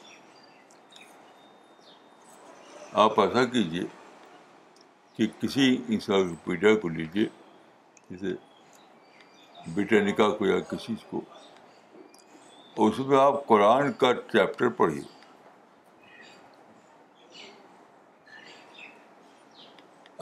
آپ 3.03 3.19
ایسا 3.19 3.43
کیجیے 3.53 3.83
کہ 5.15 5.27
کسی 5.41 5.75
انسائکلوپیڈیا 5.87 6.75
کو 6.81 6.89
لیجیے 6.97 7.27
جیسے 8.09 8.33
بیٹینکا 9.75 10.29
کو 10.37 10.45
یا 10.47 10.59
کسی 10.71 10.93
کو 11.09 11.21
اس 12.87 12.99
میں 13.07 13.17
آپ 13.19 13.45
قرآن 13.47 13.91
کا 13.99 14.13
چیپٹر 14.31 14.69
پڑھیے 14.81 15.01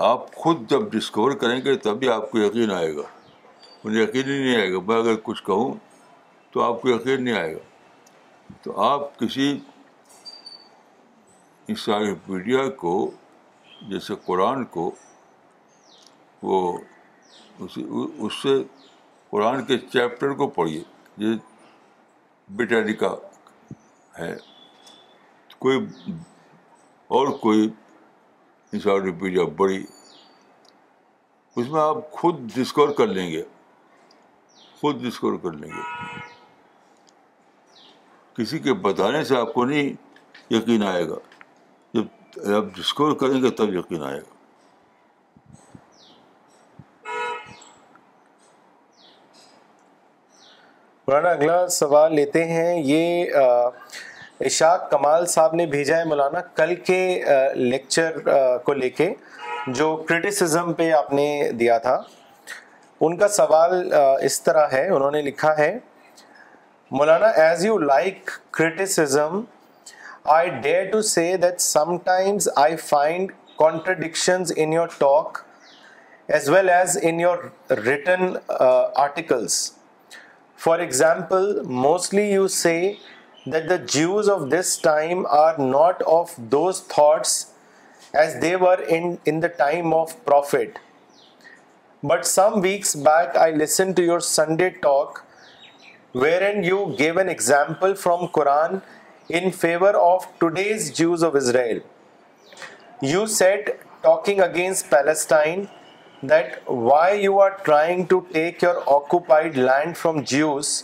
آپ 0.02 0.34
خود 0.36 0.70
جب 0.70 0.90
ڈسکور 0.92 1.32
کریں 1.42 1.60
گے 1.66 1.76
تبھی 1.84 2.10
آپ 2.10 2.30
کو 2.32 2.38
یقین 2.38 2.72
آئے 2.72 2.96
گا 2.96 3.02
مجھے 3.84 4.02
یقین 4.02 4.26
ہی 4.30 4.38
نہیں 4.38 4.56
آئے 4.60 4.72
گا 4.74 4.80
میں 4.88 4.96
اگر 5.00 5.16
کچھ 5.24 5.44
کہوں 5.46 5.74
تو 6.52 6.62
آپ 6.64 6.82
کو 6.82 6.90
یقین 6.90 7.24
نہیں 7.24 7.36
آئے 7.38 7.54
گا 7.56 8.54
تو 8.64 8.80
آپ 8.84 9.18
کسی 9.20 9.48
انسائکلوپیڈیا 11.68 12.68
کو 12.80 12.94
جیسے 13.90 14.14
قرآن 14.26 14.64
کو 14.74 14.90
وہ 16.42 16.78
اس 17.60 18.42
سے 18.42 18.56
قرآن 19.30 19.64
کے 19.66 19.78
چیپٹر 19.92 20.34
کو 20.42 20.48
پڑھیے 20.58 21.28
بٹینیکا 22.56 23.14
ہے 24.20 24.34
کوئی 25.60 25.78
اور 27.18 27.28
کوئی 27.42 27.70
انسائکلوپیڈیا 28.74 29.44
بڑی 29.58 29.84
اس 31.60 31.68
میں 31.72 31.82
آپ 31.82 32.10
خود 32.20 32.40
ڈسکور 32.56 32.90
کر 32.98 33.08
لیں 33.08 33.30
گے 33.32 33.42
خود 34.80 35.02
ڈسکور 35.04 35.38
کر 35.44 35.52
لیں 35.58 35.70
گے 35.72 36.22
کسی 38.38 38.60
کے 38.60 38.74
بتانے 38.88 39.24
سے 39.32 39.36
آپ 39.38 39.54
کو 39.54 39.66
نہیں 39.66 39.94
یقین 40.54 40.84
آئے 40.84 41.08
گا 41.10 41.18
جب 41.94 42.42
آپ 42.58 42.74
ڈسکور 42.78 43.14
کریں 43.20 43.42
گے 43.44 43.50
تب 43.60 43.74
یقین 43.76 44.04
آئے 44.04 44.20
گا 44.20 44.32
پرانا 51.06 51.30
اگلا 51.30 51.68
سوال 51.82 52.16
لیتے 52.16 52.46
ہیں 52.54 52.76
یہ 52.84 53.32
اشاق 54.42 54.90
کمال 54.92 55.26
صاحب 55.34 55.54
نے 55.56 55.66
بھیجا 55.76 55.98
ہے 55.98 56.04
مولانا 56.06 56.40
کل 56.56 56.74
کے 56.86 57.00
لیکچر 57.56 58.18
کو 58.66 58.74
لے 58.74 58.90
کے 58.90 59.14
جو 59.76 59.96
کرٹیسزم 60.10 60.72
پہ 60.80 60.92
آپ 60.92 61.12
نے 61.14 61.52
دیا 61.60 61.78
تھا 61.84 62.02
ان 63.06 63.18
کا 63.18 63.28
سوال 63.28 63.92
اس 64.26 64.42
طرح 64.44 64.68
ہے 64.74 64.88
انہوں 64.90 65.12
نے 65.12 65.22
لکھا 65.22 65.58
ہے 65.58 65.72
Maulana 66.98 67.28
as 67.46 67.66
you 67.66 67.78
like 67.78 68.30
criticism 68.58 69.40
I 70.36 70.50
dare 70.64 70.90
to 70.92 71.02
say 71.12 71.36
that 71.44 71.62
sometimes 72.04 72.48
I 72.56 72.76
find 72.90 73.32
contradictions 73.60 74.52
in 74.56 74.74
your 74.74 74.88
talk 74.98 75.38
as 76.34 76.50
well 76.50 76.70
as 76.70 76.98
in 77.02 77.20
your 77.20 77.48
written 77.86 78.32
articles 78.58 79.72
for 80.66 80.80
example 80.80 81.60
mostly 81.66 82.30
you 82.32 82.48
say 82.48 82.78
that 83.46 83.68
the 83.68 83.78
Jews 83.78 84.30
of 84.30 84.50
this 84.50 84.78
time 84.78 85.26
are 85.26 85.58
not 85.58 86.02
of 86.04 86.32
those 86.50 86.80
thoughts 86.82 87.54
as 88.14 88.40
they 88.40 88.56
were 88.56 88.82
in 88.86 89.40
the 89.42 89.50
time 89.50 89.94
of 89.94 90.24
prophet. 90.26 90.80
But 92.02 92.26
some 92.26 92.62
weeks 92.62 92.96
back 92.96 93.36
I 93.36 93.52
listened 93.52 93.96
to 93.98 94.04
your 94.04 94.22
Sunday 94.22 94.72
talk 94.82 95.26
wherein 96.12 96.64
you 96.64 96.96
gave 96.98 97.18
an 97.18 97.30
example 97.30 97.96
from 97.96 98.28
Quran 98.28 98.82
in 99.30 99.52
favor 99.52 99.94
of 100.12 100.28
today's 100.40 100.92
Jews 100.92 101.24
of 101.24 101.36
Israel. 101.36 101.82
You 103.02 103.26
said, 103.26 103.80
talking 104.02 104.40
against 104.42 104.90
Palestine, 104.90 105.70
that 106.22 106.62
why 106.66 107.14
you 107.14 107.40
are 107.40 107.58
trying 107.64 108.08
to 108.10 108.26
take 108.32 108.62
your 108.62 108.78
occupied 108.92 109.58
land 109.58 109.98
from 109.98 110.24
Jews 110.24 110.82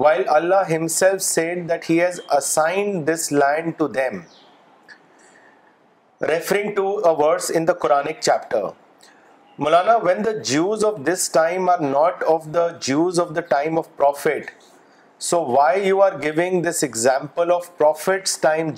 while 0.00 0.28
Allah 0.32 0.86
said 0.90 1.68
that 1.68 1.88
he 1.90 1.98
has 2.00 2.18
assigned 2.36 3.08
this 3.08 3.22
land 3.32 3.66
to 3.78 3.86
to 3.86 3.92
them 3.92 4.20
referring 6.28 6.78
in 7.54 7.66
the 7.68 7.72
Quranic 7.84 8.20
chapter 8.20 8.66
Maulana 9.64 9.96
when 10.02 10.24
the 10.24 10.30
does 10.56 10.84
of 10.88 10.98
this 11.08 11.28
time 11.30 11.50
time 11.50 11.70
are 11.70 11.78
not 11.88 12.22
of 12.22 12.46
of 12.56 13.20
of 13.20 13.34
the 13.36 13.40
the 13.40 13.62
نافیٹ 13.78 14.50
so 15.30 15.42
why 15.50 15.82
you 15.86 16.02
are 16.02 16.20
giving 16.22 16.62
this 16.68 16.84
example 16.84 17.52
of 17.54 18.06
time 18.42 18.70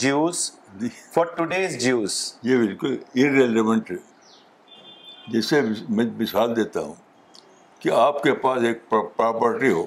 for 1.15 1.37
today's 1.37 1.87
یہ 1.87 2.57
بالکل 2.57 2.99
ہے 3.91 3.97
جسے 5.33 5.61
میں 5.99 6.07
مثال 6.21 6.57
دیتا 6.65 6.81
ہوں 6.87 6.95
کہ 7.83 7.91
آپ 8.09 8.23
کے 8.23 8.35
پاس 8.47 8.63
ایک 8.73 8.89
پراپرٹی 8.91 9.71
ہو 9.73 9.87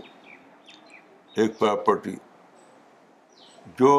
ایک 1.42 1.58
پراپرٹی 1.60 2.16
جو 3.80 3.92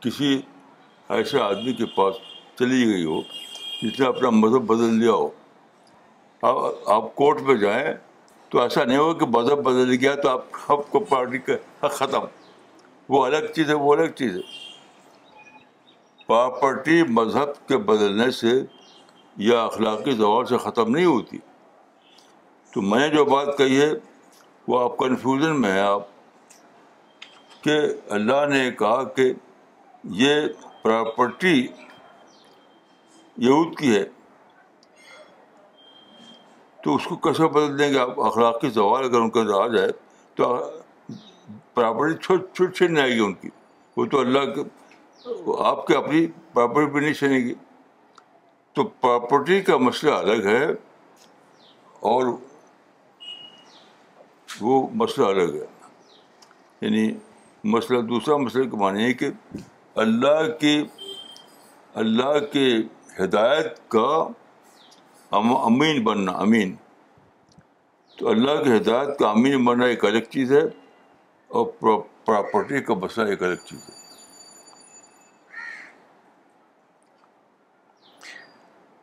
کسی 0.00 0.40
ایسے 1.16 1.38
آدمی 1.40 1.72
کے 1.72 1.84
پاس 1.96 2.14
چلی 2.58 2.84
گئی 2.92 3.04
ہو 3.04 3.20
جس 3.82 3.98
نے 4.00 4.06
اپنا 4.06 4.30
مذہب 4.30 4.66
بدل 4.72 4.98
لیا 5.00 5.12
ہو 5.12 5.28
اب 6.50 6.56
آپ 6.96 7.14
کورٹ 7.14 7.40
میں 7.46 7.54
جائیں 7.60 7.86
تو 8.50 8.60
ایسا 8.60 8.84
نہیں 8.84 8.98
ہو 8.98 9.12
کہ 9.22 9.26
مذہب 9.36 9.62
بدل 9.70 9.90
گیا 10.00 10.14
تو 10.22 10.28
آپ 10.28 10.44
آپ 10.72 10.90
کو 10.90 11.00
پارٹی 11.10 11.38
کا 11.48 11.88
ختم 11.98 12.24
وہ 13.12 13.24
الگ 13.26 13.50
چیز 13.54 13.68
ہے 13.70 13.74
وہ 13.84 13.94
الگ 13.94 14.12
چیز 14.18 14.36
ہے 14.36 16.26
پراپرٹی 16.26 17.02
مذہب 17.20 17.56
کے 17.68 17.76
بدلنے 17.90 18.30
سے 18.42 18.52
یا 19.48 19.62
اخلاقی 19.64 20.12
زبان 20.16 20.44
سے 20.46 20.56
ختم 20.68 20.94
نہیں 20.94 21.04
ہوتی 21.04 21.38
تو 22.74 22.82
میں 22.90 22.98
نے 22.98 23.08
جو 23.16 23.24
بات 23.24 23.56
کہی 23.58 23.80
ہے 23.80 23.90
وہ 24.70 24.78
آپ 24.80 24.96
کنفیوژن 24.98 25.60
میں 25.60 25.70
ہیں 25.72 25.80
آپ 25.80 26.06
کہ 27.62 27.76
اللہ 28.16 28.44
نے 28.50 28.60
کہا 28.78 29.02
کہ 29.14 29.24
یہ 30.18 30.46
پراپرٹی 30.82 31.54
یہود 33.46 33.74
کی 33.78 33.94
ہے 33.96 34.02
تو 36.84 36.94
اس 36.96 37.04
کو 37.08 37.16
کیسے 37.24 37.48
بدل 37.56 37.78
دیں 37.78 37.92
گے 37.92 37.98
آپ 37.98 38.20
اخلاقی 38.28 38.70
سوال 38.76 39.04
اگر 39.04 39.20
ان 39.20 39.30
کا 39.30 39.40
آ 39.62 39.66
جائے 39.74 39.90
تو 40.36 40.48
پراپرٹی 41.74 42.14
چھوٹ 42.26 42.46
چھوٹ 42.56 42.76
چھین 42.76 42.98
آئے 42.98 43.10
گی 43.14 43.20
ان 43.24 43.34
کی 43.40 43.48
وہ 43.96 44.04
تو 44.14 44.20
اللہ 44.20 44.48
کے 44.54 44.62
آپ 45.72 45.86
کے 45.86 45.96
اپنی 45.96 46.26
پراپرٹی 46.52 46.90
بھی 46.92 47.00
نہیں 47.00 47.14
چھینے 47.22 47.38
گی 47.48 47.54
تو 48.74 48.84
پراپرٹی 49.06 49.60
کا 49.70 49.76
مسئلہ 49.88 50.14
الگ 50.22 50.46
ہے 50.52 50.64
اور 52.12 52.32
وہ 54.62 54.80
مسئلہ 55.02 55.26
الگ 55.26 55.54
ہے 55.54 55.66
یعنی 56.80 57.10
مسئلہ 57.74 58.00
دوسرا 58.08 58.36
مسئلہ 58.36 58.76
معنی 58.80 59.02
ہے 59.04 59.12
کہ 59.22 59.30
اللہ 60.04 60.40
کے 60.60 60.74
اللہ 62.02 62.38
کے 62.52 62.66
ہدایت 63.22 63.78
کا 63.90 64.08
امین 65.66 66.02
بننا 66.04 66.32
امین 66.44 66.74
تو 68.18 68.28
اللہ 68.28 68.62
کی 68.64 68.76
ہدایت 68.76 69.18
کا 69.18 69.30
امین 69.30 69.64
بننا 69.64 69.86
ایک 69.86 70.04
الگ 70.04 70.30
چیز 70.30 70.52
ہے 70.52 70.62
اور 71.58 71.66
پراپرٹی 72.26 72.80
کا 72.84 72.94
بسنا 73.04 73.24
ایک 73.30 73.42
الگ 73.42 73.66
چیز 73.68 73.88
ہے 73.88 73.99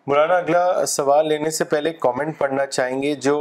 مولانا 0.10 0.36
اگلا 0.38 0.86
سوال 0.88 1.28
لینے 1.28 1.50
سے 1.52 1.64
پہلے 1.72 1.92
کامنٹ 2.00 2.38
پڑھنا 2.38 2.66
چاہیں 2.66 3.02
گے 3.02 3.14
جو 3.26 3.34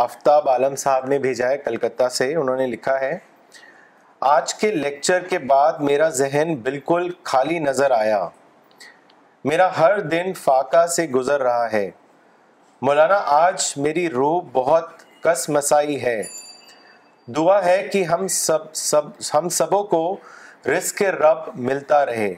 آفتاب 0.00 0.48
عالم 0.50 0.74
صاحب 0.82 1.04
نے 1.08 1.18
بھیجا 1.26 1.48
ہے 1.48 1.58
کلکتہ 1.58 2.08
سے 2.12 2.26
انہوں 2.36 2.56
نے 2.56 2.66
لکھا 2.66 2.98
ہے 3.00 3.12
آج 4.30 4.54
کے 4.62 4.70
لیکچر 4.74 5.20
کے 5.30 5.38
بعد 5.52 5.80
میرا 5.90 6.08
ذہن 6.22 6.54
بالکل 6.62 7.08
خالی 7.32 7.58
نظر 7.68 7.90
آیا 7.98 8.26
میرا 9.50 9.68
ہر 9.78 9.98
دن 10.16 10.32
فاقہ 10.44 10.84
سے 10.96 11.06
گزر 11.14 11.42
رہا 11.42 11.70
ہے 11.72 11.90
مولانا 12.88 13.20
آج 13.38 13.72
میری 13.86 14.08
روح 14.10 14.40
بہت 14.52 14.90
کس 15.24 15.48
مسائی 15.58 16.02
ہے 16.04 16.20
دعا 17.36 17.64
ہے 17.64 17.82
کہ 17.92 18.02
ہم 18.12 18.26
سب 18.44 18.74
سب 18.88 19.06
ہم 19.34 19.48
سبوں 19.60 19.82
کو 19.94 20.04
رزق 20.76 21.02
رب 21.20 21.48
ملتا 21.70 22.04
رہے 22.06 22.34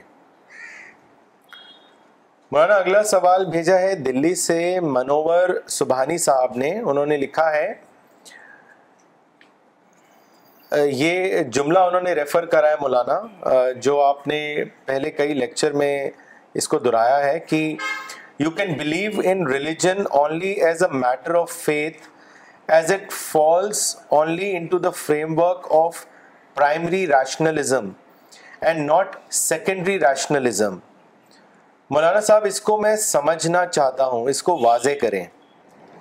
مولانا 2.55 2.75
اگلا 2.79 3.03
سوال 3.03 3.45
بھیجا 3.51 3.79
ہے 3.81 3.95
دلی 4.09 4.35
سے 4.41 4.57
منوور 4.81 5.49
سبحانی 5.77 6.17
صاحب 6.25 6.57
نے 6.57 6.69
انہوں 6.81 7.07
نے 7.13 7.17
لکھا 7.17 7.47
ہے 7.53 7.73
یہ 10.97 11.39
جملہ 11.57 11.79
انہوں 11.89 12.01
نے 12.09 12.13
ریفر 12.21 12.45
کرا 12.53 12.69
ہے 12.71 12.75
مولانا 12.81 13.63
جو 13.87 13.99
آپ 14.01 14.27
نے 14.29 14.39
پہلے 14.87 15.11
کئی 15.17 15.35
لیکچر 15.35 15.73
میں 15.83 15.91
اس 16.63 16.69
کو 16.75 16.79
دہرایا 16.85 17.19
ہے 17.27 17.39
کہ 17.49 17.61
you 18.45 18.51
can 18.61 18.73
believe 18.85 19.21
in 19.31 19.47
religion 19.49 20.03
only 20.23 20.53
as 20.69 20.83
a 20.91 20.93
matter 20.99 21.35
of 21.41 21.53
faith 21.65 22.09
as 22.79 22.93
it 22.93 23.11
falls 23.27 23.85
only 24.21 24.55
into 24.75 24.79
the 24.87 24.91
framework 25.39 25.67
of 25.85 26.05
primary 26.55 27.07
rationalism 27.19 27.91
and 28.67 28.91
not 28.91 29.17
secondary 29.45 29.99
rationalism 30.09 30.79
Maulana 31.91 32.21
Sahab 32.27 32.45
اس 32.47 32.61
کو 32.67 32.77
میں 32.81 32.95
سمجھنا 32.97 33.65
چاہتا 33.67 34.05
ہوں 34.11 34.29
اس 34.29 34.43
کو 34.43 34.57
واضح 34.61 34.91
کریں 35.01 35.25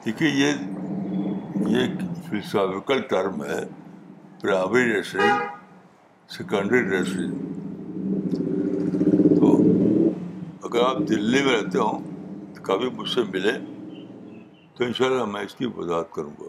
دیکھیے 0.06 0.30
یہ 0.30 1.88
فلسافیکل 2.30 3.02
ٹرم 3.10 3.44
ہے 3.46 3.60
پرائمری 4.42 4.84
ڈیسری 4.92 5.26
سیکنڈری 6.38 6.82
ڈیسن 6.90 7.32
تو 9.40 9.52
اگر 10.68 10.84
آپ 10.88 10.98
دلی 11.10 11.44
میں 11.46 11.58
رہتے 11.60 11.78
ہوں 11.80 12.56
کبھی 12.70 12.90
مجھ 12.98 13.10
سے 13.10 13.24
ملے 13.34 13.52
تو 14.78 14.84
ان 14.86 15.30
میں 15.32 15.42
اس 15.46 15.56
کی 15.56 15.66
وضاحت 15.78 16.12
کروں 16.16 16.32
گا 16.42 16.48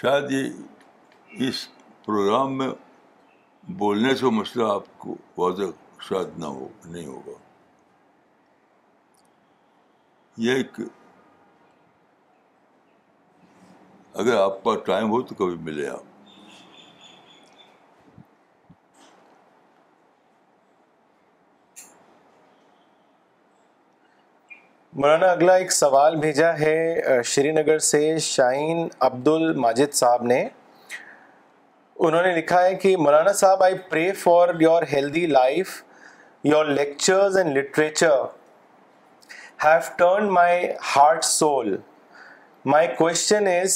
شاید 0.00 0.30
یہ 0.32 1.48
اس 1.48 1.66
پروگرام 2.06 2.58
میں 2.58 2.68
بولنے 3.84 4.14
سے 4.20 4.30
مسئلہ 4.40 4.64
آپ 4.72 4.98
کو 4.98 5.16
واضح 5.36 5.78
شاید 6.08 6.38
نہ 6.38 6.46
ہو 6.56 6.68
نہیں 6.86 7.06
ہوگا 7.06 7.40
یہ 10.38 10.62
اگر 14.20 14.36
آپ 14.36 14.62
ٹائم 14.86 15.10
ہو 15.10 15.20
تو 15.26 15.34
کبھی 15.34 15.56
ملے 15.64 15.88
آپ 15.88 16.00
مولانا 24.92 25.26
اگلا 25.32 25.54
ایک 25.54 25.72
سوال 25.72 26.16
بھیجا 26.20 26.52
ہے 26.58 27.20
شری 27.24 27.50
نگر 27.52 27.78
سے 27.88 28.16
شاہین 28.28 28.86
عبد 29.00 29.28
الماجد 29.28 29.94
صاحب 29.94 30.22
نے 30.26 30.44
انہوں 31.98 32.22
نے 32.26 32.34
لکھا 32.36 32.64
ہے 32.64 32.74
کہ 32.82 32.96
Maulana 32.96 33.32
Sahab 33.44 33.62
I 33.62 33.74
pray 33.90 34.10
for 34.22 34.60
your 34.60 34.82
healthy 34.92 35.26
life 35.26 35.82
your 36.44 36.66
lectures 36.66 37.36
and 37.36 37.56
literature 37.56 38.10
have 39.62 39.96
turned 39.96 40.32
my 40.42 40.74
heart 40.92 41.24
soul. 41.24 41.66
My 42.74 42.84
question 43.00 43.46
is, 43.46 43.72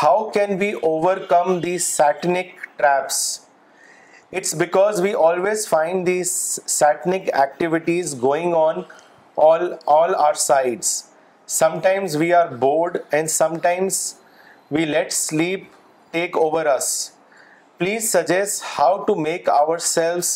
how 0.00 0.30
can 0.36 0.58
we 0.62 0.68
overcome 0.90 1.50
these 1.64 1.86
satanic 1.86 2.52
traps? 2.78 3.18
It's 4.40 4.54
because 4.54 5.02
we 5.06 5.12
always 5.26 5.66
find 5.66 6.08
these 6.12 6.32
satanic 6.80 7.28
activities 7.46 8.14
going 8.14 8.54
on 8.54 8.86
all 9.48 10.14
our 10.26 10.34
sides. 10.34 10.88
Sometimes 11.46 12.16
we 12.22 12.32
are 12.32 12.54
bored 12.64 13.04
and 13.12 13.30
sometimes 13.30 13.98
we 14.70 14.86
let 14.86 15.12
sleep 15.12 15.68
take 16.12 16.36
over 16.46 16.66
us. 16.78 16.88
Please 17.78 18.10
suggest 18.16 18.64
how 18.78 19.04
to 19.04 19.14
make 19.28 19.48
ourselves 19.48 20.32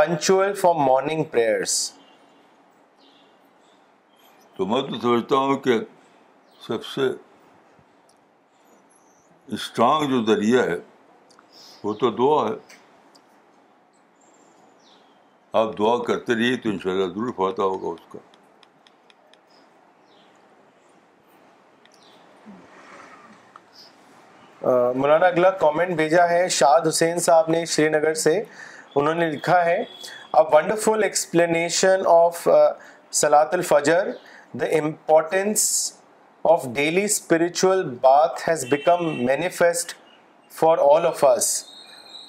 punctual 0.00 0.54
for 0.66 0.74
morning 0.90 1.24
prayers. 1.24 1.80
تو 4.60 4.64
میں 4.66 4.80
تو 4.88 4.96
سمجھتا 5.00 5.36
ہوں 5.40 5.56
کہ 5.64 5.74
سب 6.66 6.84
سے 6.86 7.02
strong 9.58 10.10
جو 10.10 10.18
ذریعہ 10.32 10.62
ہے 10.70 10.74
وہ 11.84 11.92
تو 12.00 12.10
دعا 12.16 12.42
ہے 12.48 12.54
آپ 15.60 15.68
دعا 15.78 15.96
کرتے 16.06 16.34
رہیے 16.34 16.56
تو 16.64 16.68
ان 16.70 16.78
شاء 16.82 16.90
اللہ 16.90 17.06
دور 17.14 17.32
فائدہ 17.36 17.62
ہوگا 17.62 18.18
مولانا 24.96 25.26
اگلا 25.26 25.50
کامنٹ 25.66 25.96
بھیجا 26.02 26.28
ہے 26.30 26.48
شاد 26.58 26.88
حسین 26.88 27.18
صاحب 27.30 27.48
نے 27.54 27.64
شری 27.76 27.88
نگر 27.98 28.14
سے 28.28 28.38
انہوں 28.94 29.14
نے 29.14 29.30
لکھا 29.30 29.64
ہے 29.64 29.82
wonderful 30.52 31.02
explanation 31.04 32.06
of 32.18 32.48
Salat 33.20 33.54
al Fajr 33.60 34.08
the 34.58 34.66
importance 34.76 35.62
of 36.52 36.64
daily 36.74 37.02
spiritual 37.04 37.82
bath 38.02 38.40
has 38.48 38.64
become 38.70 39.04
manifest 39.26 39.92
for 40.58 40.78
all 40.90 41.06
of 41.06 41.24
us 41.24 41.46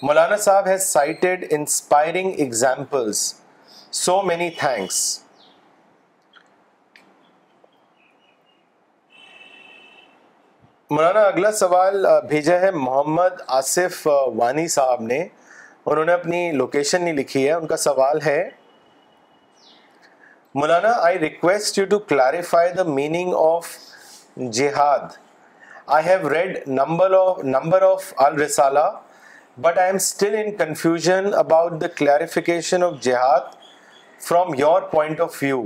Maulana 0.01 0.35
Sahab 0.43 0.67
has 0.67 0.83
cited 0.87 1.45
inspiring 1.57 2.33
examples 2.45 3.23
so 4.01 4.21
many 4.25 4.49
thanks 4.59 4.99
Maulana 10.89 11.21
اگلا 11.33 11.51
سوال 11.63 12.05
بھیجا 12.29 12.59
ہے 12.61 12.71
محمد 12.71 13.41
آصف 13.61 14.07
وانی 14.35 14.67
صاحب 14.77 15.01
نے 15.13 15.21
انہوں 15.85 16.05
نے 16.05 16.13
اپنی 16.13 16.49
لوکیشن 16.51 17.03
نہیں 17.03 17.13
لکھی 17.13 17.47
ہے 17.47 17.51
ان 17.53 17.67
کا 17.67 17.77
سوال 17.89 18.21
ہے 18.25 18.41
مولانا 20.55 20.89
I 21.03 21.19
request 21.19 21.77
you 21.77 21.83
to 21.89 21.97
clarify 22.07 22.71
the 22.77 22.83
meaning 22.83 23.33
of 23.39 23.67
جہاد 24.53 25.03
I 25.97 26.05
have 26.07 26.29
read 26.29 26.57
number 26.67 27.11
of 27.17 27.37
number 27.43 27.81
of 27.91 28.11
Alrisala 28.25 28.79
but 29.61 29.77
I 29.79 29.87
am 29.89 29.95
still 29.95 30.33
in 30.39 30.51
confusion 30.55 31.29
about 31.39 31.79
the 31.81 31.87
clarification 31.99 32.83
of 32.83 32.93
جہاد 33.03 33.55
from 34.27 34.53
your 34.57 34.81
point 34.91 35.21
of 35.27 35.37
view 35.41 35.61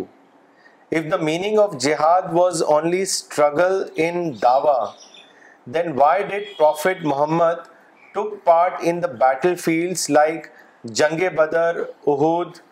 if 0.92 1.12
the 1.12 1.18
meaning 1.24 1.60
of 1.60 1.74
جہاد 1.86 2.32
was 2.34 2.62
only 2.76 3.02
struggle 3.02 3.84
in 4.06 4.32
Dawa 4.44 4.78
then 5.74 5.92
why 6.00 6.24
did 6.32 6.44
prophet 6.58 7.04
Muhammad 7.06 7.66
took 8.16 8.44
part 8.46 8.80
in 8.90 9.02
the 9.04 9.08
battlefields 9.64 10.10
like 10.10 10.48
جنگ 11.02 11.28
بدر 11.38 11.82
اہود 11.86 12.65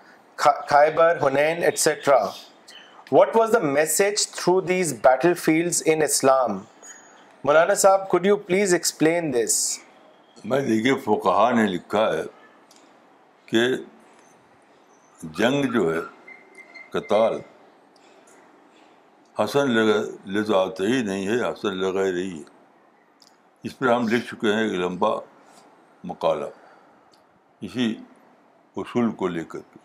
خیبر 0.45 1.17
Hunain 1.21 1.61
etcetera 1.63 2.17
what 3.11 3.35
was 3.35 3.51
the 3.53 3.59
message 3.59 4.25
through 4.35 4.59
these 4.61 4.93
battle 5.03 5.33
fields 5.41 5.81
in 5.93 6.01
Islam 6.01 6.57
Maulana 7.43 7.73
Sahab 7.83 8.07
could 8.09 8.25
you 8.25 8.35
please 8.47 8.73
explain 8.73 9.31
this 9.33 9.57
میں 10.51 10.59
دیکھیے 10.61 10.95
فوکہ 11.05 11.49
نے 11.55 11.65
لکھا 11.73 12.01
ہے 12.13 12.23
کہ 13.51 13.63
جنگ 15.37 15.69
جو 15.73 15.93
ہے 15.93 15.99
قطال 16.93 17.37
حسن 19.39 19.71
لذات 20.37 20.79
ہی 20.79 21.01
نہیں 21.03 21.27
ہے 21.27 21.39
حسن 21.51 21.77
لگائی 21.83 22.11
رہی 22.15 22.37
ہے 22.37 22.43
اس 23.67 23.77
پر 23.77 23.91
ہم 23.93 24.07
لکھ 24.07 24.25
چکے 24.33 24.53
ہیں 24.53 24.63
ایک 24.63 24.73
لمبا 24.83 25.15
مقالہ 26.11 26.45
اسی 27.67 27.89
اصول 28.77 29.11
کو 29.21 29.27
لے 29.37 29.43
کر 29.51 29.59
کے 29.71 29.81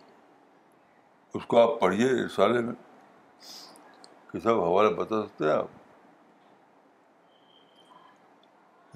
اس 1.35 1.45
کو 1.47 1.59
آپ 1.59 1.79
پڑھیے 1.81 2.09
رسالے 2.25 2.61
میں 2.67 2.75
کہ 4.33 4.39
سب 4.41 4.61
حوالہ 4.61 4.89
بتا 4.97 5.21
سکتے 5.27 5.45
ہیں 5.45 5.51
آپ 5.53 5.67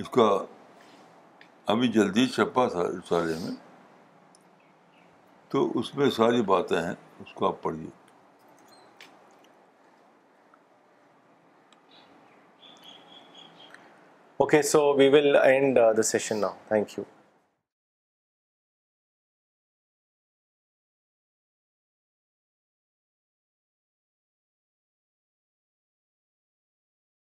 اس 0.00 0.08
کا 0.10 0.26
ابھی 1.72 1.88
جلدی 1.92 2.26
چھپا 2.34 2.66
تھا 2.68 2.82
رسالے 2.82 3.34
میں 3.42 3.54
تو 5.50 5.66
اس 5.78 5.94
میں 5.96 6.08
ساری 6.16 6.42
باتیں 6.52 6.80
ہیں 6.82 6.92
اس 7.22 7.32
کو 7.34 7.46
آپ 7.46 7.62
پڑھیے 7.62 7.88
okay 14.42 14.62
so 14.72 14.92
we 14.98 15.08
will 15.14 15.34
end 15.36 15.78
the 15.96 16.02
session 16.12 16.40
now 16.40 16.56
thank 16.68 16.98
you 16.98 17.21